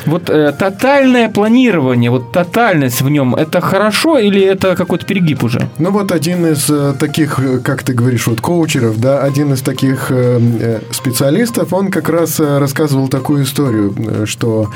Вот 0.05 0.29
э, 0.29 0.51
тотальное 0.57 1.29
планирование, 1.29 2.11
вот 2.11 2.31
тотальность 2.31 3.01
в 3.01 3.09
нем, 3.09 3.35
это 3.35 3.61
хорошо 3.61 4.17
или 4.17 4.41
это 4.41 4.75
какой-то 4.75 5.05
перегиб 5.05 5.43
уже? 5.43 5.69
Ну 5.77 5.91
вот 5.91 6.11
один 6.11 6.45
из 6.45 6.69
э, 6.69 6.93
таких, 6.99 7.39
э, 7.39 7.59
как 7.59 7.83
ты 7.83 7.93
говоришь, 7.93 8.27
вот 8.27 8.41
коучеров, 8.41 8.99
да, 8.99 9.21
один 9.21 9.53
из 9.53 9.61
таких 9.61 10.07
э, 10.09 10.39
э, 10.59 10.79
специалистов, 10.91 11.73
он 11.73 11.91
как 11.91 12.09
раз 12.09 12.39
рассказывал 12.39 13.07
такую 13.07 13.43
историю, 13.43 14.25
что 14.25 14.69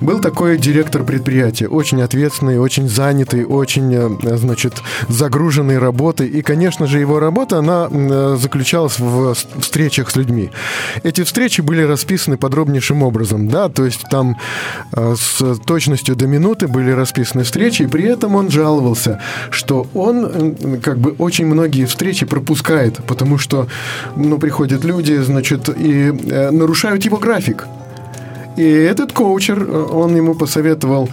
был 0.00 0.20
такой 0.20 0.58
директор 0.58 1.02
предприятия, 1.04 1.68
очень 1.68 2.02
ответственный, 2.02 2.17
очень 2.26 2.88
занятый, 2.88 3.44
очень, 3.44 3.94
э, 3.94 4.36
значит, 4.36 4.74
загруженный 5.08 5.78
работой, 5.78 6.28
и, 6.28 6.42
конечно 6.42 6.86
же, 6.86 6.98
его 6.98 7.20
работа, 7.20 7.58
она 7.58 7.88
э, 7.90 8.36
заключалась 8.40 8.98
в 8.98 9.34
встречах 9.60 10.10
с 10.10 10.16
людьми. 10.16 10.50
Эти 11.02 11.22
встречи 11.24 11.60
были 11.60 11.82
расписаны 11.82 12.36
подробнейшим 12.36 13.02
образом, 13.02 13.48
да, 13.48 13.68
то 13.68 13.84
есть 13.84 14.04
там 14.10 14.36
э, 14.92 15.14
с 15.16 15.58
точностью 15.64 16.16
до 16.16 16.26
минуты 16.26 16.68
были 16.68 16.90
расписаны 16.90 17.44
встречи, 17.44 17.82
и 17.82 17.86
при 17.86 18.04
этом 18.04 18.34
он 18.34 18.50
жаловался, 18.50 19.20
что 19.50 19.86
он 19.94 20.80
как 20.82 20.98
бы 20.98 21.14
очень 21.18 21.46
многие 21.46 21.84
встречи 21.86 22.26
пропускает, 22.26 22.98
потому 23.06 23.38
что, 23.38 23.68
ну, 24.16 24.38
приходят 24.38 24.84
люди, 24.84 25.16
значит, 25.16 25.68
и 25.68 26.12
нарушают 26.50 27.04
его 27.04 27.18
график. 27.18 27.66
И 28.58 28.64
этот 28.64 29.12
коучер, 29.12 29.62
э, 29.62 29.86
он 29.92 30.16
ему 30.16 30.34
посоветовал, 30.34 31.08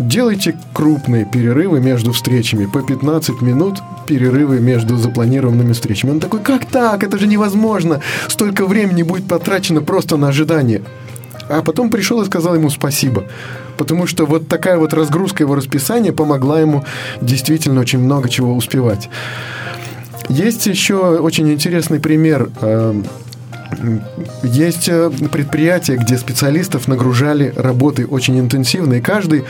делайте 0.00 0.58
крупные 0.74 1.24
перерывы 1.24 1.80
между 1.80 2.10
встречами, 2.12 2.66
по 2.66 2.82
15 2.82 3.40
минут 3.42 3.78
перерывы 4.08 4.58
между 4.58 4.96
запланированными 4.96 5.72
встречами. 5.72 6.10
Он 6.10 6.18
такой, 6.18 6.40
как 6.40 6.66
так? 6.66 7.04
Это 7.04 7.16
же 7.16 7.28
невозможно. 7.28 8.00
Столько 8.26 8.66
времени 8.66 9.04
будет 9.04 9.28
потрачено 9.28 9.82
просто 9.82 10.16
на 10.16 10.28
ожидание. 10.28 10.82
А 11.48 11.62
потом 11.62 11.90
пришел 11.90 12.20
и 12.22 12.26
сказал 12.26 12.56
ему 12.56 12.70
спасибо. 12.70 13.22
Потому 13.78 14.08
что 14.08 14.26
вот 14.26 14.48
такая 14.48 14.76
вот 14.76 14.92
разгрузка 14.92 15.44
его 15.44 15.54
расписания 15.54 16.12
помогла 16.12 16.60
ему 16.60 16.84
действительно 17.20 17.82
очень 17.82 18.00
много 18.00 18.28
чего 18.28 18.52
успевать. 18.52 19.08
Есть 20.28 20.66
еще 20.66 20.96
очень 21.18 21.52
интересный 21.52 22.00
пример. 22.00 22.50
Есть 24.42 24.88
э, 24.88 25.10
предприятия, 25.30 25.96
где 25.96 26.18
специалистов 26.18 26.88
нагружали 26.88 27.52
работой 27.56 28.04
очень 28.04 28.38
интенсивно, 28.38 28.94
и 28.94 29.00
каждый 29.00 29.44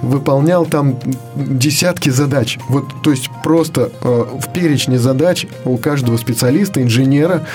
выполнял 0.00 0.64
там 0.66 0.98
десятки 1.36 2.10
задач. 2.10 2.58
Вот, 2.68 3.02
то 3.02 3.10
есть 3.10 3.28
просто 3.42 3.90
э, 4.00 4.24
в 4.40 4.52
перечне 4.52 4.98
задач 4.98 5.46
у 5.64 5.76
каждого 5.76 6.16
специалиста, 6.16 6.82
инженера, 6.82 7.46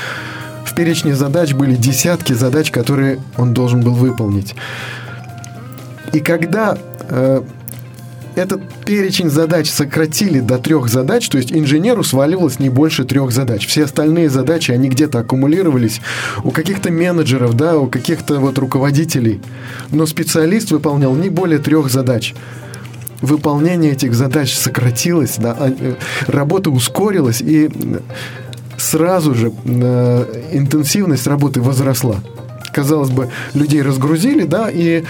в 0.66 0.76
перечне 0.76 1.16
задач 1.16 1.54
были 1.54 1.76
десятки 1.76 2.34
задач, 2.34 2.72
которые 2.72 3.20
он 3.38 3.54
должен 3.54 3.82
был 3.82 3.94
выполнить. 3.94 4.56
И 6.14 6.20
когда 6.20 6.78
э, 7.10 7.42
этот 8.40 8.62
перечень 8.86 9.30
задач 9.30 9.70
сократили 9.70 10.40
до 10.40 10.58
трех 10.58 10.90
задач, 10.90 11.28
то 11.30 11.38
есть 11.38 11.52
инженеру 11.52 12.04
сваливалось 12.04 12.60
не 12.60 12.70
больше 12.70 13.04
трех 13.04 13.32
задач. 13.32 13.68
Все 13.68 13.84
остальные 13.84 14.30
задачи, 14.30 14.72
они 14.72 14.90
где-то 14.90 15.20
аккумулировались 15.20 16.02
у 16.44 16.52
каких-то 16.52 16.92
менеджеров, 16.92 17.56
да, 17.56 17.78
у 17.78 17.88
каких-то 17.88 18.40
вот 18.40 18.58
руководителей. 18.58 19.42
Но 19.92 20.06
специалист 20.06 20.72
выполнял 20.72 21.14
не 21.16 21.30
более 21.30 21.60
трех 21.60 21.90
задач. 21.90 22.34
Выполнение 23.22 23.92
этих 23.92 24.16
задач 24.16 24.54
сократилось, 24.54 25.36
да, 25.38 25.56
а, 25.60 25.70
э, 25.70 25.96
работа 26.28 26.70
ускорилась, 26.70 27.42
и 27.42 27.70
сразу 28.78 29.36
же 29.36 29.52
э, 29.66 30.44
интенсивность 30.54 31.28
работы 31.28 31.60
возросла. 31.62 32.22
Казалось 32.80 33.10
бы, 33.10 33.28
людей 33.56 33.82
разгрузили, 33.82 34.46
да, 34.46 34.70
и 34.70 35.04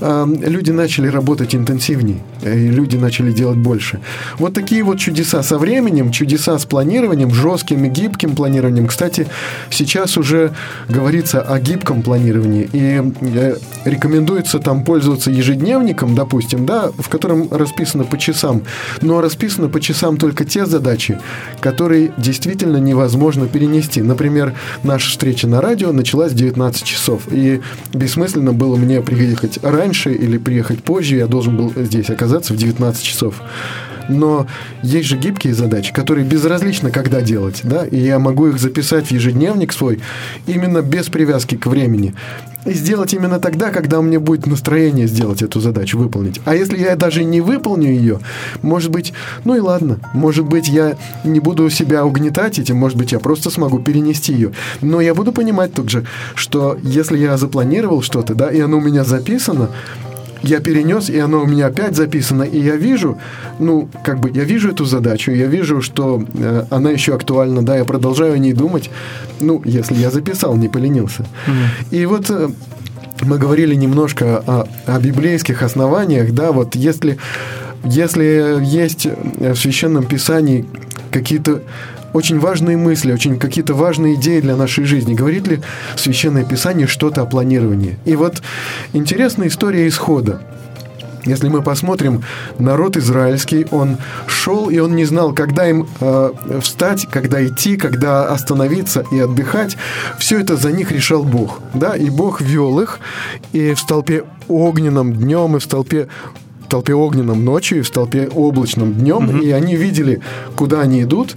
э, 0.00 0.26
люди 0.46 0.72
начали 0.72 1.08
работать 1.08 1.54
интенсивней, 1.54 2.22
и 2.42 2.68
люди 2.68 2.98
начали 2.98 3.32
делать 3.32 3.56
больше. 3.56 4.00
Вот 4.38 4.52
такие 4.52 4.82
вот 4.82 4.98
чудеса 4.98 5.42
со 5.42 5.56
временем, 5.56 6.12
чудеса 6.12 6.58
с 6.58 6.66
планированием, 6.66 7.30
жестким 7.30 7.84
и 7.86 7.88
гибким 7.88 8.36
планированием. 8.36 8.88
Кстати, 8.88 9.26
сейчас 9.70 10.18
уже 10.18 10.52
говорится 10.86 11.40
о 11.40 11.58
гибком 11.60 12.02
планировании, 12.02 12.68
и 12.74 13.02
э, 13.22 13.56
рекомендуется 13.86 14.58
там 14.58 14.84
пользоваться 14.84 15.30
ежедневником, 15.30 16.14
допустим, 16.14 16.66
да, 16.66 16.90
в 16.98 17.08
котором 17.08 17.48
расписано 17.50 18.04
по 18.04 18.18
часам, 18.18 18.64
но 19.00 19.22
расписано 19.22 19.70
по 19.70 19.80
часам 19.80 20.18
только 20.18 20.44
те 20.44 20.66
задачи, 20.66 21.18
которые 21.60 22.12
действительно 22.18 22.76
невозможно 22.76 23.46
перенести. 23.46 24.02
Например, 24.02 24.52
наша 24.82 25.08
встреча 25.08 25.48
на 25.48 25.62
радио 25.62 25.90
началась 25.92 26.32
в 26.32 26.34
19 26.34 26.84
часов, 26.84 27.13
и 27.30 27.60
бессмысленно 27.92 28.52
было 28.52 28.76
мне 28.76 29.00
приехать 29.00 29.58
раньше 29.62 30.12
или 30.12 30.38
приехать 30.38 30.82
позже, 30.82 31.16
я 31.16 31.26
должен 31.26 31.56
был 31.56 31.72
здесь 31.76 32.10
оказаться 32.10 32.54
в 32.54 32.56
19 32.56 33.02
часов. 33.02 33.42
Но 34.08 34.46
есть 34.82 35.08
же 35.08 35.16
гибкие 35.16 35.54
задачи, 35.54 35.92
которые 35.92 36.26
безразлично, 36.26 36.90
когда 36.90 37.20
делать, 37.20 37.60
да, 37.62 37.86
и 37.86 37.98
я 37.98 38.18
могу 38.18 38.48
их 38.48 38.58
записать 38.58 39.06
в 39.06 39.10
ежедневник 39.10 39.72
свой 39.72 40.00
именно 40.46 40.82
без 40.82 41.08
привязки 41.08 41.56
к 41.56 41.66
времени. 41.66 42.14
И 42.64 42.72
сделать 42.72 43.12
именно 43.12 43.40
тогда, 43.40 43.70
когда 43.70 43.98
у 43.98 44.02
меня 44.02 44.20
будет 44.20 44.46
настроение 44.46 45.06
сделать 45.06 45.42
эту 45.42 45.60
задачу, 45.60 45.98
выполнить. 45.98 46.40
А 46.46 46.54
если 46.54 46.78
я 46.78 46.96
даже 46.96 47.22
не 47.22 47.42
выполню 47.42 47.90
ее, 47.90 48.20
может 48.62 48.90
быть, 48.90 49.12
ну 49.44 49.54
и 49.54 49.60
ладно, 49.60 49.98
может 50.14 50.46
быть, 50.46 50.68
я 50.68 50.96
не 51.24 51.40
буду 51.40 51.68
себя 51.68 52.06
угнетать 52.06 52.58
этим, 52.58 52.76
может 52.76 52.96
быть, 52.96 53.12
я 53.12 53.18
просто 53.18 53.50
смогу 53.50 53.80
перенести 53.80 54.32
ее. 54.32 54.52
Но 54.80 55.02
я 55.02 55.14
буду 55.14 55.32
понимать 55.32 55.74
тут 55.74 55.90
же, 55.90 56.06
что 56.34 56.78
если 56.82 57.18
я 57.18 57.36
запланировал 57.36 58.00
что-то, 58.00 58.34
да, 58.34 58.48
и 58.48 58.60
оно 58.60 58.78
у 58.78 58.80
меня 58.80 59.04
записано, 59.04 59.68
я 60.44 60.60
перенес, 60.60 61.10
и 61.10 61.18
оно 61.18 61.42
у 61.42 61.46
меня 61.46 61.66
опять 61.66 61.96
записано, 61.96 62.42
и 62.42 62.60
я 62.60 62.76
вижу, 62.76 63.18
ну, 63.58 63.88
как 64.02 64.20
бы, 64.20 64.30
я 64.30 64.44
вижу 64.44 64.70
эту 64.70 64.84
задачу, 64.84 65.32
я 65.32 65.46
вижу, 65.46 65.82
что 65.82 66.22
э, 66.34 66.64
она 66.70 66.90
еще 66.90 67.14
актуальна, 67.14 67.62
да, 67.62 67.76
я 67.76 67.84
продолжаю 67.84 68.34
о 68.34 68.38
ней 68.38 68.52
думать, 68.52 68.90
ну, 69.40 69.62
если 69.64 69.94
я 69.94 70.10
записал, 70.10 70.56
не 70.56 70.68
поленился. 70.68 71.26
И 71.90 72.06
вот 72.06 72.30
э, 72.30 72.48
мы 73.22 73.38
говорили 73.38 73.74
немножко 73.74 74.42
о, 74.46 74.68
о 74.86 74.98
библейских 74.98 75.62
основаниях, 75.62 76.32
да, 76.32 76.52
вот 76.52 76.74
если, 76.74 77.18
если 77.84 78.58
есть 78.62 79.06
в 79.06 79.56
Священном 79.56 80.04
Писании 80.04 80.66
какие-то 81.10 81.62
очень 82.14 82.38
важные 82.38 82.78
мысли, 82.78 83.12
очень 83.12 83.38
какие-то 83.38 83.74
важные 83.74 84.14
идеи 84.14 84.40
для 84.40 84.56
нашей 84.56 84.84
жизни. 84.84 85.14
Говорит 85.14 85.46
ли 85.48 85.60
Священное 85.96 86.44
Писание 86.44 86.86
что-то 86.86 87.22
о 87.22 87.26
планировании? 87.26 87.98
И 88.06 88.16
вот 88.16 88.40
интересная 88.94 89.48
история 89.48 89.86
исхода. 89.88 90.40
Если 91.26 91.48
мы 91.48 91.62
посмотрим, 91.62 92.22
народ 92.58 92.96
израильский, 92.96 93.66
он 93.70 93.96
шел, 94.26 94.68
и 94.68 94.78
он 94.78 94.94
не 94.94 95.06
знал, 95.06 95.32
когда 95.32 95.66
им 95.68 95.88
э, 96.00 96.32
встать, 96.60 97.06
когда 97.10 97.44
идти, 97.44 97.76
когда 97.76 98.28
остановиться 98.28 99.04
и 99.10 99.18
отдыхать. 99.18 99.76
Все 100.18 100.38
это 100.38 100.56
за 100.56 100.70
них 100.70 100.92
решал 100.92 101.24
Бог. 101.24 101.60
Да? 101.72 101.96
И 101.96 102.10
Бог 102.10 102.40
вел 102.40 102.78
их, 102.80 103.00
и 103.52 103.72
в 103.72 103.80
столпе 103.80 104.24
огненном 104.48 105.14
днем, 105.14 105.56
и 105.56 105.60
в 105.60 105.64
столпе 105.64 106.08
в 106.64 106.68
толпе 106.68 106.94
огненном 106.94 107.44
ночью 107.44 107.78
и 107.78 107.82
в 107.82 107.90
толпе 107.90 108.26
облачном 108.26 108.94
днем, 108.94 109.40
и 109.40 109.50
они 109.50 109.76
видели, 109.76 110.20
куда 110.56 110.80
они 110.80 111.02
идут, 111.02 111.36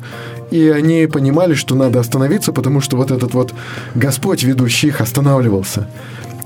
и 0.52 0.70
они 0.70 1.08
понимали, 1.08 1.54
что 1.54 1.76
надо 1.76 2.00
остановиться, 2.00 2.52
потому 2.52 2.82
что 2.82 2.98
вот 2.98 3.12
этот 3.12 3.34
вот 3.34 3.54
Господь, 3.96 4.44
ведущий 4.44 4.88
их, 4.88 5.02
останавливался. 5.02 5.88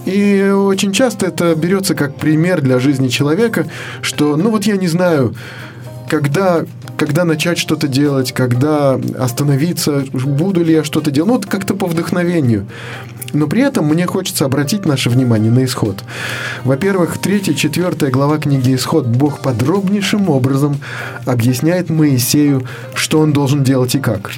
И 0.06 0.50
очень 0.50 0.94
часто 0.94 1.28
это 1.28 1.54
берется 1.56 1.94
как 1.94 2.16
пример 2.16 2.62
для 2.62 2.80
жизни 2.80 3.08
человека, 3.08 3.68
что, 4.02 4.36
ну 4.36 4.50
вот 4.50 4.66
я 4.66 4.78
не 4.78 4.88
знаю, 4.88 5.36
когда, 6.10 6.66
когда 6.98 7.24
начать 7.24 7.58
что-то 7.58 7.88
делать, 7.88 8.32
когда 8.32 9.00
остановиться, 9.18 10.04
буду 10.12 10.64
ли 10.64 10.74
я 10.74 10.84
что-то 10.84 11.12
делать, 11.12 11.28
ну 11.28 11.36
вот 11.36 11.46
как-то 11.46 11.76
по 11.76 11.86
вдохновению. 11.86 12.68
Но 13.34 13.48
при 13.48 13.62
этом 13.62 13.86
мне 13.86 14.06
хочется 14.06 14.46
обратить 14.46 14.86
наше 14.86 15.10
внимание 15.10 15.52
на 15.52 15.64
исход. 15.64 16.04
Во-первых, 16.64 17.18
третья, 17.18 17.54
четвертая 17.54 18.12
глава 18.12 18.38
книги 18.38 18.76
«Исход» 18.76 19.08
Бог 19.08 19.42
подробнейшим 19.42 20.30
образом 20.30 20.80
объясняет 21.26 21.90
Моисею, 21.90 22.68
что 22.94 23.20
он 23.20 23.34
должен 23.34 23.64
делать 23.64 23.96
и 23.96 24.00
как. 24.00 24.32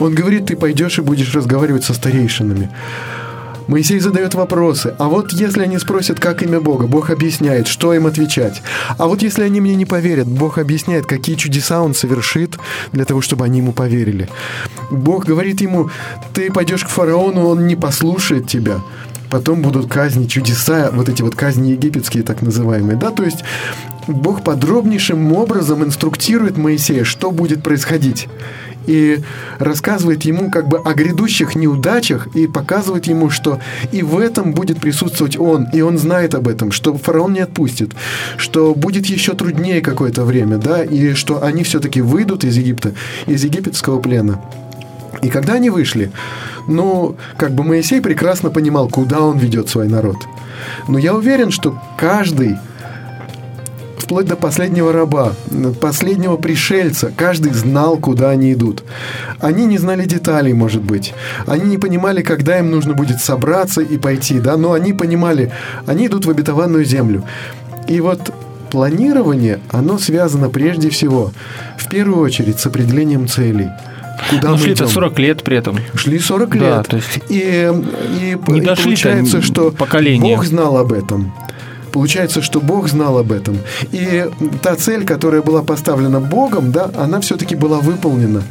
Он 0.00 0.14
говорит, 0.14 0.46
ты 0.46 0.56
пойдешь 0.56 0.98
и 0.98 1.02
будешь 1.02 1.34
разговаривать 1.34 1.84
со 1.84 1.94
старейшинами. 1.94 2.70
Моисей 3.68 4.00
задает 4.00 4.34
вопросы. 4.34 4.94
А 4.98 5.08
вот 5.08 5.32
если 5.32 5.62
они 5.62 5.78
спросят, 5.78 6.20
как 6.20 6.42
имя 6.42 6.60
Бога, 6.60 6.86
Бог 6.86 7.10
объясняет, 7.10 7.66
что 7.66 7.94
им 7.94 8.06
отвечать. 8.06 8.62
А 8.98 9.06
вот 9.06 9.22
если 9.22 9.42
они 9.42 9.60
мне 9.60 9.74
не 9.74 9.86
поверят, 9.86 10.26
Бог 10.26 10.58
объясняет, 10.58 11.06
какие 11.06 11.36
чудеса 11.36 11.82
Он 11.82 11.94
совершит 11.94 12.58
для 12.92 13.04
того, 13.04 13.20
чтобы 13.20 13.44
они 13.44 13.58
Ему 13.58 13.72
поверили. 13.72 14.28
Бог 14.90 15.24
говорит 15.24 15.60
ему, 15.60 15.90
ты 16.34 16.50
пойдешь 16.52 16.84
к 16.84 16.88
фараону, 16.88 17.46
он 17.46 17.66
не 17.66 17.76
послушает 17.76 18.48
тебя. 18.48 18.80
Потом 19.30 19.62
будут 19.62 19.90
казни, 19.90 20.26
чудеса, 20.26 20.90
вот 20.92 21.08
эти 21.08 21.22
вот 21.22 21.34
казни 21.34 21.70
египетские 21.70 22.22
так 22.22 22.42
называемые, 22.42 22.98
да, 22.98 23.10
то 23.10 23.22
есть 23.22 23.44
Бог 24.06 24.44
подробнейшим 24.44 25.32
образом 25.32 25.82
инструктирует 25.82 26.58
Моисея, 26.58 27.04
что 27.04 27.30
будет 27.30 27.62
происходить 27.62 28.28
и 28.86 29.20
рассказывает 29.58 30.22
ему 30.22 30.50
как 30.50 30.68
бы 30.68 30.78
о 30.78 30.94
грядущих 30.94 31.54
неудачах 31.54 32.28
и 32.34 32.46
показывает 32.46 33.06
ему, 33.06 33.30
что 33.30 33.60
и 33.92 34.02
в 34.02 34.18
этом 34.18 34.52
будет 34.52 34.80
присутствовать 34.80 35.38
он, 35.38 35.68
и 35.72 35.80
он 35.80 35.98
знает 35.98 36.34
об 36.34 36.48
этом, 36.48 36.72
что 36.72 36.96
фараон 36.96 37.34
не 37.34 37.40
отпустит, 37.40 37.92
что 38.36 38.74
будет 38.74 39.06
еще 39.06 39.34
труднее 39.34 39.80
какое-то 39.80 40.24
время, 40.24 40.58
да, 40.58 40.82
и 40.82 41.14
что 41.14 41.42
они 41.42 41.62
все-таки 41.62 42.00
выйдут 42.00 42.44
из 42.44 42.56
Египта, 42.56 42.92
из 43.26 43.44
египетского 43.44 44.00
плена. 44.00 44.40
И 45.22 45.28
когда 45.28 45.54
они 45.54 45.70
вышли, 45.70 46.10
ну, 46.66 47.16
как 47.36 47.52
бы 47.52 47.64
Моисей 47.64 48.00
прекрасно 48.00 48.50
понимал, 48.50 48.88
куда 48.88 49.20
он 49.20 49.38
ведет 49.38 49.68
свой 49.68 49.88
народ. 49.88 50.16
Но 50.88 50.98
я 50.98 51.14
уверен, 51.14 51.50
что 51.50 51.78
каждый 51.96 52.56
вплоть 54.02 54.26
до 54.26 54.36
последнего 54.36 54.92
раба, 54.92 55.32
последнего 55.80 56.36
пришельца. 56.36 57.12
Каждый 57.16 57.52
знал, 57.52 57.96
куда 57.96 58.30
они 58.30 58.52
идут. 58.52 58.82
Они 59.40 59.64
не 59.64 59.78
знали 59.78 60.04
деталей, 60.06 60.52
может 60.52 60.82
быть. 60.82 61.14
Они 61.46 61.64
не 61.70 61.78
понимали, 61.78 62.22
когда 62.22 62.58
им 62.58 62.70
нужно 62.70 62.94
будет 62.94 63.20
собраться 63.20 63.80
и 63.80 63.98
пойти, 63.98 64.40
да, 64.40 64.56
но 64.56 64.72
они 64.72 64.92
понимали, 64.92 65.52
они 65.86 66.06
идут 66.08 66.26
в 66.26 66.30
обетованную 66.30 66.84
землю. 66.84 67.22
И 67.86 68.00
вот 68.00 68.32
планирование, 68.70 69.60
оно 69.70 69.98
связано 69.98 70.48
прежде 70.48 70.90
всего, 70.90 71.32
в 71.78 71.88
первую 71.88 72.20
очередь, 72.22 72.58
с 72.58 72.66
определением 72.66 73.28
целей. 73.28 73.68
Куда 74.30 74.50
мы 74.52 74.58
шли-то 74.58 74.84
идем? 74.84 74.92
40 74.94 75.18
лет 75.18 75.42
при 75.42 75.56
этом. 75.58 75.78
Шли 75.94 76.18
40 76.18 76.58
Да, 76.58 76.78
лет. 76.78 76.88
то 76.88 76.96
есть 76.96 77.18
и, 77.28 77.38
и, 77.38 78.36
не 78.50 78.58
и 78.58 78.60
дошли-то 78.60 78.82
получается, 78.84 79.42
что 79.42 79.70
поколения. 79.70 80.34
Бог 80.36 80.44
знал 80.44 80.76
об 80.76 80.92
этом. 80.92 81.32
Получается, 81.92 82.42
что 82.42 82.60
Бог 82.60 82.88
знал 82.88 83.18
об 83.18 83.32
этом. 83.32 83.58
И 83.92 84.28
та 84.62 84.76
цель, 84.76 85.04
которая 85.04 85.42
была 85.42 85.62
поставлена 85.62 86.20
Богом, 86.20 86.72
да, 86.72 86.90
она 86.96 87.20
все-таки 87.20 87.54
была 87.54 87.78
выполнена. 87.78 88.42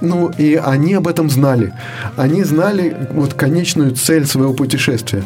Ну, 0.00 0.30
и 0.38 0.54
они 0.54 0.94
об 0.94 1.08
этом 1.08 1.30
знали. 1.30 1.72
Они 2.16 2.44
знали 2.44 3.08
вот 3.12 3.34
конечную 3.34 3.92
цель 3.92 4.26
своего 4.26 4.52
путешествия. 4.52 5.22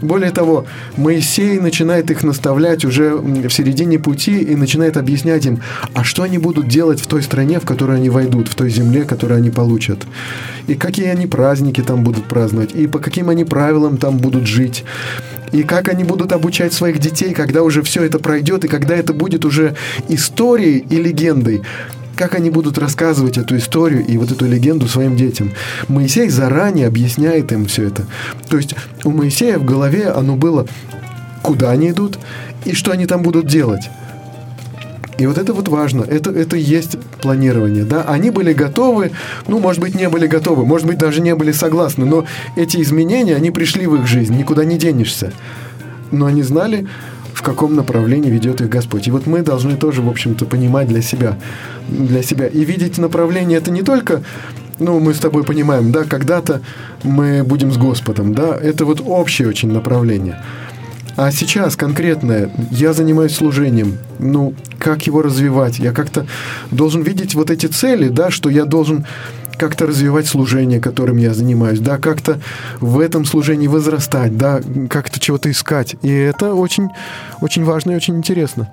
Более 0.00 0.30
того, 0.30 0.66
Моисей 0.96 1.58
начинает 1.58 2.10
их 2.10 2.22
наставлять 2.22 2.84
уже 2.84 3.16
в 3.16 3.50
середине 3.50 3.98
пути 3.98 4.38
и 4.40 4.56
начинает 4.56 4.96
объяснять 4.96 5.46
им, 5.46 5.60
а 5.94 6.04
что 6.04 6.22
они 6.22 6.38
будут 6.38 6.68
делать 6.68 7.00
в 7.00 7.06
той 7.06 7.22
стране, 7.22 7.60
в 7.60 7.64
которую 7.64 7.96
они 7.96 8.10
войдут, 8.10 8.48
в 8.48 8.54
той 8.54 8.70
земле, 8.70 9.04
которую 9.04 9.38
они 9.38 9.50
получат. 9.50 10.06
И 10.66 10.74
какие 10.74 11.06
они 11.06 11.26
праздники 11.26 11.80
там 11.80 12.04
будут 12.04 12.24
праздновать, 12.24 12.74
и 12.74 12.86
по 12.86 12.98
каким 12.98 13.30
они 13.30 13.44
правилам 13.44 13.96
там 13.96 14.18
будут 14.18 14.46
жить. 14.46 14.84
И 15.52 15.62
как 15.64 15.88
они 15.88 16.04
будут 16.04 16.32
обучать 16.32 16.72
своих 16.72 16.98
детей, 17.00 17.34
когда 17.34 17.62
уже 17.62 17.82
все 17.82 18.04
это 18.04 18.18
пройдет, 18.18 18.64
и 18.64 18.68
когда 18.68 18.94
это 18.94 19.12
будет 19.12 19.44
уже 19.44 19.74
историей 20.08 20.78
и 20.78 20.96
легендой 20.96 21.62
как 22.20 22.34
они 22.34 22.50
будут 22.50 22.76
рассказывать 22.76 23.38
эту 23.38 23.56
историю 23.56 24.04
и 24.04 24.18
вот 24.18 24.30
эту 24.30 24.44
легенду 24.44 24.86
своим 24.88 25.16
детям. 25.16 25.52
Моисей 25.88 26.28
заранее 26.28 26.86
объясняет 26.86 27.50
им 27.50 27.64
все 27.64 27.86
это. 27.86 28.04
То 28.50 28.58
есть 28.58 28.74
у 29.04 29.10
Моисея 29.10 29.58
в 29.58 29.64
голове 29.64 30.10
оно 30.10 30.36
было, 30.36 30.66
куда 31.40 31.70
они 31.70 31.88
идут 31.88 32.18
и 32.66 32.74
что 32.74 32.92
они 32.92 33.06
там 33.06 33.22
будут 33.22 33.46
делать. 33.46 33.88
И 35.16 35.24
вот 35.24 35.38
это 35.38 35.54
вот 35.54 35.68
важно, 35.68 36.02
это, 36.02 36.30
это 36.30 36.58
есть 36.58 36.98
планирование, 37.22 37.84
да. 37.84 38.02
Они 38.02 38.30
были 38.30 38.52
готовы, 38.52 39.12
ну, 39.48 39.58
может 39.58 39.80
быть, 39.80 39.94
не 39.94 40.10
были 40.10 40.26
готовы, 40.26 40.66
может 40.66 40.86
быть, 40.86 40.98
даже 40.98 41.22
не 41.22 41.34
были 41.34 41.52
согласны, 41.52 42.04
но 42.04 42.26
эти 42.54 42.82
изменения, 42.82 43.34
они 43.34 43.50
пришли 43.50 43.86
в 43.86 43.94
их 43.94 44.06
жизнь, 44.06 44.36
никуда 44.36 44.66
не 44.66 44.76
денешься. 44.76 45.32
Но 46.10 46.26
они 46.26 46.42
знали, 46.42 46.86
в 47.40 47.42
каком 47.42 47.74
направлении 47.74 48.28
ведет 48.28 48.60
их 48.60 48.68
Господь. 48.68 49.08
И 49.08 49.10
вот 49.10 49.26
мы 49.26 49.40
должны 49.40 49.74
тоже, 49.74 50.02
в 50.02 50.10
общем-то, 50.10 50.44
понимать 50.44 50.88
для 50.88 51.00
себя, 51.00 51.38
для 51.88 52.22
себя. 52.22 52.46
И 52.46 52.66
видеть 52.66 52.98
направление 52.98 53.56
это 53.56 53.70
не 53.70 53.80
только 53.80 54.22
ну, 54.78 55.00
мы 55.00 55.14
с 55.14 55.18
тобой 55.18 55.42
понимаем, 55.42 55.90
да, 55.90 56.04
когда-то 56.04 56.60
мы 57.02 57.42
будем 57.42 57.72
с 57.72 57.78
Господом, 57.78 58.34
да, 58.34 58.54
это 58.56 58.84
вот 58.84 59.02
общее 59.04 59.48
очень 59.48 59.72
направление. 59.72 60.42
А 61.16 61.32
сейчас 61.32 61.76
конкретное, 61.76 62.50
я 62.70 62.92
занимаюсь 62.92 63.34
служением, 63.34 63.96
ну, 64.18 64.54
как 64.78 65.06
его 65.06 65.22
развивать? 65.22 65.78
Я 65.78 65.92
как-то 65.92 66.26
должен 66.70 67.02
видеть 67.02 67.34
вот 67.34 67.50
эти 67.50 67.66
цели, 67.66 68.08
да, 68.08 68.30
что 68.30 68.50
я 68.50 68.66
должен 68.66 69.06
как-то 69.60 69.86
развивать 69.86 70.26
служение, 70.26 70.80
которым 70.80 71.18
я 71.18 71.34
занимаюсь, 71.34 71.80
да, 71.80 71.98
как-то 71.98 72.40
в 72.80 72.98
этом 72.98 73.26
служении 73.26 73.66
возрастать, 73.66 74.36
да, 74.38 74.60
как-то 74.88 75.20
чего-то 75.20 75.50
искать. 75.50 75.96
И 76.00 76.10
это 76.10 76.54
очень, 76.54 76.88
очень 77.42 77.64
важно 77.64 77.90
и 77.92 77.96
очень 77.96 78.16
интересно. 78.16 78.72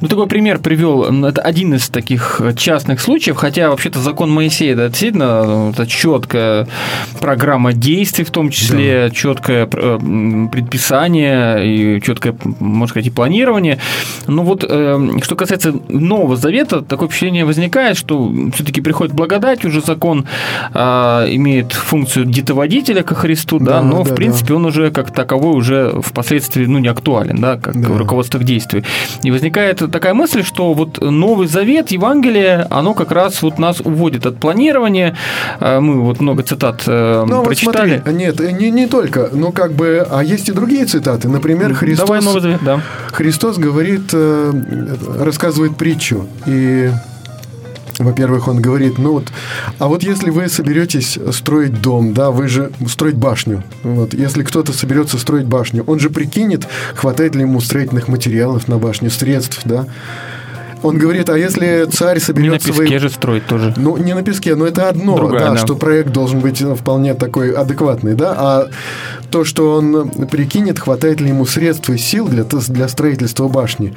Ну, 0.00 0.08
такой 0.08 0.26
пример 0.26 0.58
привел. 0.58 1.04
Это 1.24 1.40
один 1.40 1.74
из 1.74 1.88
таких 1.88 2.40
частных 2.56 3.00
случаев, 3.00 3.36
хотя 3.36 3.70
вообще-то 3.70 4.00
закон 4.00 4.30
Моисея, 4.30 4.76
да, 4.76 4.88
действительно, 4.88 5.70
это 5.72 5.86
четкая 5.86 6.66
программа 7.20 7.72
действий, 7.72 8.24
в 8.24 8.30
том 8.30 8.50
числе 8.50 9.08
да. 9.08 9.14
четкое 9.14 9.68
э, 9.70 9.98
предписание 10.50 11.96
и 11.98 12.02
четкое, 12.02 12.34
можно 12.60 12.88
сказать, 12.88 13.06
и 13.06 13.10
планирование. 13.10 13.78
Но 14.26 14.42
вот 14.42 14.64
э, 14.68 15.18
что 15.22 15.36
касается 15.36 15.74
Нового 15.88 16.36
Завета, 16.36 16.82
такое 16.82 17.08
впечатление 17.08 17.44
возникает, 17.44 17.96
что 17.96 18.32
все-таки 18.54 18.80
приходит 18.80 19.14
благодать, 19.14 19.64
уже 19.64 19.80
закон 19.80 20.26
а, 20.74 21.26
имеет 21.28 21.72
функцию 21.72 22.26
детоводителя 22.26 23.02
ко 23.02 23.14
Христу, 23.14 23.58
да, 23.58 23.78
да 23.78 23.82
но 23.82 24.04
да, 24.04 24.12
в 24.12 24.14
принципе 24.14 24.48
да. 24.48 24.54
он 24.56 24.66
уже 24.66 24.90
как 24.90 25.12
таковой 25.12 25.56
уже 25.56 26.00
впоследствии 26.02 26.66
ну, 26.66 26.78
не 26.78 26.88
актуален, 26.88 27.40
да, 27.40 27.56
как 27.56 27.80
да. 27.80 27.88
руководство 27.88 28.38
к 28.38 28.44
действию. 28.44 28.84
И 29.22 29.30
возникает 29.68 29.92
такая 29.92 30.14
мысль, 30.14 30.42
что 30.42 30.72
вот 30.74 31.00
Новый 31.00 31.46
Завет, 31.46 31.90
Евангелие, 31.90 32.66
оно 32.70 32.94
как 32.94 33.12
раз 33.12 33.42
вот 33.42 33.58
нас 33.58 33.80
уводит 33.80 34.26
от 34.26 34.38
планирования. 34.38 35.16
А, 35.60 35.80
мы 35.80 36.00
вот 36.00 36.20
много 36.20 36.42
цитат 36.42 36.82
э, 36.86 37.24
ну, 37.26 37.42
прочитали. 37.42 37.94
Вот 37.94 38.02
смотри, 38.02 38.14
нет, 38.14 38.60
не, 38.60 38.70
не 38.70 38.86
только, 38.86 39.30
но 39.32 39.52
как 39.52 39.72
бы, 39.72 40.06
а 40.10 40.22
есть 40.22 40.48
и 40.48 40.52
другие 40.52 40.84
цитаты. 40.84 41.28
Например, 41.28 41.74
Христос, 41.74 42.06
Давай 42.06 42.22
Новый 42.22 42.40
Завет, 42.40 42.60
да. 42.62 42.80
Христос 43.12 43.58
говорит, 43.58 44.10
э, 44.12 44.52
рассказывает 45.20 45.76
притчу, 45.76 46.26
и 46.46 46.90
во-первых, 47.98 48.48
он 48.48 48.60
говорит, 48.60 48.98
ну 48.98 49.12
вот, 49.12 49.32
а 49.78 49.88
вот 49.88 50.02
если 50.02 50.30
вы 50.30 50.48
соберетесь 50.48 51.18
строить 51.32 51.80
дом, 51.80 52.14
да, 52.14 52.30
вы 52.30 52.48
же 52.48 52.70
строить 52.88 53.16
башню, 53.16 53.62
вот, 53.82 54.14
если 54.14 54.42
кто-то 54.42 54.72
соберется 54.72 55.18
строить 55.18 55.46
башню, 55.46 55.84
он 55.86 55.98
же 55.98 56.10
прикинет, 56.10 56.66
хватает 56.94 57.34
ли 57.34 57.42
ему 57.42 57.60
строительных 57.60 58.08
материалов 58.08 58.68
на 58.68 58.78
башню, 58.78 59.10
средств, 59.10 59.60
да, 59.64 59.86
он 60.82 60.98
говорит, 60.98 61.28
а 61.28 61.36
если 61.36 61.86
царь 61.90 62.20
соберет 62.20 62.44
Не 62.44 62.50
на 62.50 62.58
песке 62.58 62.72
свои... 62.72 62.98
же 62.98 63.10
строить 63.10 63.46
тоже. 63.46 63.74
Ну, 63.76 63.96
не 63.96 64.14
на 64.14 64.22
песке, 64.22 64.54
но 64.54 64.66
это 64.66 64.88
одно, 64.88 65.16
Другая, 65.16 65.40
да, 65.40 65.50
да, 65.52 65.56
что 65.56 65.74
проект 65.74 66.10
должен 66.10 66.40
быть 66.40 66.60
вполне 66.60 67.14
такой 67.14 67.52
адекватный, 67.52 68.14
да, 68.14 68.34
а 68.36 68.68
то, 69.30 69.44
что 69.44 69.74
он 69.74 70.10
прикинет, 70.30 70.78
хватает 70.78 71.20
ли 71.20 71.28
ему 71.28 71.46
средств 71.46 71.90
и 71.90 71.98
сил 71.98 72.28
для, 72.28 72.44
для 72.44 72.88
строительства 72.88 73.48
башни. 73.48 73.94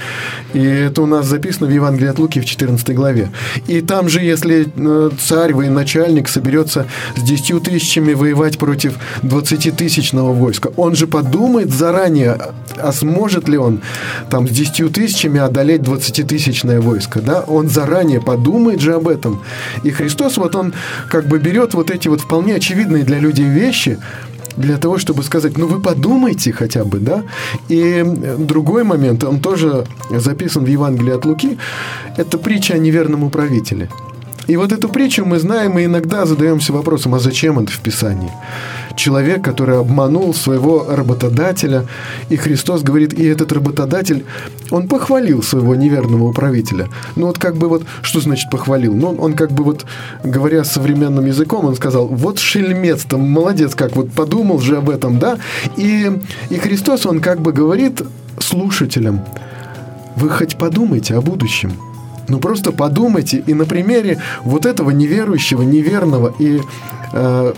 И 0.53 0.63
это 0.63 1.01
у 1.01 1.05
нас 1.05 1.25
записано 1.25 1.67
в 1.67 1.71
Евангелии 1.71 2.09
от 2.09 2.19
Луки 2.19 2.39
в 2.39 2.45
14 2.45 2.95
главе. 2.95 3.29
И 3.67 3.81
там 3.81 4.09
же, 4.09 4.21
если 4.21 4.67
э, 4.75 5.09
царь, 5.19 5.53
военачальник 5.53 6.27
соберется 6.27 6.87
с 7.15 7.21
10 7.21 7.63
тысячами 7.63 8.13
воевать 8.13 8.57
против 8.57 8.97
20-тысячного 9.23 10.33
войска, 10.33 10.71
он 10.75 10.95
же 10.95 11.07
подумает 11.07 11.71
заранее, 11.71 12.37
а 12.77 12.91
сможет 12.91 13.47
ли 13.47 13.57
он 13.57 13.81
там 14.29 14.47
с 14.47 14.51
10 14.51 14.93
тысячами 14.93 15.39
одолеть 15.39 15.81
20-тысячное 15.81 16.81
войско, 16.81 17.21
да? 17.21 17.41
Он 17.41 17.69
заранее 17.69 18.21
подумает 18.21 18.81
же 18.81 18.93
об 18.93 19.07
этом. 19.07 19.41
И 19.83 19.91
Христос 19.91 20.37
вот 20.37 20.55
он 20.55 20.73
как 21.09 21.27
бы 21.27 21.39
берет 21.39 21.73
вот 21.73 21.91
эти 21.91 22.07
вот 22.07 22.21
вполне 22.21 22.55
очевидные 22.55 23.03
для 23.03 23.19
людей 23.19 23.45
вещи, 23.45 23.99
для 24.57 24.77
того, 24.77 24.97
чтобы 24.97 25.23
сказать, 25.23 25.57
ну 25.57 25.67
вы 25.67 25.81
подумайте 25.81 26.51
хотя 26.51 26.83
бы, 26.83 26.99
да. 26.99 27.23
И 27.69 28.03
другой 28.37 28.83
момент, 28.83 29.23
он 29.23 29.39
тоже 29.39 29.85
записан 30.09 30.63
в 30.63 30.67
Евангелии 30.67 31.13
от 31.13 31.25
Луки, 31.25 31.57
это 32.17 32.37
притча 32.37 32.73
о 32.75 32.77
неверном 32.77 33.23
управителе. 33.23 33.89
И 34.47 34.57
вот 34.57 34.71
эту 34.71 34.89
притчу 34.89 35.25
мы 35.25 35.39
знаем 35.39 35.77
и 35.77 35.85
иногда 35.85 36.25
задаемся 36.25 36.73
вопросом, 36.73 37.15
а 37.15 37.19
зачем 37.19 37.59
это 37.59 37.71
в 37.71 37.79
Писании? 37.79 38.31
Человек, 38.95 39.43
который 39.43 39.77
обманул 39.77 40.33
своего 40.33 40.85
работодателя, 40.89 41.85
и 42.29 42.35
Христос 42.35 42.81
говорит, 42.81 43.13
и 43.13 43.25
этот 43.25 43.51
работодатель, 43.51 44.25
он 44.71 44.87
похвалил 44.87 45.43
своего 45.43 45.75
неверного 45.75 46.23
управителя. 46.25 46.89
Ну 47.15 47.27
вот 47.27 47.37
как 47.37 47.55
бы 47.55 47.69
вот, 47.69 47.83
что 48.01 48.19
значит 48.19 48.49
похвалил? 48.49 48.93
Ну 48.93 49.11
он 49.11 49.33
как 49.33 49.51
бы 49.51 49.63
вот, 49.63 49.85
говоря 50.23 50.63
современным 50.63 51.25
языком, 51.25 51.65
он 51.65 51.75
сказал, 51.75 52.07
вот 52.07 52.39
шельмец 52.39 53.03
там, 53.03 53.21
молодец, 53.21 53.75
как 53.75 53.95
вот 53.95 54.11
подумал 54.11 54.59
же 54.59 54.77
об 54.77 54.89
этом, 54.89 55.19
да? 55.19 55.37
И, 55.77 56.11
и 56.49 56.55
Христос, 56.55 57.05
он 57.05 57.21
как 57.21 57.41
бы 57.41 57.53
говорит 57.53 58.01
слушателям, 58.39 59.23
вы 60.15 60.29
хоть 60.29 60.57
подумайте 60.57 61.15
о 61.15 61.21
будущем. 61.21 61.71
Ну 62.31 62.39
просто 62.39 62.71
подумайте, 62.71 63.43
и 63.45 63.53
на 63.53 63.65
примере 63.65 64.21
вот 64.45 64.65
этого 64.65 64.89
неверующего, 64.91 65.63
неверного 65.63 66.33
и, 66.39 66.61
э, 67.11 67.53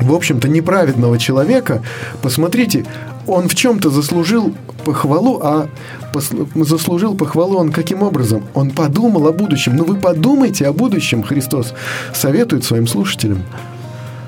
в 0.00 0.12
общем-то, 0.12 0.48
неправедного 0.48 1.18
человека, 1.18 1.80
посмотрите, 2.20 2.84
он 3.28 3.46
в 3.46 3.54
чем-то 3.54 3.90
заслужил 3.90 4.52
похвалу, 4.84 5.38
а 5.40 5.68
пос- 6.12 6.64
заслужил 6.64 7.14
похвалу 7.14 7.58
он 7.58 7.70
каким 7.70 8.02
образом? 8.02 8.42
Он 8.54 8.72
подумал 8.72 9.28
о 9.28 9.32
будущем. 9.32 9.76
Ну 9.76 9.84
вы 9.84 9.94
подумайте 9.94 10.66
о 10.66 10.72
будущем, 10.72 11.22
Христос 11.22 11.72
советует 12.12 12.64
своим 12.64 12.88
слушателям. 12.88 13.44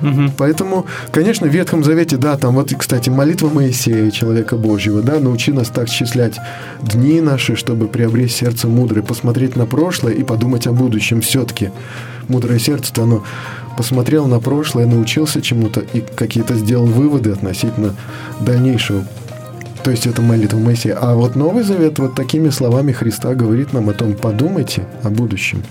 Угу. 0.03 0.33
Поэтому, 0.37 0.87
конечно, 1.11 1.47
в 1.47 1.51
Ветхом 1.51 1.85
Завете, 1.85 2.17
да, 2.17 2.37
там 2.37 2.55
вот, 2.55 2.73
кстати, 2.77 3.09
молитва 3.09 3.49
Моисея, 3.49 4.11
человека 4.11 4.57
Божьего, 4.57 5.03
да, 5.03 5.19
научи 5.19 5.53
нас 5.53 5.69
так 5.69 5.89
счислять 5.89 6.39
дни 6.83 7.21
наши, 7.21 7.57
чтобы 7.57 7.89
приобрести 7.89 8.33
сердце 8.33 8.67
мудрое, 8.67 9.03
посмотреть 9.03 9.57
на 9.57 9.67
прошлое 9.67 10.15
и 10.15 10.25
подумать 10.25 10.67
о 10.67 10.73
будущем 10.73 11.21
все-таки. 11.21 11.71
Мудрое 12.29 12.59
сердце-то, 12.59 13.03
оно 13.03 13.25
посмотрел 13.77 14.27
на 14.27 14.41
прошлое, 14.41 14.87
научился 14.87 15.41
чему-то 15.41 15.81
и 15.81 16.01
какие-то 16.01 16.55
сделал 16.55 16.87
выводы 16.87 17.31
относительно 17.31 17.95
дальнейшего 18.41 19.05
то 19.83 19.91
есть 19.91 20.07
это 20.07 20.23
молитва 20.23 20.59
Моисея. 20.59 20.97
А 21.01 21.17
вот 21.17 21.35
Новый 21.35 21.65
Завет 21.65 21.99
вот 21.99 22.15
такими 22.15 22.51
словами 22.51 22.93
Христа 22.93 23.35
говорит 23.35 23.73
нам 23.73 23.89
о 23.89 23.93
том, 23.93 24.15
подумайте 24.15 24.87
о 25.03 25.11
будущем. 25.11 25.65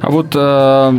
А 0.00 0.10
вот 0.10 0.34
э, 0.34 0.92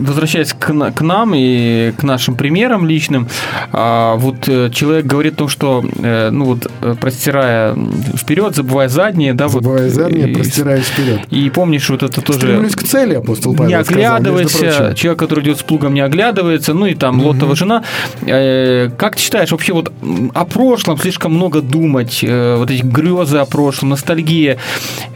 возвращаясь 0.00 0.52
к, 0.52 0.92
к 0.92 1.00
нам 1.00 1.32
и 1.34 1.92
к 1.96 2.02
нашим 2.02 2.36
примерам 2.36 2.86
личным, 2.86 3.28
а, 3.72 4.16
вот 4.16 4.48
э, 4.48 4.70
человек 4.70 5.06
говорит 5.06 5.34
о 5.34 5.36
том, 5.36 5.48
что, 5.48 5.84
э, 5.98 6.30
ну 6.30 6.44
вот, 6.44 6.70
простирая 7.00 7.76
вперед, 8.16 8.54
забывая 8.54 8.88
задние, 8.88 9.34
да, 9.34 9.48
забывая 9.48 9.84
вот, 9.84 9.92
задние, 9.92 10.28
простирая 10.28 10.80
вперед. 10.80 11.20
И 11.30 11.50
помнишь, 11.50 11.88
вот 11.90 12.02
это 12.02 12.20
тоже... 12.20 12.38
Стремлюсь 12.38 12.76
к 12.76 12.82
цели, 12.84 13.14
апостол 13.14 13.54
Павел 13.54 13.68
Не 13.68 13.74
оглядывайся, 13.74 14.72
сказал, 14.72 14.94
человек, 14.94 15.18
который 15.18 15.44
идет 15.44 15.58
с 15.58 15.62
плугом, 15.62 15.94
не 15.94 16.00
оглядывается, 16.00 16.74
ну 16.74 16.86
и 16.86 16.94
там 16.94 17.18
угу. 17.18 17.28
Лотова 17.28 17.56
жена. 17.56 17.82
Как 18.20 19.16
ты 19.16 19.22
считаешь, 19.22 19.50
вообще 19.50 19.72
вот 19.72 19.92
о 20.34 20.44
прошлом 20.44 20.98
слишком 20.98 21.34
много 21.34 21.60
думать, 21.60 22.22
вот 22.22 22.70
эти 22.70 22.82
грезы 22.82 23.38
о 23.38 23.46
прошлом, 23.46 23.90
ностальгия, 23.90 24.58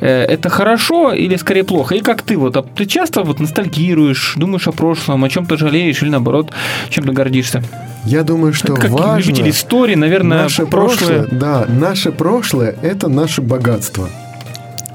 это 0.00 0.48
хорошо 0.48 1.12
или 1.12 1.36
скорее 1.36 1.64
плохо? 1.64 1.94
И 1.94 2.00
как 2.00 2.22
ты 2.22 2.36
вот, 2.36 2.56
а 2.56 2.62
ты 2.62 2.86
часто 2.86 3.19
вот 3.22 3.40
ностальгируешь, 3.40 4.34
думаешь 4.36 4.68
о 4.68 4.72
прошлом, 4.72 5.24
о 5.24 5.28
чем-то 5.28 5.56
жалеешь 5.56 6.02
или 6.02 6.10
наоборот 6.10 6.52
чем-то 6.88 7.12
гордишься? 7.12 7.62
Я 8.04 8.22
думаю, 8.22 8.52
что 8.52 8.74
как 8.74 8.90
важно... 8.90 9.30
любитель 9.30 9.50
истории, 9.50 9.94
наверное, 9.94 10.42
наше 10.42 10.66
прошлое... 10.66 11.24
прошлое 11.24 11.40
да, 11.40 11.66
наше 11.68 12.12
прошлое– 12.12 12.76
это 12.82 13.08
наше 13.08 13.42
богатство 13.42 14.08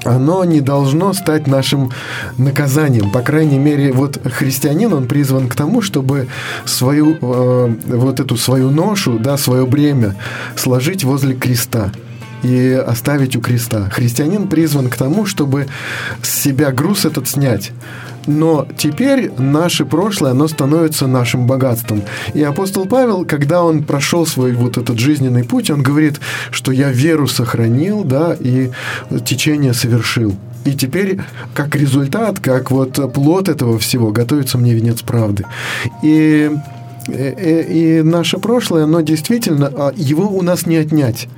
оно 0.06 0.44
не 0.44 0.60
должно 0.60 1.12
стать 1.12 1.46
нашим 1.46 1.90
наказанием. 2.38 3.10
По 3.10 3.22
крайней 3.22 3.58
мере, 3.58 3.92
вот 3.92 4.20
христианин, 4.24 4.92
он 4.92 5.06
призван 5.06 5.48
к 5.48 5.54
тому, 5.54 5.82
чтобы 5.82 6.28
свою, 6.64 7.16
э, 7.20 7.74
вот 7.86 8.20
эту 8.20 8.36
свою 8.36 8.70
ношу, 8.70 9.18
да, 9.18 9.36
свое 9.36 9.66
бремя 9.66 10.14
сложить 10.56 11.04
возле 11.04 11.34
креста 11.34 11.90
и 12.42 12.70
оставить 12.86 13.36
у 13.36 13.40
креста. 13.40 13.88
Христианин 13.90 14.46
призван 14.46 14.88
к 14.88 14.96
тому, 14.96 15.26
чтобы 15.26 15.66
с 16.22 16.30
себя 16.30 16.70
груз 16.70 17.04
этот 17.04 17.28
снять. 17.28 17.72
Но 18.26 18.66
теперь 18.76 19.30
наше 19.38 19.84
прошлое, 19.84 20.32
оно 20.32 20.48
становится 20.48 21.06
нашим 21.06 21.46
богатством. 21.46 22.02
И 22.34 22.42
апостол 22.42 22.86
Павел, 22.86 23.24
когда 23.24 23.62
он 23.62 23.84
прошел 23.84 24.26
свой 24.26 24.52
вот 24.52 24.78
этот 24.78 24.98
жизненный 24.98 25.44
путь, 25.44 25.70
он 25.70 25.82
говорит, 25.82 26.20
что 26.50 26.72
я 26.72 26.90
веру 26.90 27.26
сохранил, 27.26 28.04
да, 28.04 28.36
и 28.38 28.70
течение 29.24 29.74
совершил. 29.74 30.36
И 30.64 30.72
теперь, 30.72 31.20
как 31.54 31.76
результат, 31.76 32.40
как 32.40 32.70
вот 32.70 33.12
плод 33.12 33.48
этого 33.48 33.78
всего, 33.78 34.10
готовится 34.10 34.58
мне 34.58 34.74
венец 34.74 35.02
правды. 35.02 35.44
И 36.02 36.50
и, 37.08 37.98
и 37.98 38.02
наше 38.02 38.38
прошлое, 38.38 38.82
оно 38.84 39.00
действительно, 39.00 39.70
а, 39.72 39.92
его 39.94 40.26
у 40.26 40.42
нас 40.42 40.66
не 40.66 40.76
отнять. 40.76 41.28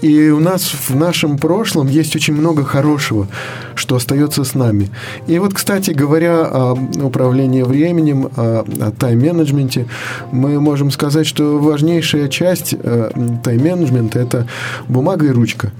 И 0.00 0.28
у 0.30 0.38
нас 0.38 0.62
в 0.88 0.94
нашем 0.94 1.38
прошлом 1.38 1.88
есть 1.88 2.14
очень 2.14 2.34
много 2.34 2.64
хорошего, 2.64 3.26
что 3.74 3.96
остается 3.96 4.44
с 4.44 4.54
нами. 4.54 4.90
И 5.26 5.38
вот, 5.38 5.54
кстати 5.54 5.90
говоря, 5.90 6.44
о 6.44 6.78
управлении 7.02 7.62
временем, 7.62 8.28
о, 8.36 8.64
о 8.80 8.90
тайм-менеджменте, 8.92 9.86
мы 10.30 10.60
можем 10.60 10.90
сказать, 10.90 11.26
что 11.26 11.58
важнейшая 11.58 12.28
часть 12.28 12.74
э, 12.78 13.10
тайм-менеджмента– 13.42 14.18
это 14.20 14.46
бумага 14.88 15.26
и 15.26 15.30
ручка. 15.30 15.72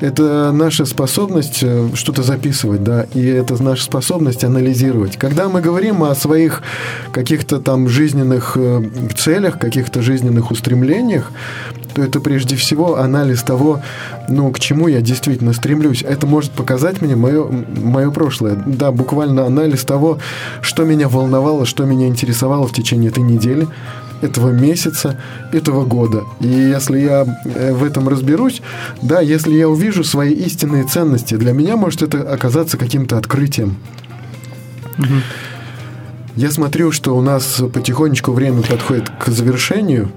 Это 0.00 0.52
наша 0.52 0.84
способность 0.84 1.60
э, 1.62 1.88
что-то 1.94 2.22
записывать, 2.22 2.84
да, 2.84 3.06
и 3.14 3.24
это 3.24 3.60
наша 3.62 3.84
способность 3.84 4.44
анализировать. 4.44 5.16
Когда 5.16 5.48
мы 5.48 5.62
говорим 5.62 6.04
о 6.04 6.14
своих 6.14 6.62
каких-то 7.12 7.60
там 7.60 7.88
жизненных 7.88 8.56
э, 8.56 8.82
целях, 9.16 9.58
каких-то 9.58 10.02
жизненных 10.02 10.50
устремлениях, 10.50 11.32
то 11.94 12.02
это 12.02 12.20
прежде 12.20 12.56
всего 12.56 12.98
анализ 12.98 13.42
того, 13.42 13.80
ну, 14.28 14.50
к 14.50 14.60
чему 14.60 14.86
я 14.86 15.00
действительно 15.00 15.54
стремлюсь. 15.54 16.02
Это 16.02 16.26
может 16.26 16.50
показать 16.50 17.00
мне 17.00 17.16
мое, 17.16 17.46
мое 17.46 18.10
прошлое. 18.10 18.62
Да, 18.66 18.92
буквально 18.92 19.46
анализ 19.46 19.82
того, 19.84 20.18
что 20.60 20.84
меня 20.84 21.08
волновало, 21.08 21.64
что 21.64 21.86
меня 21.86 22.06
интересовало 22.06 22.68
в 22.68 22.72
течение 22.72 23.08
этой 23.08 23.22
недели, 23.22 23.66
этого 24.22 24.50
месяца, 24.50 25.18
этого 25.52 25.84
года. 25.84 26.24
И 26.40 26.46
если 26.48 26.98
я 26.98 27.26
э, 27.44 27.72
в 27.72 27.84
этом 27.84 28.08
разберусь, 28.08 28.62
да, 29.02 29.20
если 29.20 29.52
я 29.54 29.68
увижу 29.68 30.04
свои 30.04 30.32
истинные 30.32 30.84
ценности, 30.84 31.34
для 31.34 31.52
меня 31.52 31.76
может 31.76 32.02
это 32.02 32.30
оказаться 32.32 32.76
каким-то 32.76 33.18
открытием. 33.18 33.76
Я 36.36 36.50
смотрю, 36.50 36.92
что 36.92 37.16
у 37.16 37.22
нас 37.22 37.62
потихонечку 37.72 38.32
время 38.32 38.62
подходит 38.62 39.10
к 39.18 39.28
завершению. 39.28 40.10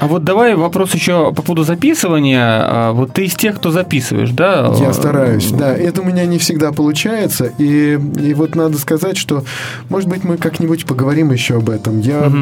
А 0.00 0.06
вот 0.06 0.22
давай 0.22 0.54
вопрос 0.54 0.94
еще 0.94 1.32
по 1.32 1.42
поводу 1.42 1.64
записывания. 1.64 2.44
А, 2.44 2.92
Вот 2.92 3.14
ты 3.14 3.24
из 3.24 3.34
тех, 3.34 3.56
кто 3.56 3.70
записываешь, 3.70 4.30
да? 4.30 4.72
Я 4.78 4.92
стараюсь, 4.92 5.50
да. 5.50 5.74
Это 5.74 6.02
у 6.02 6.04
меня 6.04 6.26
не 6.26 6.38
всегда 6.38 6.72
получается. 6.72 7.50
И, 7.58 7.98
и 8.20 8.34
вот 8.34 8.54
надо 8.54 8.78
сказать, 8.78 9.16
что, 9.16 9.44
может 9.88 10.08
быть, 10.08 10.24
мы 10.24 10.36
как-нибудь 10.36 10.84
поговорим 10.86 11.32
еще 11.32 11.56
об 11.56 11.70
этом. 11.70 12.00
Я, 12.00 12.32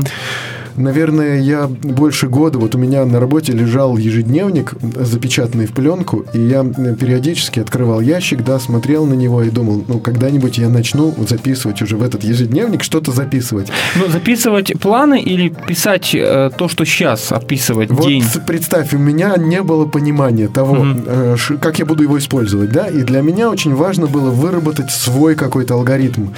наверное, 0.76 1.40
я 1.40 1.66
больше 1.68 2.28
года, 2.28 2.58
вот 2.58 2.74
у 2.74 2.78
меня 2.78 3.04
на 3.04 3.20
работе 3.20 3.52
лежал 3.52 3.96
ежедневник, 3.96 4.74
запечатанный 4.96 5.66
в 5.66 5.72
пленку, 5.72 6.24
и 6.32 6.38
я 6.40 6.64
периодически 6.64 7.60
открывал 7.60 8.00
ящик, 8.00 8.44
да, 8.44 8.58
смотрел 8.58 9.06
на 9.06 9.14
него 9.14 9.42
и 9.42 9.50
думал, 9.50 9.84
ну, 9.88 9.98
когда-нибудь 10.00 10.58
я 10.58 10.68
начну 10.68 11.14
записывать 11.28 11.82
уже 11.82 11.96
в 11.96 12.02
этот 12.02 12.24
ежедневник, 12.24 12.82
что-то 12.82 13.12
записывать. 13.12 13.68
Ну, 13.96 14.08
записывать 14.08 14.72
планы 14.80 15.20
или 15.20 15.48
писать 15.48 16.14
э, 16.14 16.50
то, 16.56 16.68
что 16.68 16.84
сейчас 16.84 17.32
описывать 17.32 17.90
Вот 17.90 18.06
день? 18.06 18.24
представь, 18.46 18.92
у 18.94 18.98
меня 18.98 19.34
не 19.36 19.62
было 19.62 19.86
понимания 19.86 20.48
того, 20.48 20.86
э, 21.06 21.36
ш- 21.38 21.56
как 21.56 21.78
я 21.78 21.86
буду 21.86 22.02
его 22.02 22.18
использовать, 22.18 22.70
да, 22.72 22.86
и 22.88 23.02
для 23.02 23.20
меня 23.22 23.50
очень 23.50 23.74
важно 23.74 24.06
было 24.06 24.30
выработать 24.30 24.90
свой 24.90 25.34
какой-то 25.34 25.74
алгоритм. 25.74 26.28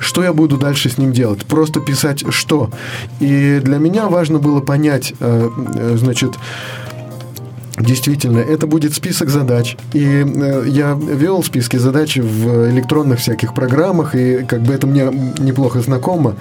Что 0.00 0.24
я 0.24 0.32
буду 0.32 0.56
дальше 0.56 0.88
с 0.88 0.98
ним 0.98 1.12
делать? 1.12 1.44
Просто 1.44 1.78
писать 1.78 2.24
что? 2.30 2.70
И 3.20 3.60
для 3.62 3.78
меня 3.78 4.08
важно 4.08 4.38
было 4.38 4.60
понять, 4.60 5.14
э, 5.20 5.48
э, 5.76 5.96
значит, 5.96 6.32
Действительно, 7.78 8.40
это 8.40 8.66
будет 8.66 8.94
список 8.94 9.30
задач. 9.30 9.76
И 9.94 10.04
э, 10.04 10.64
я 10.66 10.92
вел 10.92 11.42
списки 11.42 11.78
задач 11.78 12.18
в 12.18 12.70
электронных 12.70 13.20
всяких 13.20 13.54
программах, 13.54 14.14
и 14.14 14.44
как 14.46 14.60
бы 14.60 14.74
это 14.74 14.86
мне 14.86 15.04
неплохо 15.38 15.80
знакомо. 15.80 16.36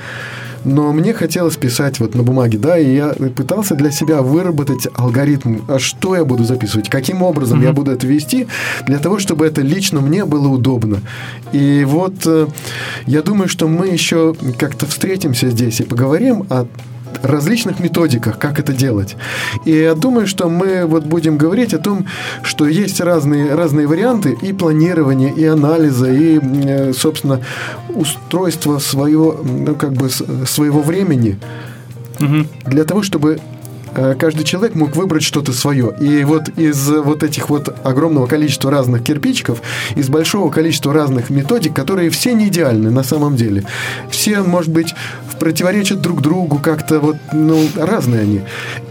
Но 0.66 0.92
мне 0.92 1.14
хотелось 1.14 1.58
писать 1.58 2.00
вот 2.00 2.16
на 2.16 2.24
бумаге, 2.24 2.58
да, 2.58 2.78
и 2.78 2.96
я 2.96 3.10
пытался 3.36 3.76
для 3.76 3.92
себя 3.92 4.22
выработать 4.22 4.88
алгоритм, 4.96 5.60
а 5.68 5.80
что 5.80 6.16
я 6.16 6.26
буду 6.26 6.44
записывать, 6.44 6.90
каким 6.90 7.22
образом 7.22 7.62
я 7.62 7.72
буду 7.72 7.92
это 7.92 8.06
вести, 8.08 8.48
для 8.86 9.00
того, 9.00 9.20
чтобы 9.20 9.46
это 9.46 9.62
лично 9.62 10.02
мне 10.02 10.26
было 10.26 10.48
удобно. 10.48 11.02
И 11.52 11.84
вот 11.88 12.26
э, 12.26 12.48
я 13.06 13.22
думаю, 13.22 13.48
что 13.48 13.68
мы 13.68 13.88
еще 13.88 14.36
как-то 14.58 14.86
встретимся 14.86 15.50
здесь 15.50 15.80
и 15.80 15.84
поговорим 15.84 16.46
о 16.50 16.66
различных 17.22 17.80
методиках, 17.80 18.38
как 18.38 18.60
это 18.60 18.74
делать. 18.74 19.16
И 19.66 19.72
я 19.72 19.96
думаю, 19.96 20.28
что 20.28 20.50
мы 20.50 20.86
вот 20.86 21.06
будем 21.06 21.38
говорить 21.38 21.74
о 21.74 21.80
том, 21.80 22.06
что 22.44 22.68
есть 22.68 23.02
разные, 23.02 23.56
разные 23.56 23.88
варианты 23.88 24.38
и 24.42 24.54
планирования, 24.54 25.34
и 25.34 25.46
анализа, 25.46 26.12
и, 26.12 26.40
э, 26.40 26.94
собственно, 26.94 27.42
устройства 27.90 28.80
своего, 28.80 29.40
ну, 29.44 29.76
как 29.76 29.94
бы, 29.94 30.10
своего 30.10 30.82
времени 30.82 31.38
для 32.66 32.84
того, 32.84 33.02
чтобы 33.02 33.40
каждый 33.94 34.44
человек 34.44 34.76
мог 34.76 34.96
выбрать 34.96 35.24
что-то 35.24 35.54
свое. 35.54 35.94
И 36.00 36.24
вот 36.24 36.50
из 36.58 36.90
э, 36.90 37.02
вот 37.02 37.24
этих 37.24 37.50
вот 37.50 37.76
огромного 37.84 38.28
количества 38.28 38.72
разных 38.72 39.04
кирпичиков, 39.04 39.62
из 39.96 40.10
большого 40.10 40.50
количества 40.50 40.94
разных 40.94 41.30
методик, 41.30 41.74
которые 41.74 42.10
все 42.10 42.34
не 42.34 42.48
идеальны 42.48 42.92
на 42.92 43.04
самом 43.04 43.36
деле. 43.36 43.64
Все, 44.10 44.42
может 44.42 44.72
быть, 44.72 44.94
противоречат 45.40 46.02
друг 46.02 46.22
другу 46.22 46.60
как-то 46.60 47.00
вот, 47.00 47.16
ну, 47.32 47.68
разные 47.78 48.22
они. 48.22 48.42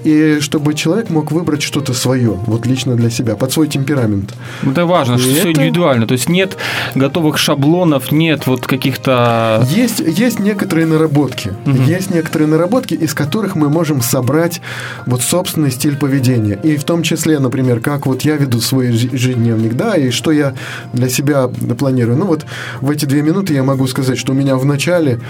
И 0.05 0.39
чтобы 0.41 0.75
человек 0.75 1.11
мог 1.11 1.31
выбрать 1.31 1.63
что-то 1.63 1.93
свое, 1.93 2.31
вот 2.47 2.67
лично 2.67 2.95
для 2.97 3.11
себя, 3.11 3.37
под 3.37 3.53
свой 3.53 3.69
темперамент. 3.69 4.35
Это 4.65 4.87
важно, 4.87 5.19
что 5.19 5.29
И 5.29 5.33
все 5.33 5.51
это- 5.51 5.61
индивидуально. 5.61 6.07
То 6.07 6.13
есть 6.13 6.29
нет 6.29 6.57
готовых 6.95 7.39
шаблонов, 7.39 8.11
нет 8.13 8.47
вот 8.47 8.67
каких-то... 8.67 9.67
Есть, 9.71 10.01
есть 10.01 10.39
некоторые 10.39 10.87
наработки. 10.87 11.53
Есть 11.67 12.11
некоторые 12.11 12.49
наработки, 12.49 12.95
из 12.95 13.13
которых 13.15 13.55
мы 13.55 13.69
можем 13.69 14.01
собрать 14.01 14.61
вот 15.07 15.23
собственный 15.23 15.71
стиль 15.71 15.97
поведения. 15.97 16.59
И 16.63 16.77
в 16.77 16.85
том 16.85 17.03
числе, 17.03 17.39
например, 17.39 17.81
как 17.81 18.07
вот 18.07 18.23
я 18.23 18.37
веду 18.37 18.61
свой 18.61 18.89
ежедневник, 18.89 19.75
да, 19.75 19.97
и 19.97 20.11
что 20.11 20.31
я 20.31 20.55
для 20.93 21.09
себя 21.09 21.49
планирую. 21.49 22.17
Ну 22.17 22.27
вот 22.27 22.45
в 22.81 22.91
эти 22.91 23.05
две 23.05 23.23
минуты 23.23 23.55
я 23.55 23.63
могу 23.63 23.87
сказать, 23.87 24.19
что 24.19 24.33
у 24.33 24.35
меня 24.35 24.57
в 24.57 24.65
начале 24.65 25.21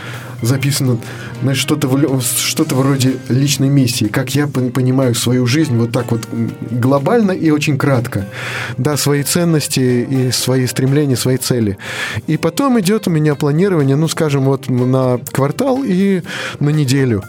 записано 0.43 0.99
знаешь, 1.43 1.59
что-то, 1.59 1.89
что-то 2.21 2.75
вроде 2.75 3.17
личной 3.29 3.69
миссии, 3.69 4.07
как 4.07 4.35
я 4.35 4.45
пон- 4.45 4.71
понимаю 4.71 5.15
свою 5.15 5.47
жизнь 5.47 5.77
вот 5.77 5.93
так 5.93 6.11
вот 6.11 6.23
глобально 6.71 7.33
и 7.33 7.51
очень 7.51 7.79
кратко. 7.79 8.27
Да, 8.77 8.97
свои 8.97 9.23
ценности 9.23 9.81
и 9.81 10.31
свои 10.33 10.67
стремления, 10.67 11.17
свои 11.17 11.37
цели. 11.37 11.79
И 12.27 12.37
потом 12.37 12.79
идет 12.81 13.07
у 13.07 13.11
меня 13.11 13.35
планирование, 13.35 13.97
ну, 13.97 14.09
скажем, 14.09 14.45
вот 14.45 14.69
на 14.69 15.19
квартал 15.33 15.83
и 15.85 16.23
на 16.61 16.71
неделю. 16.71 17.23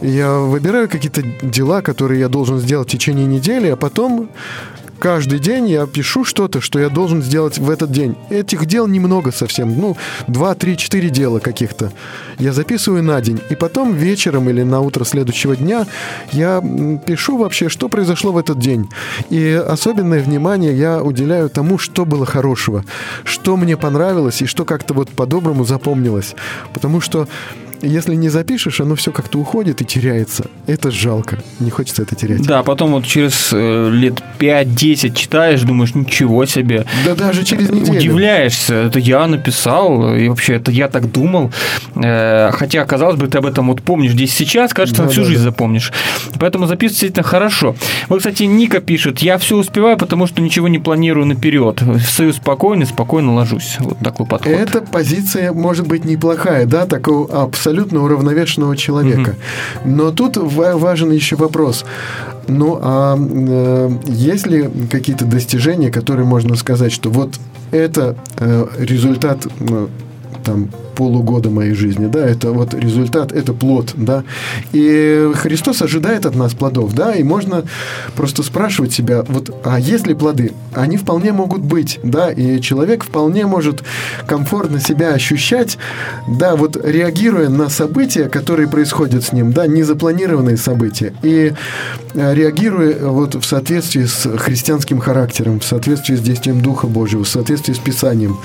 Я 0.00 0.38
выбираю 0.38 0.88
какие-то 0.88 1.22
дела, 1.42 1.82
которые 1.82 2.20
я 2.20 2.28
должен 2.28 2.58
сделать 2.58 2.88
в 2.88 2.92
течение 2.92 3.26
недели, 3.26 3.68
а 3.68 3.76
потом 3.76 4.30
каждый 5.00 5.40
день 5.40 5.68
я 5.68 5.86
пишу 5.86 6.24
что-то, 6.24 6.60
что 6.60 6.78
я 6.78 6.88
должен 6.88 7.22
сделать 7.22 7.58
в 7.58 7.68
этот 7.68 7.90
день. 7.90 8.16
Этих 8.30 8.66
дел 8.66 8.86
немного 8.86 9.32
совсем, 9.32 9.76
ну, 9.76 9.96
2, 10.28 10.54
3, 10.54 10.76
4 10.76 11.10
дела 11.10 11.38
каких-то. 11.40 11.92
Я 12.38 12.52
записываю 12.52 13.02
на 13.02 13.20
день, 13.20 13.40
и 13.50 13.56
потом 13.56 13.92
вечером 13.94 14.48
или 14.48 14.62
на 14.62 14.80
утро 14.80 15.04
следующего 15.04 15.56
дня 15.56 15.86
я 16.30 16.62
пишу 17.04 17.36
вообще, 17.36 17.68
что 17.68 17.88
произошло 17.88 18.32
в 18.32 18.38
этот 18.38 18.60
день. 18.60 18.88
И 19.30 19.50
особенное 19.50 20.20
внимание 20.20 20.76
я 20.76 21.02
уделяю 21.02 21.48
тому, 21.50 21.78
что 21.78 22.04
было 22.04 22.24
хорошего, 22.24 22.84
что 23.24 23.56
мне 23.56 23.76
понравилось 23.76 24.42
и 24.42 24.46
что 24.46 24.64
как-то 24.64 24.94
вот 24.94 25.08
по-доброму 25.10 25.64
запомнилось. 25.64 26.36
Потому 26.72 27.00
что 27.00 27.26
если 27.82 28.14
не 28.14 28.28
запишешь, 28.28 28.80
оно 28.80 28.94
все 28.94 29.12
как-то 29.12 29.38
уходит 29.38 29.80
и 29.82 29.84
теряется. 29.84 30.46
Это 30.66 30.90
жалко. 30.90 31.38
Не 31.60 31.70
хочется 31.70 32.02
это 32.02 32.14
терять. 32.14 32.42
Да, 32.46 32.62
потом 32.62 32.92
вот 32.92 33.04
через 33.04 33.50
э, 33.52 33.90
лет 33.90 34.22
5-10 34.38 35.14
читаешь, 35.14 35.62
думаешь, 35.62 35.94
ничего 35.94 36.44
себе. 36.46 36.84
Да 37.04 37.14
даже 37.14 37.44
через 37.44 37.70
неделю. 37.70 37.98
Удивляешься, 37.98 38.74
это 38.74 38.98
я 38.98 39.26
написал, 39.26 40.14
и 40.14 40.28
вообще 40.28 40.54
это 40.54 40.70
я 40.70 40.88
так 40.88 41.10
думал. 41.10 41.52
Э, 41.94 42.50
Хотя, 42.52 42.84
казалось 42.84 43.16
бы, 43.16 43.28
ты 43.28 43.38
об 43.38 43.46
этом 43.46 43.68
вот 43.68 43.82
помнишь 43.82 44.12
здесь 44.12 44.34
сейчас, 44.34 44.72
кажется, 44.74 45.02
на 45.02 45.08
Да, 45.08 45.12
всю 45.12 45.22
да, 45.22 45.26
жизнь 45.28 45.40
да. 45.40 45.50
запомнишь. 45.50 45.92
Поэтому 46.40 46.66
записывать 46.66 46.88
действительно 46.92 47.22
хорошо. 47.24 47.76
Вот, 48.08 48.18
кстати, 48.18 48.42
Ника 48.42 48.80
пишет, 48.80 49.20
я 49.20 49.38
все 49.38 49.56
успеваю, 49.56 49.96
потому 49.96 50.26
что 50.26 50.42
ничего 50.42 50.68
не 50.68 50.78
планирую 50.78 51.26
наперед. 51.26 51.80
Встаю 52.06 52.32
спокойно, 52.32 52.86
спокойно 52.86 53.34
ложусь. 53.34 53.76
Вот 53.80 53.98
такой 54.00 54.26
подход. 54.26 54.52
Эта 54.52 54.80
позиция 54.80 55.52
может 55.52 55.86
быть 55.86 56.04
неплохая, 56.04 56.66
да, 56.66 56.86
такого 56.86 57.42
абсолютно 57.44 57.67
уравновешенного 58.02 58.76
человека. 58.76 59.36
Но 59.84 60.10
тут 60.10 60.36
ва- 60.36 60.76
важен 60.76 61.10
еще 61.12 61.36
вопрос. 61.36 61.84
Ну, 62.48 62.78
а 62.82 63.16
э, 63.18 63.90
есть 64.06 64.46
ли 64.46 64.68
какие-то 64.90 65.24
достижения, 65.26 65.90
которые 65.90 66.24
можно 66.24 66.56
сказать, 66.56 66.92
что 66.92 67.10
вот 67.10 67.38
это 67.72 68.16
э, 68.38 68.66
результат 68.78 69.46
э, 69.60 69.86
там 70.48 70.70
полугода 70.94 71.50
моей 71.50 71.74
жизни, 71.74 72.06
да, 72.06 72.26
это 72.26 72.52
вот 72.52 72.72
результат, 72.72 73.32
это 73.32 73.52
плод, 73.52 73.92
да. 73.94 74.24
И 74.72 75.30
Христос 75.34 75.82
ожидает 75.82 76.24
от 76.24 76.34
нас 76.34 76.54
плодов, 76.54 76.94
да, 76.94 77.12
и 77.12 77.22
можно 77.22 77.64
просто 78.16 78.42
спрашивать 78.42 78.92
себя, 78.92 79.24
вот, 79.28 79.54
а 79.64 79.78
есть 79.78 80.06
ли 80.06 80.14
плоды? 80.14 80.52
Они 80.74 80.96
вполне 80.96 81.32
могут 81.32 81.60
быть, 81.60 82.00
да, 82.02 82.30
и 82.30 82.60
человек 82.62 83.04
вполне 83.04 83.46
может 83.46 83.84
комфортно 84.26 84.80
себя 84.80 85.12
ощущать, 85.12 85.76
да, 86.26 86.56
вот 86.56 86.82
реагируя 86.82 87.50
на 87.50 87.68
события, 87.68 88.30
которые 88.30 88.68
происходят 88.68 89.24
с 89.24 89.32
ним, 89.32 89.52
да, 89.52 89.66
незапланированные 89.66 90.56
события, 90.56 91.12
и 91.22 91.52
э, 92.14 92.34
реагируя 92.34 92.96
вот 93.06 93.34
в 93.34 93.44
соответствии 93.44 94.06
с 94.06 94.26
христианским 94.38 94.98
характером, 94.98 95.60
в 95.60 95.64
соответствии 95.64 96.16
с 96.16 96.20
действием 96.20 96.62
Духа 96.62 96.86
Божьего, 96.86 97.24
в 97.24 97.28
соответствии 97.28 97.74
с 97.74 97.78
Писанием, 97.78 98.38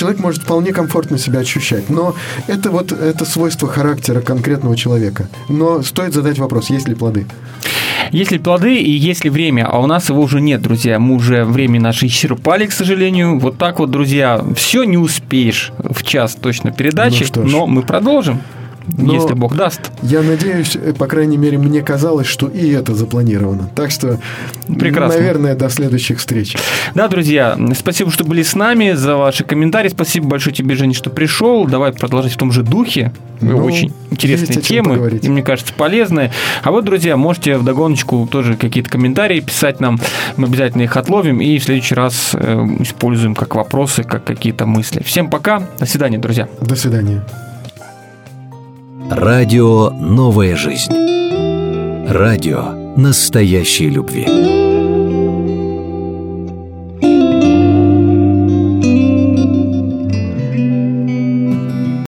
человек 0.00 0.20
может 0.20 0.42
вполне 0.44 0.72
комфортно 0.72 1.18
себя 1.18 1.40
ощущать. 1.40 1.90
Но 1.90 2.14
это 2.46 2.70
вот 2.70 2.90
это 2.90 3.24
свойство 3.26 3.68
характера 3.68 4.22
конкретного 4.22 4.74
человека. 4.74 5.28
Но 5.50 5.82
стоит 5.82 6.14
задать 6.14 6.38
вопрос, 6.38 6.70
есть 6.70 6.88
ли 6.88 6.94
плоды? 6.94 7.26
Есть 8.10 8.32
ли 8.32 8.38
плоды 8.38 8.76
и 8.76 8.90
есть 8.90 9.24
ли 9.24 9.30
время? 9.30 9.66
А 9.66 9.78
у 9.78 9.86
нас 9.86 10.08
его 10.08 10.22
уже 10.22 10.40
нет, 10.40 10.62
друзья. 10.62 10.98
Мы 10.98 11.16
уже 11.16 11.44
время 11.44 11.80
наше 11.80 12.06
исчерпали, 12.06 12.64
к 12.64 12.72
сожалению. 12.72 13.38
Вот 13.38 13.58
так 13.58 13.78
вот, 13.78 13.90
друзья, 13.90 14.42
все 14.56 14.84
не 14.84 14.96
успеешь 14.96 15.70
в 15.78 16.02
час 16.02 16.34
точно 16.40 16.72
передачи, 16.72 17.26
Ну 17.34 17.42
но 17.44 17.66
мы 17.66 17.82
продолжим. 17.82 18.40
Но- 18.96 19.14
Если 19.14 19.34
Бог 19.34 19.54
даст. 19.56 19.90
Я 20.02 20.22
надеюсь, 20.22 20.76
э, 20.76 20.92
по 20.92 21.06
крайней 21.06 21.36
мере, 21.36 21.58
мне 21.58 21.80
казалось, 21.82 22.26
что 22.26 22.48
и 22.48 22.70
это 22.70 22.94
запланировано. 22.94 23.68
Так 23.74 23.90
что, 23.90 24.18
Прекрасно. 24.66 25.18
наверное, 25.18 25.54
до 25.54 25.68
следующих 25.68 26.18
встреч. 26.18 26.56
Да, 26.94 27.08
друзья, 27.08 27.58
спасибо, 27.76 28.10
что 28.10 28.24
были 28.24 28.42
с 28.42 28.54
нами, 28.54 28.92
за 28.92 29.16
ваши 29.16 29.44
комментарии. 29.44 29.88
Спасибо 29.88 30.28
большое 30.28 30.54
тебе, 30.54 30.74
Женя, 30.74 30.94
что 30.94 31.10
пришел. 31.10 31.66
Давай 31.66 31.92
продолжать 31.92 32.32
в 32.32 32.36
том 32.36 32.52
же 32.52 32.62
духе. 32.62 33.12
Ну, 33.40 33.64
Очень 33.64 33.92
интересные 34.10 34.60
темы, 34.60 34.90
поговорить. 34.94 35.24
и 35.24 35.28
мне 35.30 35.42
кажется, 35.42 35.72
полезные. 35.74 36.30
А 36.62 36.70
вот, 36.70 36.84
друзья, 36.84 37.16
можете 37.16 37.56
вдогоночку 37.56 38.28
тоже 38.30 38.56
какие-то 38.56 38.90
комментарии 38.90 39.40
писать 39.40 39.80
нам. 39.80 39.98
Мы 40.36 40.46
обязательно 40.48 40.82
их 40.82 40.96
отловим 40.96 41.40
и 41.40 41.58
в 41.58 41.64
следующий 41.64 41.94
раз 41.94 42.30
э, 42.34 42.66
используем 42.80 43.34
как 43.34 43.54
вопросы, 43.54 44.02
как 44.04 44.24
какие-то 44.24 44.66
мысли. 44.66 45.02
Всем 45.02 45.30
пока. 45.30 45.62
До 45.78 45.86
свидания, 45.86 46.18
друзья. 46.18 46.48
До 46.60 46.76
свидания. 46.76 47.22
Радио 49.08 49.90
«Новая 49.90 50.56
жизнь». 50.56 50.92
Радио 52.06 52.72
настоящей 52.96 53.88
любви. 53.88 54.26